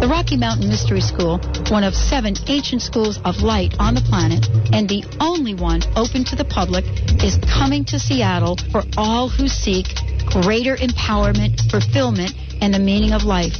The 0.00 0.08
Rocky 0.10 0.36
Mountain 0.36 0.68
Mystery 0.68 1.00
School, 1.00 1.38
one 1.70 1.82
of 1.82 1.94
seven 1.94 2.34
ancient 2.46 2.82
schools 2.82 3.18
of 3.24 3.40
light 3.40 3.74
on 3.78 3.94
the 3.94 4.02
planet 4.02 4.46
and 4.72 4.88
the 4.88 5.04
only 5.20 5.54
one 5.54 5.80
open 5.96 6.24
to 6.24 6.36
the 6.36 6.44
public, 6.44 6.84
is 7.24 7.38
coming 7.48 7.84
to 7.86 7.98
Seattle 7.98 8.56
for 8.70 8.82
all 8.96 9.28
who 9.28 9.48
seek 9.48 9.86
greater 10.26 10.76
empowerment, 10.76 11.58
fulfillment, 11.70 12.32
and 12.60 12.74
the 12.74 12.78
meaning 12.78 13.12
of 13.12 13.24
life. 13.24 13.56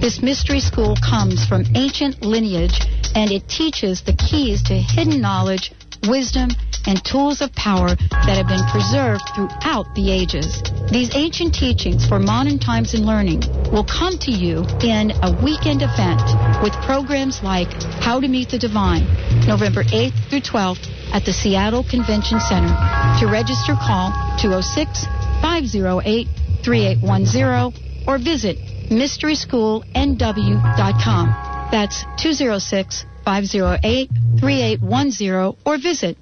This 0.00 0.22
mystery 0.22 0.60
school 0.60 0.94
comes 0.96 1.44
from 1.46 1.64
ancient 1.74 2.22
lineage 2.22 2.78
and 3.14 3.32
it 3.32 3.48
teaches 3.48 4.02
the 4.02 4.12
keys 4.12 4.62
to 4.64 4.74
hidden 4.74 5.20
knowledge, 5.20 5.72
wisdom, 6.06 6.50
and 6.88 7.04
tools 7.04 7.42
of 7.42 7.52
power 7.52 7.88
that 7.88 8.36
have 8.40 8.48
been 8.48 8.64
preserved 8.72 9.20
throughout 9.36 9.84
the 9.94 10.10
ages. 10.10 10.62
These 10.90 11.14
ancient 11.14 11.54
teachings 11.54 12.08
for 12.08 12.18
modern 12.18 12.58
times 12.58 12.94
and 12.94 13.04
learning 13.04 13.42
will 13.70 13.84
come 13.84 14.16
to 14.24 14.32
you 14.32 14.64
in 14.80 15.12
a 15.20 15.30
weekend 15.44 15.84
event 15.84 16.24
with 16.64 16.72
programs 16.88 17.44
like 17.44 17.68
How 18.00 18.20
to 18.20 18.26
Meet 18.26 18.48
the 18.48 18.58
Divine, 18.58 19.04
November 19.46 19.84
8th 19.84 20.16
through 20.30 20.40
12th 20.40 20.88
at 21.12 21.26
the 21.26 21.32
Seattle 21.32 21.84
Convention 21.84 22.40
Center. 22.40 22.72
To 23.20 23.26
register, 23.28 23.74
call 23.76 24.08
206 24.40 25.04
508 25.44 26.26
3810 26.64 28.08
or 28.08 28.16
visit 28.18 28.56
mysteryschoolnw.com. 28.88 31.26
That's 31.70 32.04
206 32.16 33.04
508 33.26 34.10
3810 34.40 35.54
or 35.66 35.76
visit 35.76 36.16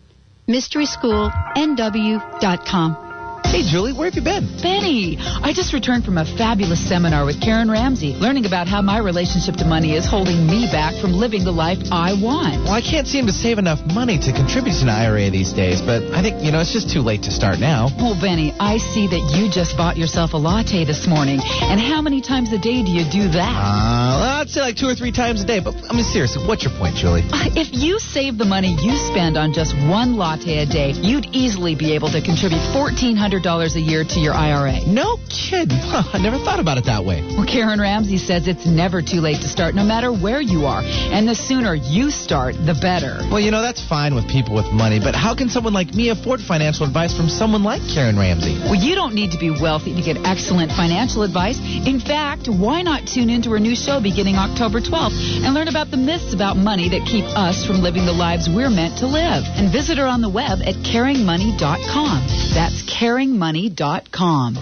mysteryschoolnw.com. 0.49 3.06
Hey, 3.47 3.63
Julie, 3.63 3.93
where 3.93 4.11
have 4.11 4.15
you 4.15 4.23
been? 4.23 4.45
Benny, 4.61 5.17
I 5.19 5.53
just 5.55 5.73
returned 5.73 6.05
from 6.05 6.19
a 6.19 6.25
fabulous 6.25 6.81
seminar 6.81 7.25
with 7.25 7.41
Karen 7.41 7.71
Ramsey, 7.71 8.13
learning 8.13 8.45
about 8.45 8.69
how 8.69 8.83
my 8.83 8.99
relationship 8.99 9.57
to 9.57 9.65
money 9.65 9.95
is 9.95 10.05
holding 10.05 10.47
me 10.47 10.69
back 10.71 11.01
from 11.01 11.13
living 11.15 11.45
the 11.45 11.53
life 11.53 11.79
I 11.91 12.13
want. 12.13 12.65
Well, 12.65 12.75
I 12.75 12.83
can't 12.83 13.07
seem 13.07 13.25
to 13.27 13.33
save 13.33 13.59
enough 13.59 13.81
money 13.87 14.19
to 14.19 14.33
contribute 14.33 14.75
to 14.75 14.83
an 14.83 14.91
IRA 14.91 15.31
these 15.31 15.53
days, 15.53 15.81
but 15.81 16.03
I 16.13 16.21
think, 16.21 16.43
you 16.43 16.53
know, 16.53 16.61
it's 16.61 16.73
just 16.73 16.91
too 16.91 17.01
late 17.01 17.23
to 17.25 17.31
start 17.31 17.59
now. 17.59 17.89
Well, 17.97 18.19
Benny, 18.21 18.53
I 18.61 18.77
see 18.77 19.07
that 19.09 19.23
you 19.33 19.49
just 19.49 19.77
bought 19.77 19.97
yourself 19.97 20.35
a 20.35 20.37
latte 20.37 20.85
this 20.85 21.07
morning. 21.07 21.41
And 21.41 21.81
how 21.81 22.03
many 22.03 22.21
times 22.21 22.53
a 22.53 22.59
day 22.59 22.83
do 22.83 22.91
you 22.91 23.09
do 23.09 23.29
that? 23.33 23.55
Uh, 23.57 24.21
well, 24.21 24.41
I'd 24.43 24.51
say 24.51 24.61
like 24.61 24.77
two 24.77 24.89
or 24.89 24.95
three 24.95 25.13
times 25.13 25.43
a 25.43 25.47
day, 25.47 25.61
but 25.61 25.75
I 25.89 25.95
mean, 25.95 26.05
seriously, 26.05 26.45
what's 26.47 26.65
your 26.65 26.75
point, 26.77 26.97
Julie? 26.97 27.25
If 27.57 27.73
you 27.73 27.99
save 27.99 28.37
the 28.37 28.45
money 28.45 28.77
you 28.83 28.97
spend 28.97 29.39
on 29.39 29.55
just 29.55 29.73
one 29.89 30.19
latte 30.19 30.59
a 30.59 30.67
day, 30.67 30.91
you'd 30.91 31.25
easily 31.33 31.75
be 31.75 31.95
able 31.95 32.11
to 32.11 32.21
contribute 32.21 32.61
$1,400 32.77 33.36
a 33.45 33.81
year 33.81 34.05
to 34.05 34.21
your 34.21 34.35
IRA. 34.35 34.87
No 34.87 35.19
kidding. 35.29 35.77
Huh, 35.77 36.03
I 36.13 36.19
never 36.19 36.39
thought 36.39 36.61
about 36.61 36.79
it 36.79 36.87
that 36.87 37.05
way. 37.05 37.21
Well, 37.23 37.47
Karen 37.47 37.81
Ramsey 37.81 38.19
says 38.19 38.49
it's 38.49 38.67
never 38.67 39.03
too 39.03 39.21
late 39.21 39.43
to 39.43 39.49
start, 39.49 39.75
no 39.75 39.85
matter 39.85 40.13
where 40.13 40.41
you 40.41 40.65
are. 40.65 40.83
And 40.83 41.29
the 41.29 41.35
sooner 41.35 41.75
you 41.75 42.11
start, 42.11 42.55
the 42.55 42.75
better. 42.81 43.19
Well, 43.31 43.41
you 43.41 43.51
know, 43.51 43.63
that's 43.63 43.83
fine 43.83 44.15
with 44.15 44.29
people 44.29 44.55
with 44.55 44.67
money, 44.73 45.01
but 45.01 45.15
how 45.15 45.35
can 45.35 45.49
someone 45.49 45.73
like 45.73 45.95
me 45.95 46.11
afford 46.11 46.41
financial 46.41 46.87
advice 46.87 47.17
from 47.17 47.29
someone 47.29 47.63
like 47.63 47.83
Karen 47.93 48.19
Ramsey? 48.19 48.59
Well, 48.65 48.75
you 48.75 48.95
don't 48.95 49.15
need 49.15 49.33
to 49.33 49.39
be 49.39 49.51
wealthy 49.51 49.95
to 49.95 50.03
get 50.03 50.17
excellent 50.25 50.73
financial 50.73 51.23
advice. 51.23 51.59
In 51.61 52.01
fact, 52.01 52.49
why 52.49 52.83
not 52.83 53.07
tune 53.07 53.31
into 53.31 53.51
her 53.51 53.61
new 53.61 53.77
show 53.77 54.01
beginning 54.01 54.37
October 54.37 54.81
12th 54.81 55.45
and 55.45 55.55
learn 55.55 55.69
about 55.69 55.91
the 55.91 55.97
myths 55.97 56.33
about 56.33 56.57
money 56.57 56.89
that 56.91 57.07
keep 57.07 57.25
us 57.37 57.65
from 57.67 57.83
living 57.83 58.07
the 58.07 58.13
lives 58.13 58.49
we're 58.49 58.71
meant 58.71 58.99
to 58.99 59.07
live? 59.07 59.45
And 59.57 59.71
visit 59.71 59.99
her 59.99 60.07
on 60.07 60.21
the 60.21 60.31
web 60.31 60.61
at 60.63 60.75
caringmoney.com. 60.77 62.19
That's 62.55 62.83
caringmoney.com. 63.17 64.55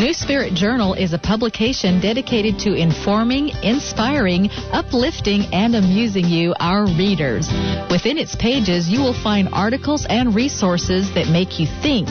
New 0.00 0.12
Spirit 0.12 0.54
Journal 0.54 0.94
is 0.94 1.12
a 1.12 1.18
publication 1.18 2.00
dedicated 2.00 2.58
to 2.58 2.74
informing, 2.74 3.50
inspiring, 3.62 4.50
uplifting, 4.72 5.42
and 5.54 5.76
amusing 5.76 6.24
you, 6.26 6.52
our 6.58 6.86
readers. 6.86 7.48
Within 7.90 8.18
its 8.18 8.34
pages, 8.34 8.88
you 8.88 9.00
will 9.00 9.14
find 9.14 9.48
articles 9.52 10.04
and 10.10 10.34
resources 10.34 11.14
that 11.14 11.28
make 11.28 11.60
you 11.60 11.68
think, 11.80 12.08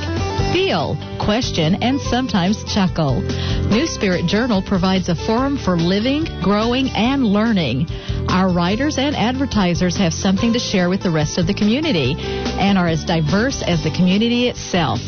feel, 0.54 0.96
question, 1.20 1.82
and 1.82 2.00
sometimes 2.00 2.64
chuckle. 2.72 3.22
New 3.74 3.88
Spirit 3.88 4.28
Journal 4.28 4.62
provides 4.62 5.10
a 5.10 5.16
forum 5.16 5.58
for 5.58 5.76
living, 5.76 6.26
growing, 6.44 6.90
and 6.90 7.26
learning. 7.26 7.88
Our 8.30 8.54
writers 8.54 9.00
and 9.00 9.16
advertisers 9.16 9.98
have 9.98 10.14
something 10.14 10.54
to 10.54 10.60
share 10.60 10.90
with 10.90 11.02
the 11.02 11.10
rest 11.10 11.40
of 11.40 11.48
the 11.48 11.56
community 11.56 12.16
and 12.20 12.78
are 12.78 12.88
as 12.88 13.04
diverse 13.04 13.64
as 13.64 13.84
the 13.84 13.92
community 13.92 14.48
itself. 14.48 15.00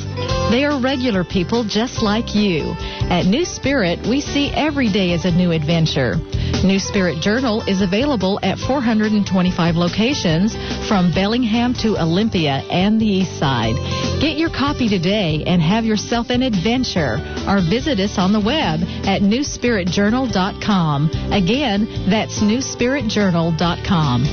They 0.49 0.65
are 0.65 0.81
regular 0.81 1.23
people 1.23 1.63
just 1.63 2.01
like 2.01 2.33
you. 2.33 2.73
At 3.09 3.25
New 3.25 3.45
Spirit, 3.45 3.99
we 4.07 4.21
see 4.21 4.51
every 4.51 4.91
day 4.91 5.13
as 5.13 5.25
a 5.25 5.31
new 5.31 5.51
adventure. 5.51 6.17
New 6.63 6.79
Spirit 6.79 7.21
Journal 7.21 7.61
is 7.67 7.81
available 7.81 8.39
at 8.41 8.57
425 8.57 9.75
locations 9.75 10.55
from 10.87 11.11
Bellingham 11.13 11.73
to 11.75 11.97
Olympia 12.01 12.63
and 12.71 12.99
the 12.99 13.05
East 13.05 13.37
Side. 13.37 13.75
Get 14.21 14.37
your 14.37 14.49
copy 14.49 14.87
today 14.89 15.43
and 15.45 15.61
have 15.61 15.85
yourself 15.85 16.29
an 16.29 16.41
adventure 16.41 17.17
or 17.47 17.61
visit 17.61 17.99
us 17.99 18.17
on 18.17 18.31
the 18.33 18.39
web 18.39 18.79
at 19.05 19.21
newspiritjournal.com. 19.21 21.09
Again, 21.31 22.09
that's 22.09 22.39
newspiritjournal.com. 22.39 24.23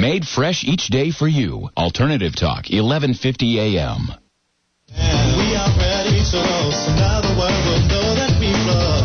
Made 0.00 0.26
fresh 0.28 0.64
each 0.64 0.86
day 0.88 1.10
for 1.10 1.26
you. 1.26 1.70
Alternative 1.76 2.34
Talk, 2.34 2.68
1150 2.70 3.76
a.m. 3.76 4.12
We 6.36 6.42
are 6.42 6.44
ready 6.44 6.58
to 6.58 6.62
roll, 6.62 6.72
so 6.72 6.94
now 6.96 7.20
the 7.22 7.32
world 7.38 7.64
will 7.64 7.80
know 7.88 8.14
that 8.14 8.38
we 8.38 8.52
flow. 8.52 9.04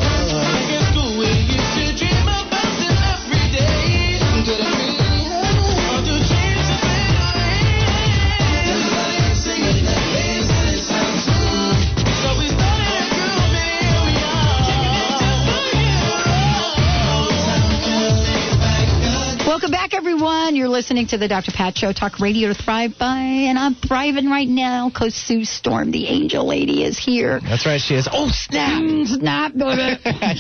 Back. 19.32 19.48
Welcome 19.48 19.72
back, 19.92 19.98
everyone. 19.98 20.56
You're 20.56 20.70
listening 20.70 21.08
to 21.08 21.18
the 21.18 21.28
Dr. 21.28 21.52
Pat 21.52 21.78
Show, 21.78 21.92
Talk 21.92 22.20
Radio 22.20 22.50
to 22.50 22.54
Thrive 22.54 22.98
By, 22.98 23.20
and 23.20 23.58
I'm 23.58 23.76
thriving 23.76 24.30
right 24.30 24.48
now 24.48 24.90
because 24.90 25.16
Sue 25.16 25.44
Storm, 25.44 25.92
the 25.92 26.08
angel 26.08 26.48
lady, 26.48 26.84
is 26.84 26.98
here. 26.98 27.40
That's 27.42 27.66
right, 27.66 27.80
she 27.80 27.96
is. 27.96 28.08
Oh, 28.12 28.30
snap! 28.32 28.82
Mm, 28.82 29.08
snap. 29.08 29.52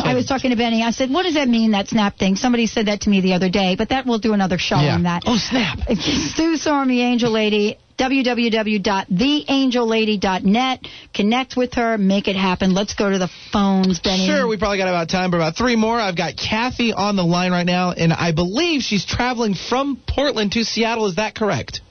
I 0.04 0.14
was 0.16 0.26
talking 0.26 0.52
to 0.52 0.58
Benny. 0.58 0.84
I 0.84 0.92
said, 0.92 1.10
what 1.10 1.24
does 1.24 1.36
that 1.36 1.48
mean, 1.48 1.72
that 1.72 1.90
snap 1.90 2.18
thing? 2.18 2.36
Somebody 2.36 2.68
said 2.68 2.88
that 2.88 3.02
to 3.02 3.10
me 3.10 3.22
the 3.22 3.34
other 3.34 3.50
day, 3.50 3.76
but 3.76 3.90
that 3.90 4.06
we'll 4.06 4.20
do 4.20 4.34
another 4.34 4.58
show 4.58 4.80
Yeah. 4.80 4.96
on 4.96 5.04
that. 5.04 5.24
Oh, 5.26 5.38
snap. 5.38 5.80
Sue 6.00 6.58
Storm, 6.58 6.88
the 6.88 7.02
angel 7.02 7.32
lady, 7.32 7.78
www.theangellady.net. 8.02 10.80
Connect 11.14 11.56
with 11.56 11.76
her, 11.76 11.98
make 11.98 12.28
it 12.28 12.36
happen. 12.36 12.74
Let's 12.74 12.94
go 12.96 13.10
to 13.12 13.18
the 13.20 13.30
phones, 13.52 14.00
Benny. 14.00 14.26
Sure, 14.26 14.48
we 14.48 14.58
probably 14.58 14.80
got 14.80 14.88
about 14.88 15.10
time 15.10 15.30
for 15.32 15.38
about 15.38 15.56
three 15.56 15.76
more. 15.76 16.00
I've 16.00 16.18
got 16.18 16.36
Kathy 16.38 16.94
on 16.94 17.16
the 17.16 17.24
line 17.24 17.52
right 17.52 17.66
now, 17.66 17.92
and 17.92 18.12
I 18.14 18.32
believe 18.32 18.82
she's 18.82 19.06
traveling 19.06 19.41
from 19.56 20.00
Portland 20.08 20.52
to 20.54 20.64
Seattle. 20.64 21.06
Is 21.08 21.16
that 21.16 21.36
correct? 21.36 21.82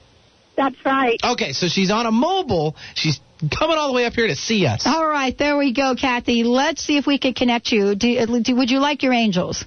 That's 0.57 0.75
right. 0.85 1.19
Okay, 1.23 1.53
so 1.53 1.67
she's 1.67 1.91
on 1.91 2.05
a 2.05 2.11
mobile. 2.11 2.75
She's 2.95 3.19
coming 3.57 3.77
all 3.77 3.87
the 3.87 3.93
way 3.95 4.05
up 4.05 4.13
here 4.13 4.27
to 4.27 4.35
see 4.35 4.65
us. 4.65 4.83
All 4.85 5.05
right, 5.07 5.35
there 5.37 5.57
we 5.57 5.73
go, 5.73 5.95
Kathy. 5.95 6.43
Let's 6.43 6.83
see 6.83 6.97
if 6.97 7.07
we 7.07 7.17
can 7.17 7.33
connect 7.33 7.71
you. 7.71 7.95
Do, 7.95 8.41
do, 8.41 8.55
would 8.55 8.69
you 8.69 8.79
like 8.79 9.01
your 9.03 9.13
angels? 9.13 9.65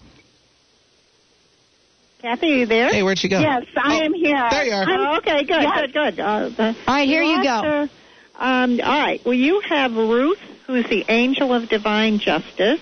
Kathy, 2.20 2.52
are 2.52 2.56
you 2.58 2.66
there? 2.66 2.88
Hey, 2.88 3.02
where'd 3.02 3.18
she 3.18 3.28
go? 3.28 3.40
Yes, 3.40 3.64
I 3.76 3.96
am 4.04 4.14
here. 4.14 4.46
there 4.50 4.64
you 4.64 4.72
are. 4.72 4.84
Oh, 4.88 5.16
okay, 5.18 5.44
good, 5.44 5.62
Yes. 5.62 5.80
good, 5.80 5.92
good. 5.92 6.20
Uh, 6.20 6.48
the- 6.48 6.76
all 6.86 6.94
right, 6.94 7.08
here 7.08 7.22
you 7.22 7.42
go. 7.42 7.48
Roster, 7.62 7.90
Um, 8.38 8.80
all 8.82 8.98
right. 9.00 9.20
Well, 9.24 9.34
you 9.34 9.60
have 9.60 9.92
Ruth, 9.94 10.38
who's 10.66 10.86
the 10.88 11.04
angel 11.08 11.52
of 11.52 11.68
divine 11.68 12.18
justice, 12.18 12.80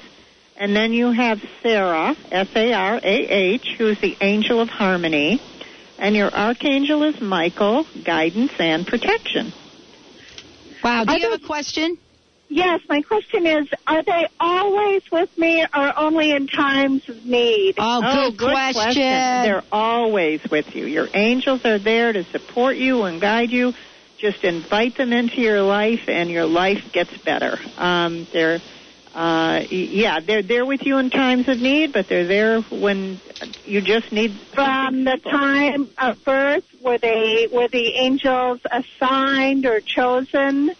and 0.63 0.77
then 0.77 0.93
you 0.93 1.11
have 1.11 1.43
Sarah, 1.61 2.15
S-A-R-A-H, 2.31 3.75
who's 3.79 4.01
the 4.01 4.17
angel 4.21 4.61
of 4.61 4.69
harmony, 4.69 5.43
and 5.99 6.15
your 6.15 6.33
archangel 6.33 7.03
is 7.03 7.21
Michael, 7.21 7.85
guidance 8.05 8.53
and 8.61 8.87
protection. 8.87 9.53
Wow. 10.85 11.03
Do 11.03 11.19
you 11.19 11.31
have 11.31 11.43
a 11.43 11.45
question? 11.45 11.99
Yes, 12.49 12.81
my 12.89 13.03
question 13.03 13.45
is, 13.45 13.67
are 13.89 14.05
they 14.05 14.29
always 14.39 15.03
with 15.11 15.37
me 15.37 15.65
or 15.65 15.99
only 15.99 16.31
in 16.31 16.47
times 16.47 17.09
of 17.09 17.27
need? 17.27 17.75
Oh, 17.79 18.31
good 18.31 18.53
question. 18.53 19.03
They're 19.03 19.65
always 19.73 20.49
with 20.49 20.77
you. 20.77 20.87
Your 20.87 21.09
angels 21.13 21.65
are 21.65 21.81
there 21.81 22.13
to 22.13 22.23
support 22.23 22.77
you 22.77 23.03
and 23.03 23.21
guide 23.21 23.51
you. 23.51 23.73
Just 24.19 24.45
invite 24.45 24.97
them 24.97 25.13
into 25.13 25.41
your 25.41 25.63
life, 25.63 26.09
and 26.09 26.31
your 26.31 26.47
life 26.47 26.93
gets 26.93 27.17
better. 27.25 27.59
Um, 27.79 28.29
they're, 28.33 28.61
uh, 29.15 29.61
y- 29.61 29.67
yeah, 29.71 30.21
they're 30.21 30.43
there 30.43 30.65
with 30.65 30.83
you 30.87 30.99
in 30.99 31.11
times 31.11 31.49
of 31.49 31.61
need, 31.61 31.93
but 31.93 32.09
they're 32.09 32.27
there 32.27 32.63
when 32.63 33.21
you 33.65 33.81
just 33.81 34.11
need. 34.13 34.39
From 34.55 35.05
the 35.05 35.19
time 35.19 35.91
of 35.99 36.25
birth, 36.25 36.65
were 36.81 36.99
they 36.99 37.49
were 37.53 37.69
the 37.69 37.95
angels 37.97 38.61
assigned 38.71 39.67
or 39.67 39.81
chosen? 39.81 40.75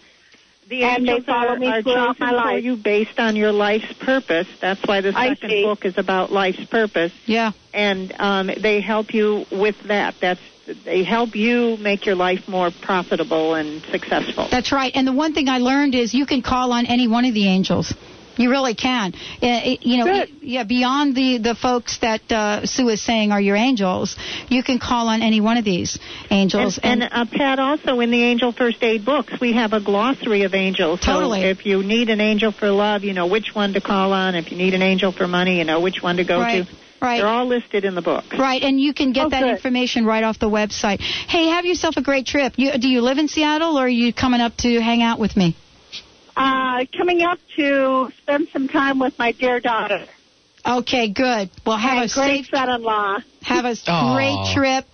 The 0.67 0.83
and 0.83 1.07
they 1.07 1.11
angels 1.11 1.25
follow 1.25 1.49
are, 1.49 1.59
me 1.59 1.67
are 1.67 1.81
throughout 1.83 2.17
chosen 2.17 2.35
my 2.35 2.53
for 2.53 2.57
you 2.57 2.75
based 2.77 3.19
on 3.19 3.35
your 3.35 3.51
life's 3.51 3.91
purpose. 3.99 4.47
That's 4.61 4.81
why 4.85 5.01
the 5.01 5.11
second 5.11 5.63
book 5.63 5.85
is 5.85 5.97
about 5.97 6.31
life's 6.31 6.65
purpose. 6.65 7.11
Yeah. 7.25 7.51
And 7.73 8.13
um, 8.17 8.47
they 8.47 8.81
help 8.81 9.13
you 9.13 9.45
with 9.51 9.75
that. 9.83 10.15
That's 10.21 10.39
they 10.85 11.03
help 11.03 11.35
you 11.35 11.77
make 11.77 12.05
your 12.05 12.15
life 12.15 12.47
more 12.47 12.71
profitable 12.71 13.55
and 13.55 13.81
successful. 13.91 14.47
That's 14.49 14.71
right. 14.71 14.91
And 14.95 15.05
the 15.05 15.11
one 15.11 15.33
thing 15.33 15.49
I 15.49 15.57
learned 15.57 15.93
is 15.93 16.13
you 16.13 16.25
can 16.25 16.41
call 16.41 16.71
on 16.71 16.85
any 16.85 17.07
one 17.07 17.25
of 17.25 17.33
the 17.33 17.47
angels. 17.47 17.93
You 18.37 18.49
really 18.49 18.73
can. 18.75 19.13
Uh, 19.13 19.61
it- 19.63 19.85
you 19.85 19.97
know, 20.03 20.25
yeah. 20.41 20.63
Beyond 20.63 21.15
the 21.15 21.37
the 21.37 21.55
folks 21.55 21.97
that 21.99 22.31
uh, 22.31 22.65
Sue 22.65 22.89
is 22.89 23.01
saying 23.01 23.31
are 23.31 23.41
your 23.41 23.55
angels, 23.55 24.15
you 24.49 24.63
can 24.63 24.79
call 24.79 25.07
on 25.07 25.21
any 25.21 25.41
one 25.41 25.57
of 25.57 25.65
these 25.65 25.99
angels. 26.31 26.79
And, 26.81 27.03
and 27.03 27.13
uh, 27.13 27.25
Pat, 27.31 27.59
also 27.59 27.99
in 27.99 28.11
the 28.11 28.23
Angel 28.23 28.51
First 28.51 28.81
Aid 28.83 29.05
books, 29.05 29.33
we 29.39 29.53
have 29.53 29.73
a 29.73 29.79
glossary 29.81 30.43
of 30.43 30.53
angels. 30.53 30.99
Totally. 31.01 31.41
So 31.41 31.47
if 31.47 31.65
you 31.65 31.83
need 31.83 32.09
an 32.09 32.21
angel 32.21 32.51
for 32.51 32.69
love, 32.71 33.03
you 33.03 33.13
know 33.13 33.27
which 33.27 33.53
one 33.53 33.73
to 33.73 33.81
call 33.81 34.13
on. 34.13 34.35
If 34.35 34.51
you 34.51 34.57
need 34.57 34.73
an 34.73 34.81
angel 34.81 35.11
for 35.11 35.27
money, 35.27 35.57
you 35.59 35.65
know 35.65 35.79
which 35.81 36.01
one 36.01 36.17
to 36.17 36.23
go 36.23 36.39
Right. 36.39 36.65
to. 36.65 36.73
Right. 37.01 37.17
They're 37.17 37.27
all 37.27 37.45
listed 37.47 37.83
in 37.83 37.95
the 37.95 38.01
book. 38.01 38.23
Right, 38.39 38.63
and 38.63 38.79
you 38.79 38.93
can 38.93 39.11
get 39.11 39.25
Oh, 39.25 39.29
that 39.29 39.41
good. 39.41 39.51
information 39.51 40.05
right 40.05 40.23
off 40.23 40.39
the 40.39 40.49
website. 40.49 41.01
Hey, 41.01 41.47
have 41.49 41.65
yourself 41.65 41.97
a 41.97 42.01
great 42.01 42.25
trip. 42.25 42.53
You, 42.55 42.77
do 42.77 42.87
you 42.87 43.01
live 43.01 43.17
in 43.17 43.27
Seattle, 43.27 43.77
or 43.77 43.81
are 43.87 43.89
you 43.89 44.13
coming 44.13 44.39
up 44.39 44.55
to 44.59 44.79
hang 44.79 45.01
out 45.03 45.19
with 45.19 45.35
me? 45.35 45.57
Uh, 46.35 46.85
coming 46.97 47.21
up 47.21 47.37
to 47.55 48.09
spend 48.21 48.47
some 48.51 48.67
time 48.67 48.99
with 48.99 49.17
my 49.19 49.31
dear 49.31 49.59
daughter. 49.59 50.05
Okay, 50.65 51.09
good. 51.11 51.49
Well, 51.65 51.77
have 51.77 52.01
and 52.03 52.11
a 52.11 52.13
great 52.13 52.45
safe, 52.45 52.47
son-in-law. 52.53 53.17
have 53.41 53.65
a 53.65 53.75
Aw. 53.87 54.15
great 54.15 54.55
trip. 54.55 54.85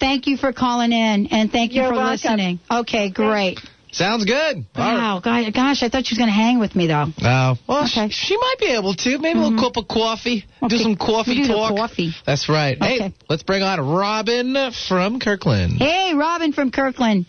Thank 0.00 0.26
you 0.26 0.36
for 0.38 0.52
calling 0.52 0.92
in, 0.92 1.26
and 1.30 1.52
thank 1.52 1.72
you 1.72 1.82
You're 1.82 1.90
for 1.90 1.96
welcome. 1.96 2.12
listening. 2.12 2.60
Okay, 2.70 3.10
great. 3.10 3.58
Sounds 3.92 4.24
good. 4.24 4.36
All 4.36 4.62
right. 4.76 4.94
Wow, 4.94 5.20
guy- 5.22 5.50
gosh, 5.50 5.82
I 5.82 5.88
thought 5.88 6.06
she 6.06 6.14
was 6.14 6.18
going 6.18 6.28
to 6.30 6.34
hang 6.34 6.58
with 6.60 6.74
me 6.76 6.86
though. 6.86 7.06
No. 7.20 7.56
Well, 7.68 7.84
Okay. 7.84 8.08
sh- 8.08 8.14
she 8.28 8.36
might 8.36 8.54
be 8.60 8.66
able 8.68 8.94
to. 8.94 9.18
Maybe 9.18 9.38
a 9.38 9.42
little 9.42 9.58
cup 9.58 9.76
of 9.76 9.88
coffee. 9.88 10.44
Do 10.66 10.78
some 10.78 10.94
coffee 10.96 11.32
We 11.40 11.42
do 11.42 11.48
talk. 11.48 11.76
coffee. 11.76 12.14
That's 12.24 12.48
right. 12.48 12.78
Hey, 12.80 13.12
let's 13.28 13.42
bring 13.42 13.62
on 13.64 13.80
Robin 13.80 14.56
from 14.88 15.18
Kirkland. 15.18 15.72
Hey, 15.78 16.14
Robin 16.14 16.52
from 16.52 16.70
Kirkland. 16.70 17.26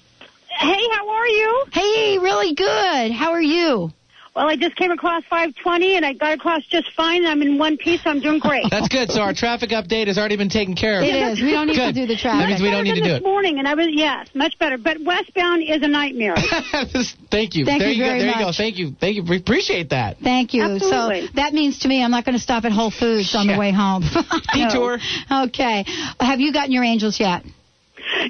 Hey, 0.59 0.87
how 0.93 1.09
are 1.09 1.27
you? 1.27 1.65
Hey, 1.71 2.17
really 2.19 2.53
good. 2.53 3.11
How 3.11 3.31
are 3.31 3.41
you? 3.41 3.91
Well, 4.35 4.47
I 4.47 4.55
just 4.55 4.77
came 4.77 4.91
across 4.91 5.23
520 5.29 5.97
and 5.97 6.05
I 6.05 6.13
got 6.13 6.33
across 6.33 6.63
just 6.65 6.89
fine. 6.95 7.25
I'm 7.25 7.41
in 7.41 7.57
one 7.57 7.75
piece. 7.75 7.99
I'm 8.05 8.21
doing 8.21 8.39
great. 8.39 8.63
That's 8.71 8.87
good. 8.87 9.11
So 9.11 9.19
our 9.21 9.33
traffic 9.33 9.71
update 9.71 10.07
has 10.07 10.17
already 10.17 10.37
been 10.37 10.49
taken 10.49 10.73
care 10.73 10.99
of. 10.99 11.03
It 11.03 11.13
is. 11.13 11.41
We 11.41 11.51
don't 11.51 11.67
need 11.67 11.75
to 11.75 11.91
do 11.91 12.07
the 12.07 12.15
traffic. 12.15 12.47
That 12.47 12.47
traffic. 12.47 12.47
means 12.47 12.61
we 12.61 12.71
don't 12.71 12.83
need 12.85 12.95
to 12.95 13.01
do 13.01 13.09
this 13.09 13.19
it. 13.19 13.23
morning, 13.23 13.59
and 13.59 13.67
I 13.67 13.73
was 13.73 13.87
yes, 13.91 14.29
much 14.33 14.57
better. 14.57 14.77
But 14.77 15.03
westbound 15.03 15.63
is 15.63 15.83
a 15.83 15.87
nightmare. 15.87 16.35
Thank 17.29 17.55
you. 17.55 17.65
Thank 17.65 17.81
there 17.81 17.91
you 17.91 18.01
go. 18.01 18.07
very 18.07 18.19
There 18.19 18.29
you 18.29 18.45
go. 18.45 18.51
Thank 18.55 18.77
you. 18.77 18.95
Thank 18.97 19.17
you. 19.17 19.23
We 19.27 19.37
appreciate 19.37 19.89
that. 19.89 20.19
Thank 20.19 20.53
you. 20.53 20.63
Absolutely. 20.63 21.27
So 21.27 21.33
that 21.35 21.53
means 21.53 21.79
to 21.79 21.89
me 21.89 22.01
I'm 22.01 22.11
not 22.11 22.23
going 22.23 22.35
to 22.35 22.41
stop 22.41 22.63
at 22.63 22.71
Whole 22.71 22.91
Foods 22.91 23.35
on 23.35 23.47
the 23.47 23.57
way 23.57 23.73
home. 23.73 24.03
Detour. 24.53 24.99
Okay. 25.31 25.85
Have 26.19 26.39
you 26.39 26.53
gotten 26.53 26.71
your 26.71 26.83
angels 26.83 27.19
yet? 27.19 27.43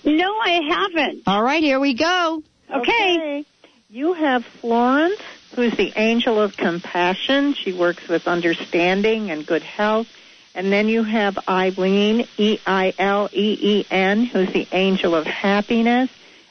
No, 0.03 0.37
I 0.39 0.61
haven't. 0.69 1.23
All 1.27 1.41
right, 1.43 1.61
here 1.61 1.79
we 1.79 1.93
go. 1.93 2.43
Okay. 2.73 3.45
You 3.89 4.13
have 4.13 4.45
Florence, 4.45 5.19
who's 5.55 5.75
the 5.75 5.91
angel 5.95 6.39
of 6.39 6.55
compassion. 6.55 7.53
She 7.53 7.73
works 7.73 8.07
with 8.07 8.27
understanding 8.27 9.29
and 9.31 9.45
good 9.45 9.63
health. 9.63 10.07
And 10.55 10.71
then 10.71 10.87
you 10.89 11.03
have 11.03 11.37
Eileen, 11.47 12.27
E 12.37 12.59
I 12.65 12.93
L 12.97 13.29
E 13.31 13.57
E 13.61 13.85
N, 13.89 14.25
who's 14.25 14.51
the 14.51 14.67
angel 14.71 15.15
of 15.15 15.25
happiness. 15.25 16.09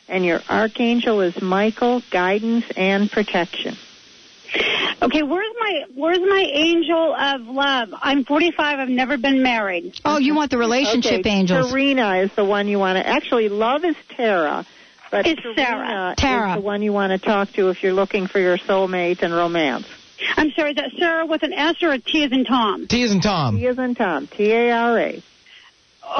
and 0.08 0.24
your 0.24 0.40
archangel 0.48 1.20
is 1.20 1.40
Michael, 1.40 2.02
guidance 2.10 2.64
and 2.76 3.10
protection. 3.10 3.76
Okay, 5.02 5.22
where's 5.22 5.54
my 5.58 5.84
where's 5.94 6.18
my 6.18 6.46
angel 6.52 7.14
of 7.14 7.42
love? 7.42 7.90
I'm 8.00 8.24
45. 8.24 8.78
I've 8.78 8.88
never 8.88 9.16
been 9.16 9.42
married. 9.42 10.00
Oh, 10.04 10.18
you 10.18 10.34
want 10.34 10.50
the 10.50 10.58
relationship 10.58 11.20
okay, 11.20 11.30
angels. 11.30 11.70
Serena 11.70 12.16
is 12.16 12.32
the 12.34 12.44
one 12.44 12.68
you 12.68 12.78
want 12.78 12.98
to. 12.98 13.06
Actually, 13.06 13.48
love 13.48 13.84
is 13.84 13.96
Tara, 14.10 14.66
but 15.10 15.26
It's 15.26 15.40
Serena 15.42 15.56
Sarah. 15.56 16.14
Tara. 16.16 16.50
is 16.50 16.54
the 16.56 16.60
one 16.62 16.82
you 16.82 16.92
want 16.92 17.12
to 17.12 17.18
talk 17.18 17.52
to 17.52 17.68
if 17.70 17.82
you're 17.82 17.92
looking 17.92 18.26
for 18.26 18.38
your 18.38 18.58
soulmate 18.58 19.22
and 19.22 19.32
romance. 19.32 19.86
I'm 20.36 20.50
sorry, 20.50 20.70
is 20.70 20.76
that 20.76 20.90
Sarah 20.98 21.24
with 21.24 21.42
an 21.42 21.52
S 21.52 21.82
or 21.82 21.92
a 21.92 21.98
T 21.98 22.24
as 22.24 22.32
in 22.32 22.44
Tom? 22.44 22.86
T 22.86 23.02
is 23.02 23.12
in 23.12 23.20
Tom. 23.20 23.56
T 23.56 23.66
is 23.66 23.78
in 23.78 23.94
Tom. 23.94 24.26
T 24.26 24.52
A 24.52 24.70
R 24.70 24.98
A. 24.98 25.22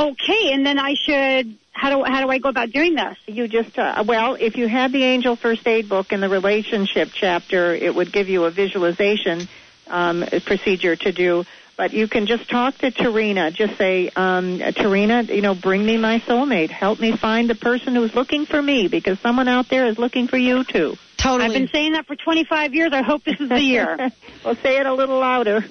Okay, 0.01 0.53
and 0.53 0.65
then 0.65 0.79
I 0.79 0.95
should. 0.95 1.57
How 1.81 1.89
do 1.89 2.05
how 2.05 2.21
do 2.21 2.31
I 2.31 2.37
go 2.37 2.51
about 2.51 2.73
doing 2.73 2.95
this? 2.95 3.17
You 3.27 3.49
just 3.49 3.79
uh, 3.79 4.05
well, 4.07 4.35
if 4.39 4.59
you 4.59 4.69
had 4.69 4.93
the 4.93 5.03
Angel 5.03 5.35
First 5.35 5.67
Aid 5.67 5.89
book 5.89 6.13
in 6.13 6.21
the 6.21 6.29
relationship 6.29 7.09
chapter, 7.15 7.75
it 7.75 7.95
would 7.95 8.13
give 8.13 8.29
you 8.29 8.45
a 8.45 8.51
visualization 8.51 9.49
um, 9.87 10.23
procedure 10.45 10.95
to 10.97 11.11
do. 11.11 11.47
But 11.81 11.95
you 11.95 12.09
can 12.09 12.27
just 12.27 12.51
talk 12.51 12.77
to 12.81 12.91
Tarina. 12.91 13.55
Just 13.55 13.79
say, 13.79 14.11
um, 14.15 14.59
Tarina, 14.59 15.27
you 15.35 15.41
know, 15.41 15.55
bring 15.55 15.83
me 15.83 15.97
my 15.97 16.19
soulmate. 16.19 16.69
Help 16.69 17.01
me 17.01 17.17
find 17.17 17.49
the 17.49 17.55
person 17.55 17.95
who's 17.95 18.15
looking 18.15 18.45
for 18.45 18.61
me 18.61 18.87
because 18.89 19.19
someone 19.21 19.49
out 19.49 19.71
there 19.71 19.87
is 19.87 19.99
looking 19.99 20.29
for 20.29 20.37
you 20.37 20.63
too. 20.63 20.97
Totally. 21.17 21.47
I've 21.47 21.55
been 21.55 21.69
saying 21.69 21.93
that 21.93 22.07
for 22.07 22.17
25 22.17 22.75
years. 22.75 22.91
I 22.93 23.01
hope 23.01 23.25
this 23.25 23.41
is 23.41 23.49
the 23.49 23.63
year. 23.63 23.97
well, 24.45 24.57
say 24.57 24.77
it 24.77 24.85
a 24.85 24.93
little 24.93 25.21
louder. 25.21 25.63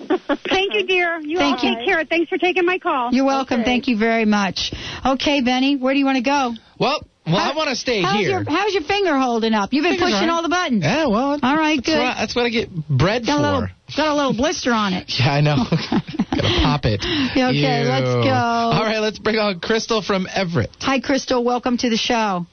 Thank 0.50 0.74
you, 0.74 0.88
dear. 0.88 1.20
You 1.20 1.38
Thank 1.38 1.64
all 1.64 1.70
you. 1.70 1.76
take 1.76 1.86
care. 1.86 2.04
Thanks 2.06 2.30
for 2.30 2.40
taking 2.40 2.66
my 2.66 2.80
call. 2.80 3.14
You're 3.14 3.26
welcome. 3.26 3.64
Thank 3.64 3.88
you 3.88 3.96
very 3.96 4.26
much. 4.26 4.74
Okay, 5.06 5.42
Benny, 5.42 5.76
where 5.76 5.94
do 5.94 6.00
you 6.00 6.06
want 6.06 6.18
to 6.18 6.24
go? 6.24 6.56
Well, 6.80 7.02
well, 7.32 7.52
I 7.52 7.56
want 7.56 7.70
to 7.70 7.76
stay 7.76 8.02
how's 8.02 8.16
here. 8.16 8.30
Your, 8.30 8.44
how's 8.44 8.74
your 8.74 8.84
finger 8.84 9.18
holding 9.18 9.54
up? 9.54 9.72
You've 9.74 9.84
been 9.84 9.94
Finger's 9.94 10.12
pushing 10.14 10.30
all 10.30 10.36
right. 10.36 10.36
all 10.36 10.44
the 10.44 10.50
buttons. 10.50 10.84
Yeah, 10.84 11.08
well, 11.08 11.40
All 11.42 11.56
right, 11.58 11.78
that's 11.78 11.86
good. 11.86 12.00
What, 12.00 12.16
that's 12.18 12.36
what 12.36 12.46
I 12.46 12.50
get 12.50 12.70
bread 12.90 13.26
Got 13.26 13.38
for. 13.38 13.40
a 13.40 13.46
little, 13.46 13.68
got 13.96 14.08
a 14.08 14.16
little 14.16 14.34
blister 14.38 14.72
on 14.72 14.94
it. 14.94 15.12
Yeah, 15.20 15.32
I 15.32 15.42
know. 15.42 15.56
Gotta 15.70 16.62
pop 16.64 16.86
it. 16.86 17.02
Okay, 17.02 17.82
Ew. 17.84 17.90
let's 17.90 18.06
go. 18.06 18.30
All 18.32 18.84
right, 18.84 19.00
let's 19.00 19.20
bring 19.20 19.38
on 19.38 19.60
Crystal 19.60 20.02
from 20.02 20.28
Everett. 20.34 20.72
Hi, 20.82 21.00
Crystal. 21.00 21.44
Welcome 21.44 21.78
to 21.78 21.90
the 21.90 21.98
show. 21.98 22.46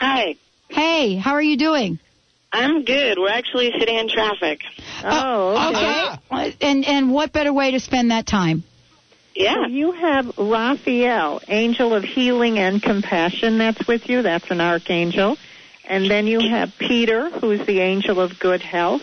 Hi. 0.00 0.36
Hey, 0.68 1.16
how 1.16 1.32
are 1.32 1.42
you 1.42 1.56
doing? 1.56 1.98
I'm 2.52 2.84
good. 2.84 3.18
We're 3.18 3.30
actually 3.30 3.72
sitting 3.78 3.96
in 3.96 4.08
traffic. 4.08 4.60
Uh, 5.02 5.22
oh, 5.24 6.18
okay. 6.30 6.56
And 6.60 6.84
and 6.84 7.12
what 7.12 7.32
better 7.32 7.52
way 7.52 7.72
to 7.72 7.80
spend 7.80 8.10
that 8.12 8.26
time? 8.26 8.62
Yeah. 9.34 9.64
So 9.64 9.66
you 9.66 9.92
have 9.92 10.38
Raphael, 10.38 11.40
angel 11.48 11.94
of 11.94 12.04
healing 12.04 12.58
and 12.58 12.82
compassion, 12.82 13.58
that's 13.58 13.86
with 13.86 14.08
you. 14.08 14.22
That's 14.22 14.50
an 14.50 14.60
archangel. 14.60 15.36
And 15.84 16.10
then 16.10 16.26
you 16.26 16.40
have 16.40 16.76
Peter, 16.78 17.30
who's 17.30 17.64
the 17.66 17.80
angel 17.80 18.20
of 18.20 18.38
good 18.38 18.62
health. 18.62 19.02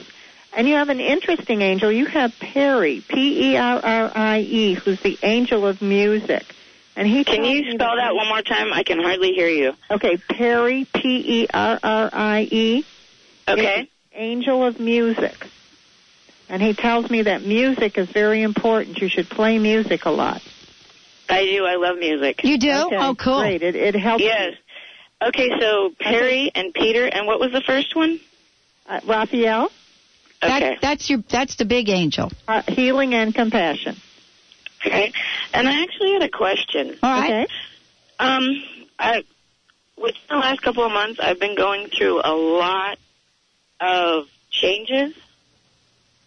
And 0.53 0.67
you 0.67 0.75
have 0.75 0.89
an 0.89 0.99
interesting 0.99 1.61
angel. 1.61 1.91
You 1.91 2.05
have 2.07 2.37
Perry, 2.39 3.01
P 3.07 3.51
E 3.51 3.57
R 3.57 3.79
R 3.81 4.11
I 4.13 4.39
E, 4.39 4.73
who's 4.73 4.99
the 5.01 5.17
angel 5.23 5.65
of 5.65 5.81
music. 5.81 6.43
And 6.95 7.07
he 7.07 7.23
Can 7.23 7.45
you 7.45 7.71
spell 7.71 7.95
that 7.95 8.13
one 8.13 8.27
more 8.27 8.41
time? 8.41 8.73
I 8.73 8.83
can 8.83 8.99
hardly 9.01 9.31
hear 9.31 9.47
you. 9.47 9.73
Okay, 9.89 10.17
Perry, 10.17 10.85
P 10.93 11.43
E 11.43 11.47
R 11.53 11.79
R 11.81 12.09
I 12.11 12.47
E. 12.51 12.85
Okay. 13.47 13.89
Angel 14.13 14.65
of 14.65 14.79
music. 14.79 15.47
And 16.51 16.61
he 16.61 16.73
tells 16.73 17.09
me 17.09 17.23
that 17.23 17.43
music 17.43 17.97
is 17.97 18.09
very 18.09 18.41
important. 18.41 18.97
You 18.99 19.07
should 19.07 19.29
play 19.29 19.57
music 19.57 20.05
a 20.05 20.11
lot. 20.11 20.41
I 21.29 21.45
do. 21.45 21.65
I 21.65 21.75
love 21.75 21.97
music. 21.97 22.43
You 22.43 22.57
do? 22.59 22.69
Okay, 22.69 22.97
oh, 22.99 23.15
cool. 23.15 23.39
Great. 23.39 23.63
It, 23.63 23.75
it 23.75 23.95
helps. 23.95 24.21
Yes. 24.21 24.55
Okay, 25.21 25.49
so 25.59 25.91
Perry 25.97 26.51
and 26.53 26.73
Peter, 26.73 27.05
and 27.05 27.25
what 27.25 27.39
was 27.39 27.53
the 27.53 27.61
first 27.61 27.95
one? 27.95 28.19
Uh, 28.85 28.99
Raphael, 29.07 29.69
Okay. 30.43 30.59
That, 30.59 30.81
that's 30.81 31.09
your 31.09 31.19
that's 31.29 31.55
the 31.55 31.65
big 31.65 31.87
angel. 31.89 32.31
uh, 32.47 32.63
healing 32.67 33.13
and 33.13 33.33
compassion. 33.33 33.95
Okay. 34.83 35.13
And 35.53 35.67
I 35.67 35.83
actually 35.83 36.13
had 36.13 36.23
a 36.23 36.29
question. 36.29 36.97
All 37.03 37.11
right. 37.11 37.43
Okay. 37.43 37.47
Um, 38.19 38.63
I, 38.97 39.23
within 39.97 40.21
the 40.29 40.35
last 40.37 40.61
couple 40.63 40.83
of 40.83 40.91
months, 40.91 41.19
I've 41.21 41.39
been 41.39 41.55
going 41.55 41.89
through 41.89 42.21
a 42.23 42.33
lot 42.33 42.97
of 43.79 44.25
changes, 44.49 45.13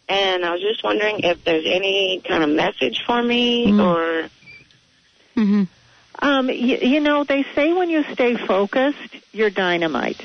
and 0.09 0.45
I 0.45 0.53
was 0.53 0.61
just 0.61 0.83
wondering 0.85 1.21
if 1.23 1.43
there's 1.45 1.67
any 1.67 2.23
kind 2.27 2.43
of 2.45 2.51
message 2.51 3.03
for 3.07 3.23
me, 3.23 3.73
Mm. 3.73 3.81
or 3.81 4.29
Mm-hmm. 5.37 5.63
Um, 6.27 6.49
you, 6.49 6.79
you 6.81 7.01
know, 7.01 7.25
they 7.29 7.45
say 7.57 7.73
when 7.73 7.91
you 7.91 8.05
stay 8.13 8.37
focused, 8.47 9.17
you're 9.33 9.51
dynamite, 9.51 10.21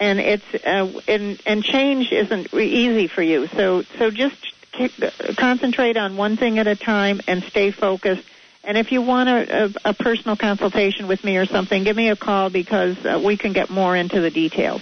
and 0.00 0.18
it's 0.18 0.44
uh, 0.66 0.86
and 1.06 1.40
and 1.44 1.62
change 1.62 2.10
isn't 2.10 2.48
re- 2.52 2.70
easy 2.70 3.08
for 3.14 3.22
you. 3.22 3.46
So 3.56 3.82
so 3.98 4.10
just 4.10 4.36
keep, 4.72 4.94
concentrate 5.38 5.96
on 5.98 6.16
one 6.16 6.38
thing 6.38 6.58
at 6.58 6.66
a 6.66 6.76
time 6.76 7.20
and 7.28 7.42
stay 7.50 7.72
focused. 7.72 8.22
And 8.64 8.78
if 8.78 8.90
you 8.90 9.02
want 9.02 9.28
a, 9.28 9.66
a, 9.84 9.90
a 9.90 9.94
personal 9.94 10.36
consultation 10.36 11.06
with 11.06 11.22
me 11.22 11.36
or 11.36 11.44
something, 11.44 11.84
give 11.84 11.94
me 11.94 12.08
a 12.08 12.16
call 12.16 12.48
because 12.48 12.96
uh, 13.04 13.20
we 13.20 13.36
can 13.36 13.52
get 13.52 13.68
more 13.68 13.94
into 13.94 14.22
the 14.22 14.30
details. 14.30 14.80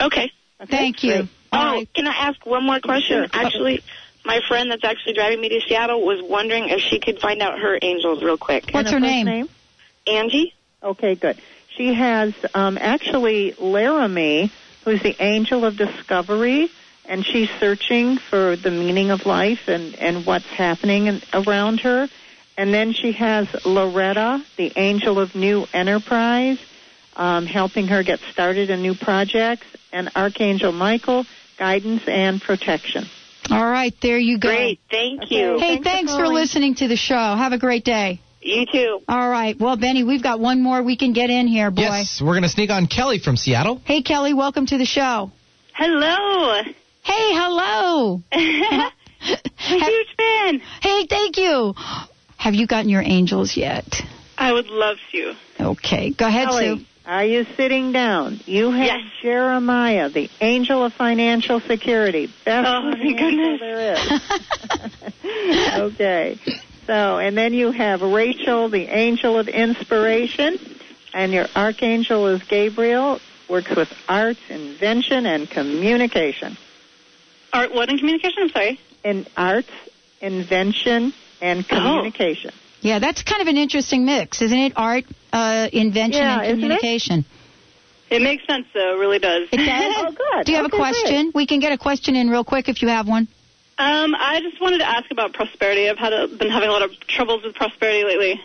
okay. 0.00 0.30
Thank 0.68 1.02
you. 1.02 1.10
Great. 1.12 1.30
Oh, 1.56 1.84
can 1.94 2.06
I 2.06 2.14
ask 2.14 2.44
one 2.46 2.64
more 2.64 2.80
question? 2.80 3.28
Sure. 3.28 3.28
Actually, 3.32 3.82
my 4.24 4.40
friend 4.46 4.70
that's 4.70 4.84
actually 4.84 5.14
driving 5.14 5.40
me 5.40 5.48
to 5.50 5.60
Seattle 5.66 6.04
was 6.04 6.20
wondering 6.22 6.68
if 6.68 6.80
she 6.80 6.98
could 6.98 7.20
find 7.20 7.40
out 7.40 7.58
her 7.58 7.78
angels 7.80 8.22
real 8.22 8.36
quick. 8.36 8.70
What's 8.70 8.90
her 8.90 8.96
And 8.96 9.04
a 9.04 9.08
first 9.08 9.24
name? 9.24 9.48
Angie? 10.06 10.54
Okay, 10.82 11.14
good. 11.14 11.40
She 11.76 11.94
has 11.94 12.34
um, 12.54 12.78
actually 12.80 13.54
Laramie, 13.58 14.50
who's 14.84 15.02
the 15.02 15.16
angel 15.20 15.64
of 15.64 15.76
discovery, 15.76 16.70
and 17.04 17.24
she's 17.24 17.50
searching 17.60 18.18
for 18.18 18.56
the 18.56 18.70
meaning 18.70 19.10
of 19.10 19.26
life 19.26 19.68
and, 19.68 19.94
and 19.96 20.26
what's 20.26 20.46
happening 20.46 21.06
in, 21.06 21.22
around 21.32 21.80
her. 21.80 22.08
And 22.58 22.72
then 22.72 22.92
she 22.92 23.12
has 23.12 23.46
Loretta, 23.66 24.42
the 24.56 24.72
angel 24.76 25.18
of 25.18 25.34
new 25.34 25.66
enterprise, 25.74 26.58
um, 27.14 27.46
helping 27.46 27.88
her 27.88 28.02
get 28.02 28.20
started 28.32 28.70
in 28.70 28.80
new 28.82 28.94
projects, 28.94 29.66
and 29.92 30.10
Archangel 30.16 30.72
Michael, 30.72 31.26
guidance 31.58 32.02
and 32.06 32.40
protection. 32.40 33.04
All 33.50 33.64
right, 33.64 33.94
there 34.02 34.18
you 34.18 34.38
go. 34.38 34.48
Great. 34.48 34.80
Thank 34.90 35.22
Okay. 35.24 35.36
you. 35.36 35.58
Hey, 35.58 35.60
Thanks 35.60 35.78
for 35.78 35.84
thanks 35.84 36.12
for 36.12 36.18
calling. 36.22 36.34
listening 36.34 36.74
to 36.76 36.88
the 36.88 36.96
show. 36.96 37.14
Have 37.14 37.52
a 37.52 37.58
great 37.58 37.84
day. 37.84 38.20
You 38.42 38.64
too. 38.66 39.00
All 39.08 39.28
right. 39.28 39.58
Well, 39.58 39.76
Benny, 39.76 40.04
we've 40.04 40.22
got 40.22 40.38
one 40.40 40.62
more 40.62 40.82
we 40.82 40.96
can 40.96 41.12
get 41.12 41.30
in 41.30 41.46
here, 41.48 41.70
boy. 41.70 41.82
Yes, 41.82 42.20
we're 42.24 42.34
gonna 42.34 42.48
sneak 42.48 42.70
on 42.70 42.86
Kelly 42.86 43.18
from 43.18 43.36
Seattle. 43.36 43.80
Hey, 43.84 44.02
Kelly, 44.02 44.34
welcome 44.34 44.66
to 44.66 44.78
the 44.78 44.84
show. 44.84 45.30
Hello. 45.74 46.62
Hey, 47.02 47.30
hello. 47.34 48.22
I'm 48.32 48.90
a 49.22 49.36
huge 49.58 50.16
fan. 50.16 50.60
Hey, 50.80 51.06
thank 51.08 51.36
you. 51.36 51.74
Have 52.36 52.54
you 52.54 52.66
gotten 52.66 52.88
your 52.88 53.02
angels 53.02 53.56
yet? 53.56 53.84
I 54.38 54.52
would 54.52 54.68
love 54.68 54.96
to. 55.12 55.34
Okay, 55.60 56.10
go 56.10 56.26
ahead, 56.26 56.48
Kelly, 56.48 56.78
Sue. 56.78 56.84
Are 57.06 57.24
you 57.24 57.46
sitting 57.56 57.92
down? 57.92 58.40
You 58.46 58.72
have 58.72 58.84
Yes. 58.86 59.00
Jeremiah, 59.22 60.08
the 60.08 60.28
angel 60.40 60.82
of 60.84 60.92
financial 60.92 61.60
security. 61.60 62.26
Best 62.44 62.66
Oh, 62.68 62.82
my 62.82 63.12
goodness. 63.12 63.60
there 63.60 63.92
is. 63.94 65.72
okay. 65.94 66.38
So, 66.86 67.18
and 67.18 67.36
then 67.38 67.52
you 67.54 67.70
have 67.70 68.02
Rachel, 68.02 68.68
the 68.68 68.86
angel 68.86 69.38
of 69.38 69.46
inspiration, 69.48 70.58
and 71.14 71.32
your 71.32 71.46
archangel 71.54 72.26
is 72.28 72.42
Gabriel, 72.44 73.20
works 73.48 73.74
with 73.74 73.88
arts, 74.08 74.40
invention, 74.48 75.26
and 75.26 75.48
communication. 75.48 76.56
Art, 77.52 77.72
what 77.72 77.88
in 77.88 77.98
communication? 77.98 78.42
I'm 78.42 78.48
sorry. 78.50 78.80
In 79.04 79.26
arts, 79.36 79.70
invention, 80.20 81.12
and 81.40 81.64
Oh. 81.70 81.76
communication. 81.76 82.50
Yeah, 82.80 82.98
that's 82.98 83.22
kind 83.22 83.42
of 83.42 83.48
an 83.48 83.56
interesting 83.56 84.04
mix, 84.04 84.42
isn't 84.42 84.58
it? 84.58 84.72
Art, 84.76 85.04
uh, 85.36 85.68
invention, 85.72 86.20
Yeah, 86.22 86.40
and 86.40 86.46
isn't 86.46 86.58
it? 86.58 86.62
communication. 86.80 87.24
It 88.08 88.22
makes 88.22 88.46
sense, 88.46 88.66
though. 88.72 88.94
It 88.94 88.98
really 89.00 89.18
does. 89.18 89.48
It 89.52 89.56
does? 89.58 89.94
Oh, 89.98 90.12
good. 90.12 90.46
Do 90.46 90.52
you 90.52 90.56
have 90.58 90.66
Okay, 90.66 90.76
a 90.76 90.78
question? 90.80 91.32
We 91.34 91.46
can 91.46 91.60
get 91.60 91.72
a 91.72 91.78
question 91.78 92.14
in 92.16 92.30
real 92.30 92.44
quick 92.44 92.68
if 92.68 92.80
you 92.82 92.88
have 92.88 93.08
one. 93.08 93.26
Um, 93.78 94.14
I 94.14 94.40
just 94.40 94.60
wanted 94.60 94.78
to 94.78 94.88
ask 94.88 95.10
about 95.10 95.32
prosperity. 95.34 95.88
I've 95.90 95.98
had 95.98 96.12
a, 96.12 96.28
been 96.28 96.50
having 96.50 96.68
a 96.68 96.72
lot 96.72 96.82
of 96.82 96.98
troubles 97.00 97.42
with 97.44 97.54
prosperity 97.54 98.04
lately. 98.04 98.40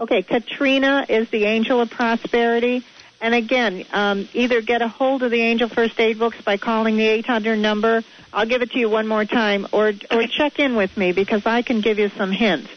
Okay, 0.00 0.22
Katrina 0.22 1.04
is 1.08 1.28
the 1.30 1.44
angel 1.44 1.80
of 1.80 1.90
prosperity. 1.90 2.82
And 3.20 3.34
again, 3.34 3.84
um, 3.92 4.28
either 4.32 4.62
get 4.62 4.82
a 4.82 4.88
hold 4.88 5.22
of 5.22 5.30
the 5.30 5.40
Angel 5.42 5.68
First 5.68 6.00
Aid 6.00 6.18
books 6.18 6.38
by 6.42 6.56
calling 6.56 6.96
the 6.96 7.06
800 7.06 7.56
number. 7.56 8.02
I'll 8.32 8.46
give 8.46 8.62
it 8.62 8.70
to 8.72 8.78
you 8.78 8.88
one 8.90 9.06
more 9.06 9.24
time, 9.24 9.66
or 9.72 9.92
or 10.10 10.26
check 10.26 10.58
in 10.58 10.74
with 10.74 10.96
me 10.96 11.12
because 11.12 11.42
I 11.46 11.62
can 11.62 11.80
give 11.82 11.98
you 12.00 12.08
some 12.16 12.32
hints. 12.32 12.68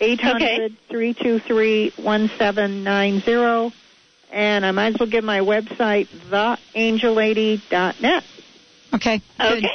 800 0.00 0.76
323 0.88 1.92
1790. 1.96 3.76
And 4.32 4.64
I 4.64 4.70
might 4.70 4.94
as 4.94 5.00
well 5.00 5.08
give 5.10 5.24
my 5.24 5.40
website, 5.40 6.08
theangellady.net. 6.30 8.22
Okay. 8.94 9.22
Good. 9.38 9.58
Okay. 9.58 9.68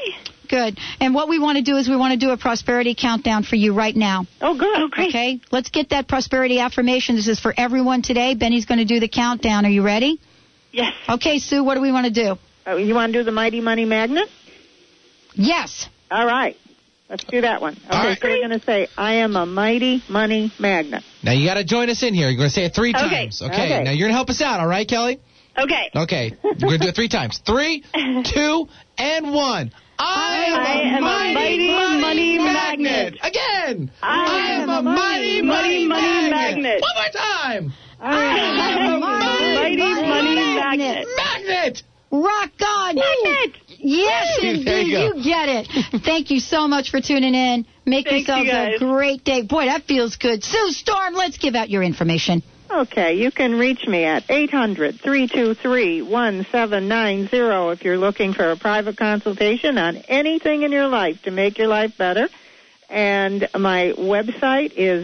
Good. 0.48 0.80
And 1.00 1.14
what 1.14 1.28
we 1.28 1.40
want 1.40 1.58
to 1.58 1.64
do 1.64 1.76
is 1.78 1.90
we 1.90 1.96
want 1.96 2.14
to 2.14 2.20
do 2.20 2.32
a 2.32 2.38
prosperity 2.38 2.96
countdown 2.96 3.44
for 3.44 3.56
you 3.56 3.74
right 3.74 3.96
now. 3.96 4.26
Oh, 4.42 4.58
good. 4.58 4.78
Oh, 4.78 4.88
great. 4.88 5.10
Okay. 5.10 5.42
Let's 5.52 5.70
get 5.70 5.90
that 5.90 6.08
prosperity 6.08 6.60
affirmation. 6.60 7.16
This 7.16 7.28
is 7.28 7.40
for 7.40 7.54
everyone 7.56 8.02
today. 8.02 8.36
Benny's 8.36 8.66
going 8.66 8.78
to 8.78 8.86
do 8.86 9.00
the 9.00 9.08
countdown. 9.08 9.66
Are 9.66 9.70
you 9.70 9.82
ready? 9.84 10.20
Yes. 10.72 10.94
Okay, 11.10 11.40
Sue, 11.40 11.64
what 11.64 11.76
do 11.76 11.82
we 11.82 11.92
want 11.92 12.06
to 12.06 12.12
do? 12.12 12.38
Uh, 12.68 12.76
you 12.76 12.94
want 12.94 13.14
to 13.14 13.20
do 13.20 13.24
the 13.24 13.32
Mighty 13.32 13.62
Money 13.62 13.86
Magnet? 13.86 14.30
Yes. 15.34 15.88
All 16.12 16.26
right. 16.26 16.58
Let's 17.16 17.24
do 17.32 17.40
that 17.42 17.62
one. 17.62 17.76
Okay, 17.78 17.88
All 17.96 18.04
right. 18.04 18.20
so 18.20 18.28
we're 18.28 18.46
going 18.46 18.60
to 18.60 18.66
say, 18.66 18.90
I 18.98 19.14
am 19.24 19.38
a 19.38 19.46
mighty 19.46 20.04
money 20.10 20.52
magnet. 20.60 21.02
Now 21.24 21.32
you 21.32 21.48
got 21.48 21.54
to 21.54 21.64
join 21.64 21.90
us 21.90 22.04
in 22.04 22.14
here. 22.14 22.28
You're 22.28 22.36
going 22.36 22.50
to 22.50 22.54
say 22.54 22.66
it 22.66 22.76
three 22.76 22.90
Okay. 22.90 23.00
times. 23.24 23.42
Okay. 23.42 23.54
Okay. 23.54 23.84
Now 23.86 23.92
you're 23.92 24.10
going 24.10 24.12
to 24.12 24.16
help 24.18 24.30
us 24.30 24.42
out. 24.42 24.60
All 24.60 24.68
right, 24.68 24.86
Kelly? 24.86 25.22
Okay. 25.58 25.92
Okay. 25.96 26.34
We're 26.44 26.56
going 26.56 26.72
to 26.72 26.78
do 26.80 26.88
it 26.90 26.96
three 26.96 27.08
times. 27.08 27.38
Three, 27.46 27.86
two, 28.26 28.68
and 28.98 29.32
one. 29.34 29.72
I 29.98 30.44
am, 30.48 30.60
I 30.60 30.74
a, 30.74 30.84
am 30.84 30.98
a 30.98 31.02
mighty 31.02 31.34
mighty 31.34 31.72
money, 31.72 32.02
money 32.02 32.38
magnet. 32.38 32.84
magnet. 32.84 33.20
Again. 33.24 33.92
I 34.04 34.52
am 34.62 34.70
a 34.70 34.82
mighty 34.82 35.42
money, 35.42 35.88
money 35.88 36.30
magnet. 36.30 36.82
One 36.82 36.96
more 36.96 37.14
time. 37.14 37.74
I 38.02 38.40
am 38.40 38.92
a 38.92 39.00
mighty 39.00 39.78
money 39.78 40.36
magnet. 40.36 41.08
Magnet. 41.16 41.84
Rock 42.12 42.52
on. 42.68 42.96
Magnet. 42.96 43.56
Yes, 43.88 44.38
There 44.42 44.46
you 44.52 44.60
indeed. 44.60 44.92
go. 44.94 45.16
You, 45.18 45.24
get 45.24 45.48
it. 45.50 46.02
Thank 46.04 46.32
you 46.32 46.40
so 46.40 46.68
much 46.68 46.90
for 46.90 47.00
tuning 47.02 47.36
in. 47.36 47.66
Make 47.86 48.08
Thank 48.08 48.28
yourselves 48.28 48.50
you, 48.82 48.88
a 48.88 48.94
great 48.94 49.24
day. 49.24 49.44
Boy, 49.44 49.66
that 49.66 49.84
feels 49.84 50.16
good. 50.16 50.44
Sue 50.44 50.72
Storm, 50.72 51.14
let's 51.14 51.38
give 51.38 51.54
out 51.54 51.70
your 51.70 51.84
information. 51.84 52.42
Okay, 52.72 53.14
you 53.14 53.30
can 53.32 53.60
reach 53.60 53.86
me 53.88 54.04
at 54.06 54.24
800 54.28 55.00
323 55.00 56.02
1790 56.02 57.72
if 57.74 57.84
you're 57.86 57.98
looking 58.00 58.34
for 58.34 58.50
a 58.50 58.58
private 58.58 58.98
consultation 58.98 59.78
on 59.78 59.98
anything 60.08 60.64
in 60.64 60.72
your 60.72 60.88
life 60.88 61.22
to 61.24 61.32
make 61.32 61.60
your 61.60 61.68
life 61.68 61.96
better. 61.96 62.28
And 62.90 63.48
my 63.54 63.94
website 63.96 64.74
is 64.76 65.04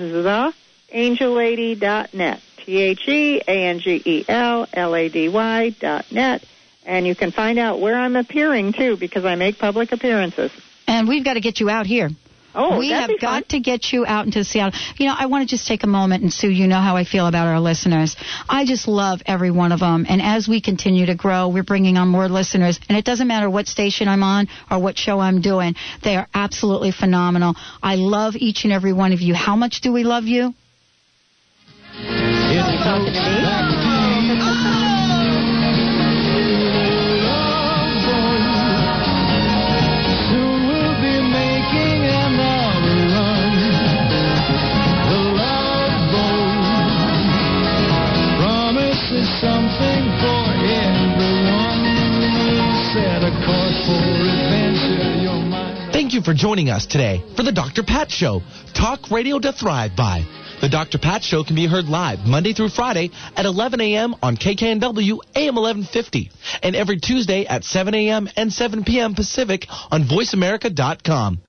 theangellady.net. 0.92 2.42
T 2.66 2.78
H 2.78 3.08
E 3.08 3.42
A 3.48 3.66
N 3.68 3.80
G 3.80 4.02
E 4.06 4.26
L 4.28 4.68
L 4.74 4.96
A 4.96 5.10
D 5.10 5.30
Y 5.30 5.70
dot 5.80 6.12
net. 6.12 6.44
And 6.86 7.06
you 7.06 7.16
can 7.16 7.32
find 7.32 7.60
out 7.60 7.80
where 7.80 7.96
I'm 7.96 8.16
appearing 8.16 8.74
too 8.74 8.98
because 8.98 9.26
I 9.26 9.36
make 9.36 9.60
public 9.60 9.92
appearances. 9.92 10.52
And 10.88 11.08
we've 11.08 11.24
got 11.24 11.36
to 11.36 11.42
get 11.42 11.60
you 11.60 11.70
out 11.70 11.86
here. 11.86 12.10
Oh, 12.54 12.80
we 12.80 12.90
that'd 12.90 13.12
have 13.12 13.20
got 13.20 13.34
fun. 13.34 13.44
to 13.50 13.60
get 13.60 13.94
you 13.94 14.06
out 14.06 14.26
into 14.26 14.44
Seattle. 14.44 14.78
You 14.98 15.08
know, 15.08 15.16
I 15.18 15.28
want 15.28 15.48
to 15.48 15.56
just 15.56 15.68
take 15.68 15.84
a 15.84 15.88
moment 15.88 16.24
and 16.24 16.34
Sue, 16.34 16.50
you 16.50 16.68
know 16.68 16.82
how 16.82 16.98
I 16.98 17.06
feel 17.06 17.28
about 17.28 17.48
our 17.48 17.60
listeners. 17.60 18.16
I 18.50 18.66
just 18.66 18.88
love 18.88 19.22
every 19.26 19.52
one 19.52 19.72
of 19.72 19.80
them. 19.80 20.06
And 20.10 20.22
as 20.22 20.48
we 20.50 20.60
continue 20.60 21.06
to 21.06 21.16
grow, 21.16 21.48
we're 21.48 21.64
bringing 21.64 21.98
on 21.98 22.10
more 22.10 22.28
listeners. 22.28 22.80
And 22.90 22.98
it 22.98 23.06
doesn't 23.06 23.28
matter 23.28 23.50
what 23.50 23.68
station 23.68 24.10
I'm 24.10 24.24
on 24.24 24.48
or 24.70 24.80
what 24.80 24.98
show 24.98 25.20
I'm 25.20 25.42
doing. 25.42 25.76
They 26.04 26.18
are 26.18 26.28
absolutely 26.34 26.92
phenomenal. 26.92 27.56
I 27.82 27.96
love 27.96 28.36
each 28.36 28.66
and 28.66 28.74
every 28.74 28.92
one 28.92 29.14
of 29.14 29.22
you. 29.22 29.34
How 29.34 29.56
much 29.56 29.80
do 29.80 29.94
we 29.94 30.04
love 30.04 30.26
you? 30.26 30.54
Thank 56.12 56.28
you 56.28 56.34
for 56.34 56.38
joining 56.38 56.70
us 56.70 56.86
today 56.88 57.24
for 57.38 57.44
the 57.44 57.54
Dr. 57.54 57.84
Pat 57.84 58.12
Show. 58.12 58.42
Talk 58.74 59.12
radio 59.12 59.40
to 59.40 59.54
thrive 59.54 59.96
by. 59.96 60.26
The 60.60 60.68
Dr. 60.68 60.98
Pat 60.98 61.24
Show 61.24 61.46
can 61.46 61.56
be 61.56 61.68
heard 61.68 61.86
live 61.86 62.26
Monday 62.26 62.52
through 62.52 62.68
Friday 62.68 63.12
at 63.38 63.46
11 63.46 63.80
a.m. 63.80 64.16
on 64.22 64.36
KKNW 64.36 65.20
AM 65.36 65.56
1150 65.56 66.30
and 66.62 66.76
every 66.76 67.00
Tuesday 67.00 67.46
at 67.46 67.64
7 67.64 67.96
a.m. 67.96 68.28
and 68.36 68.52
7 68.52 68.84
p.m. 68.84 69.16
Pacific 69.16 69.68
on 69.90 70.04
VoiceAmerica.com. 70.04 71.40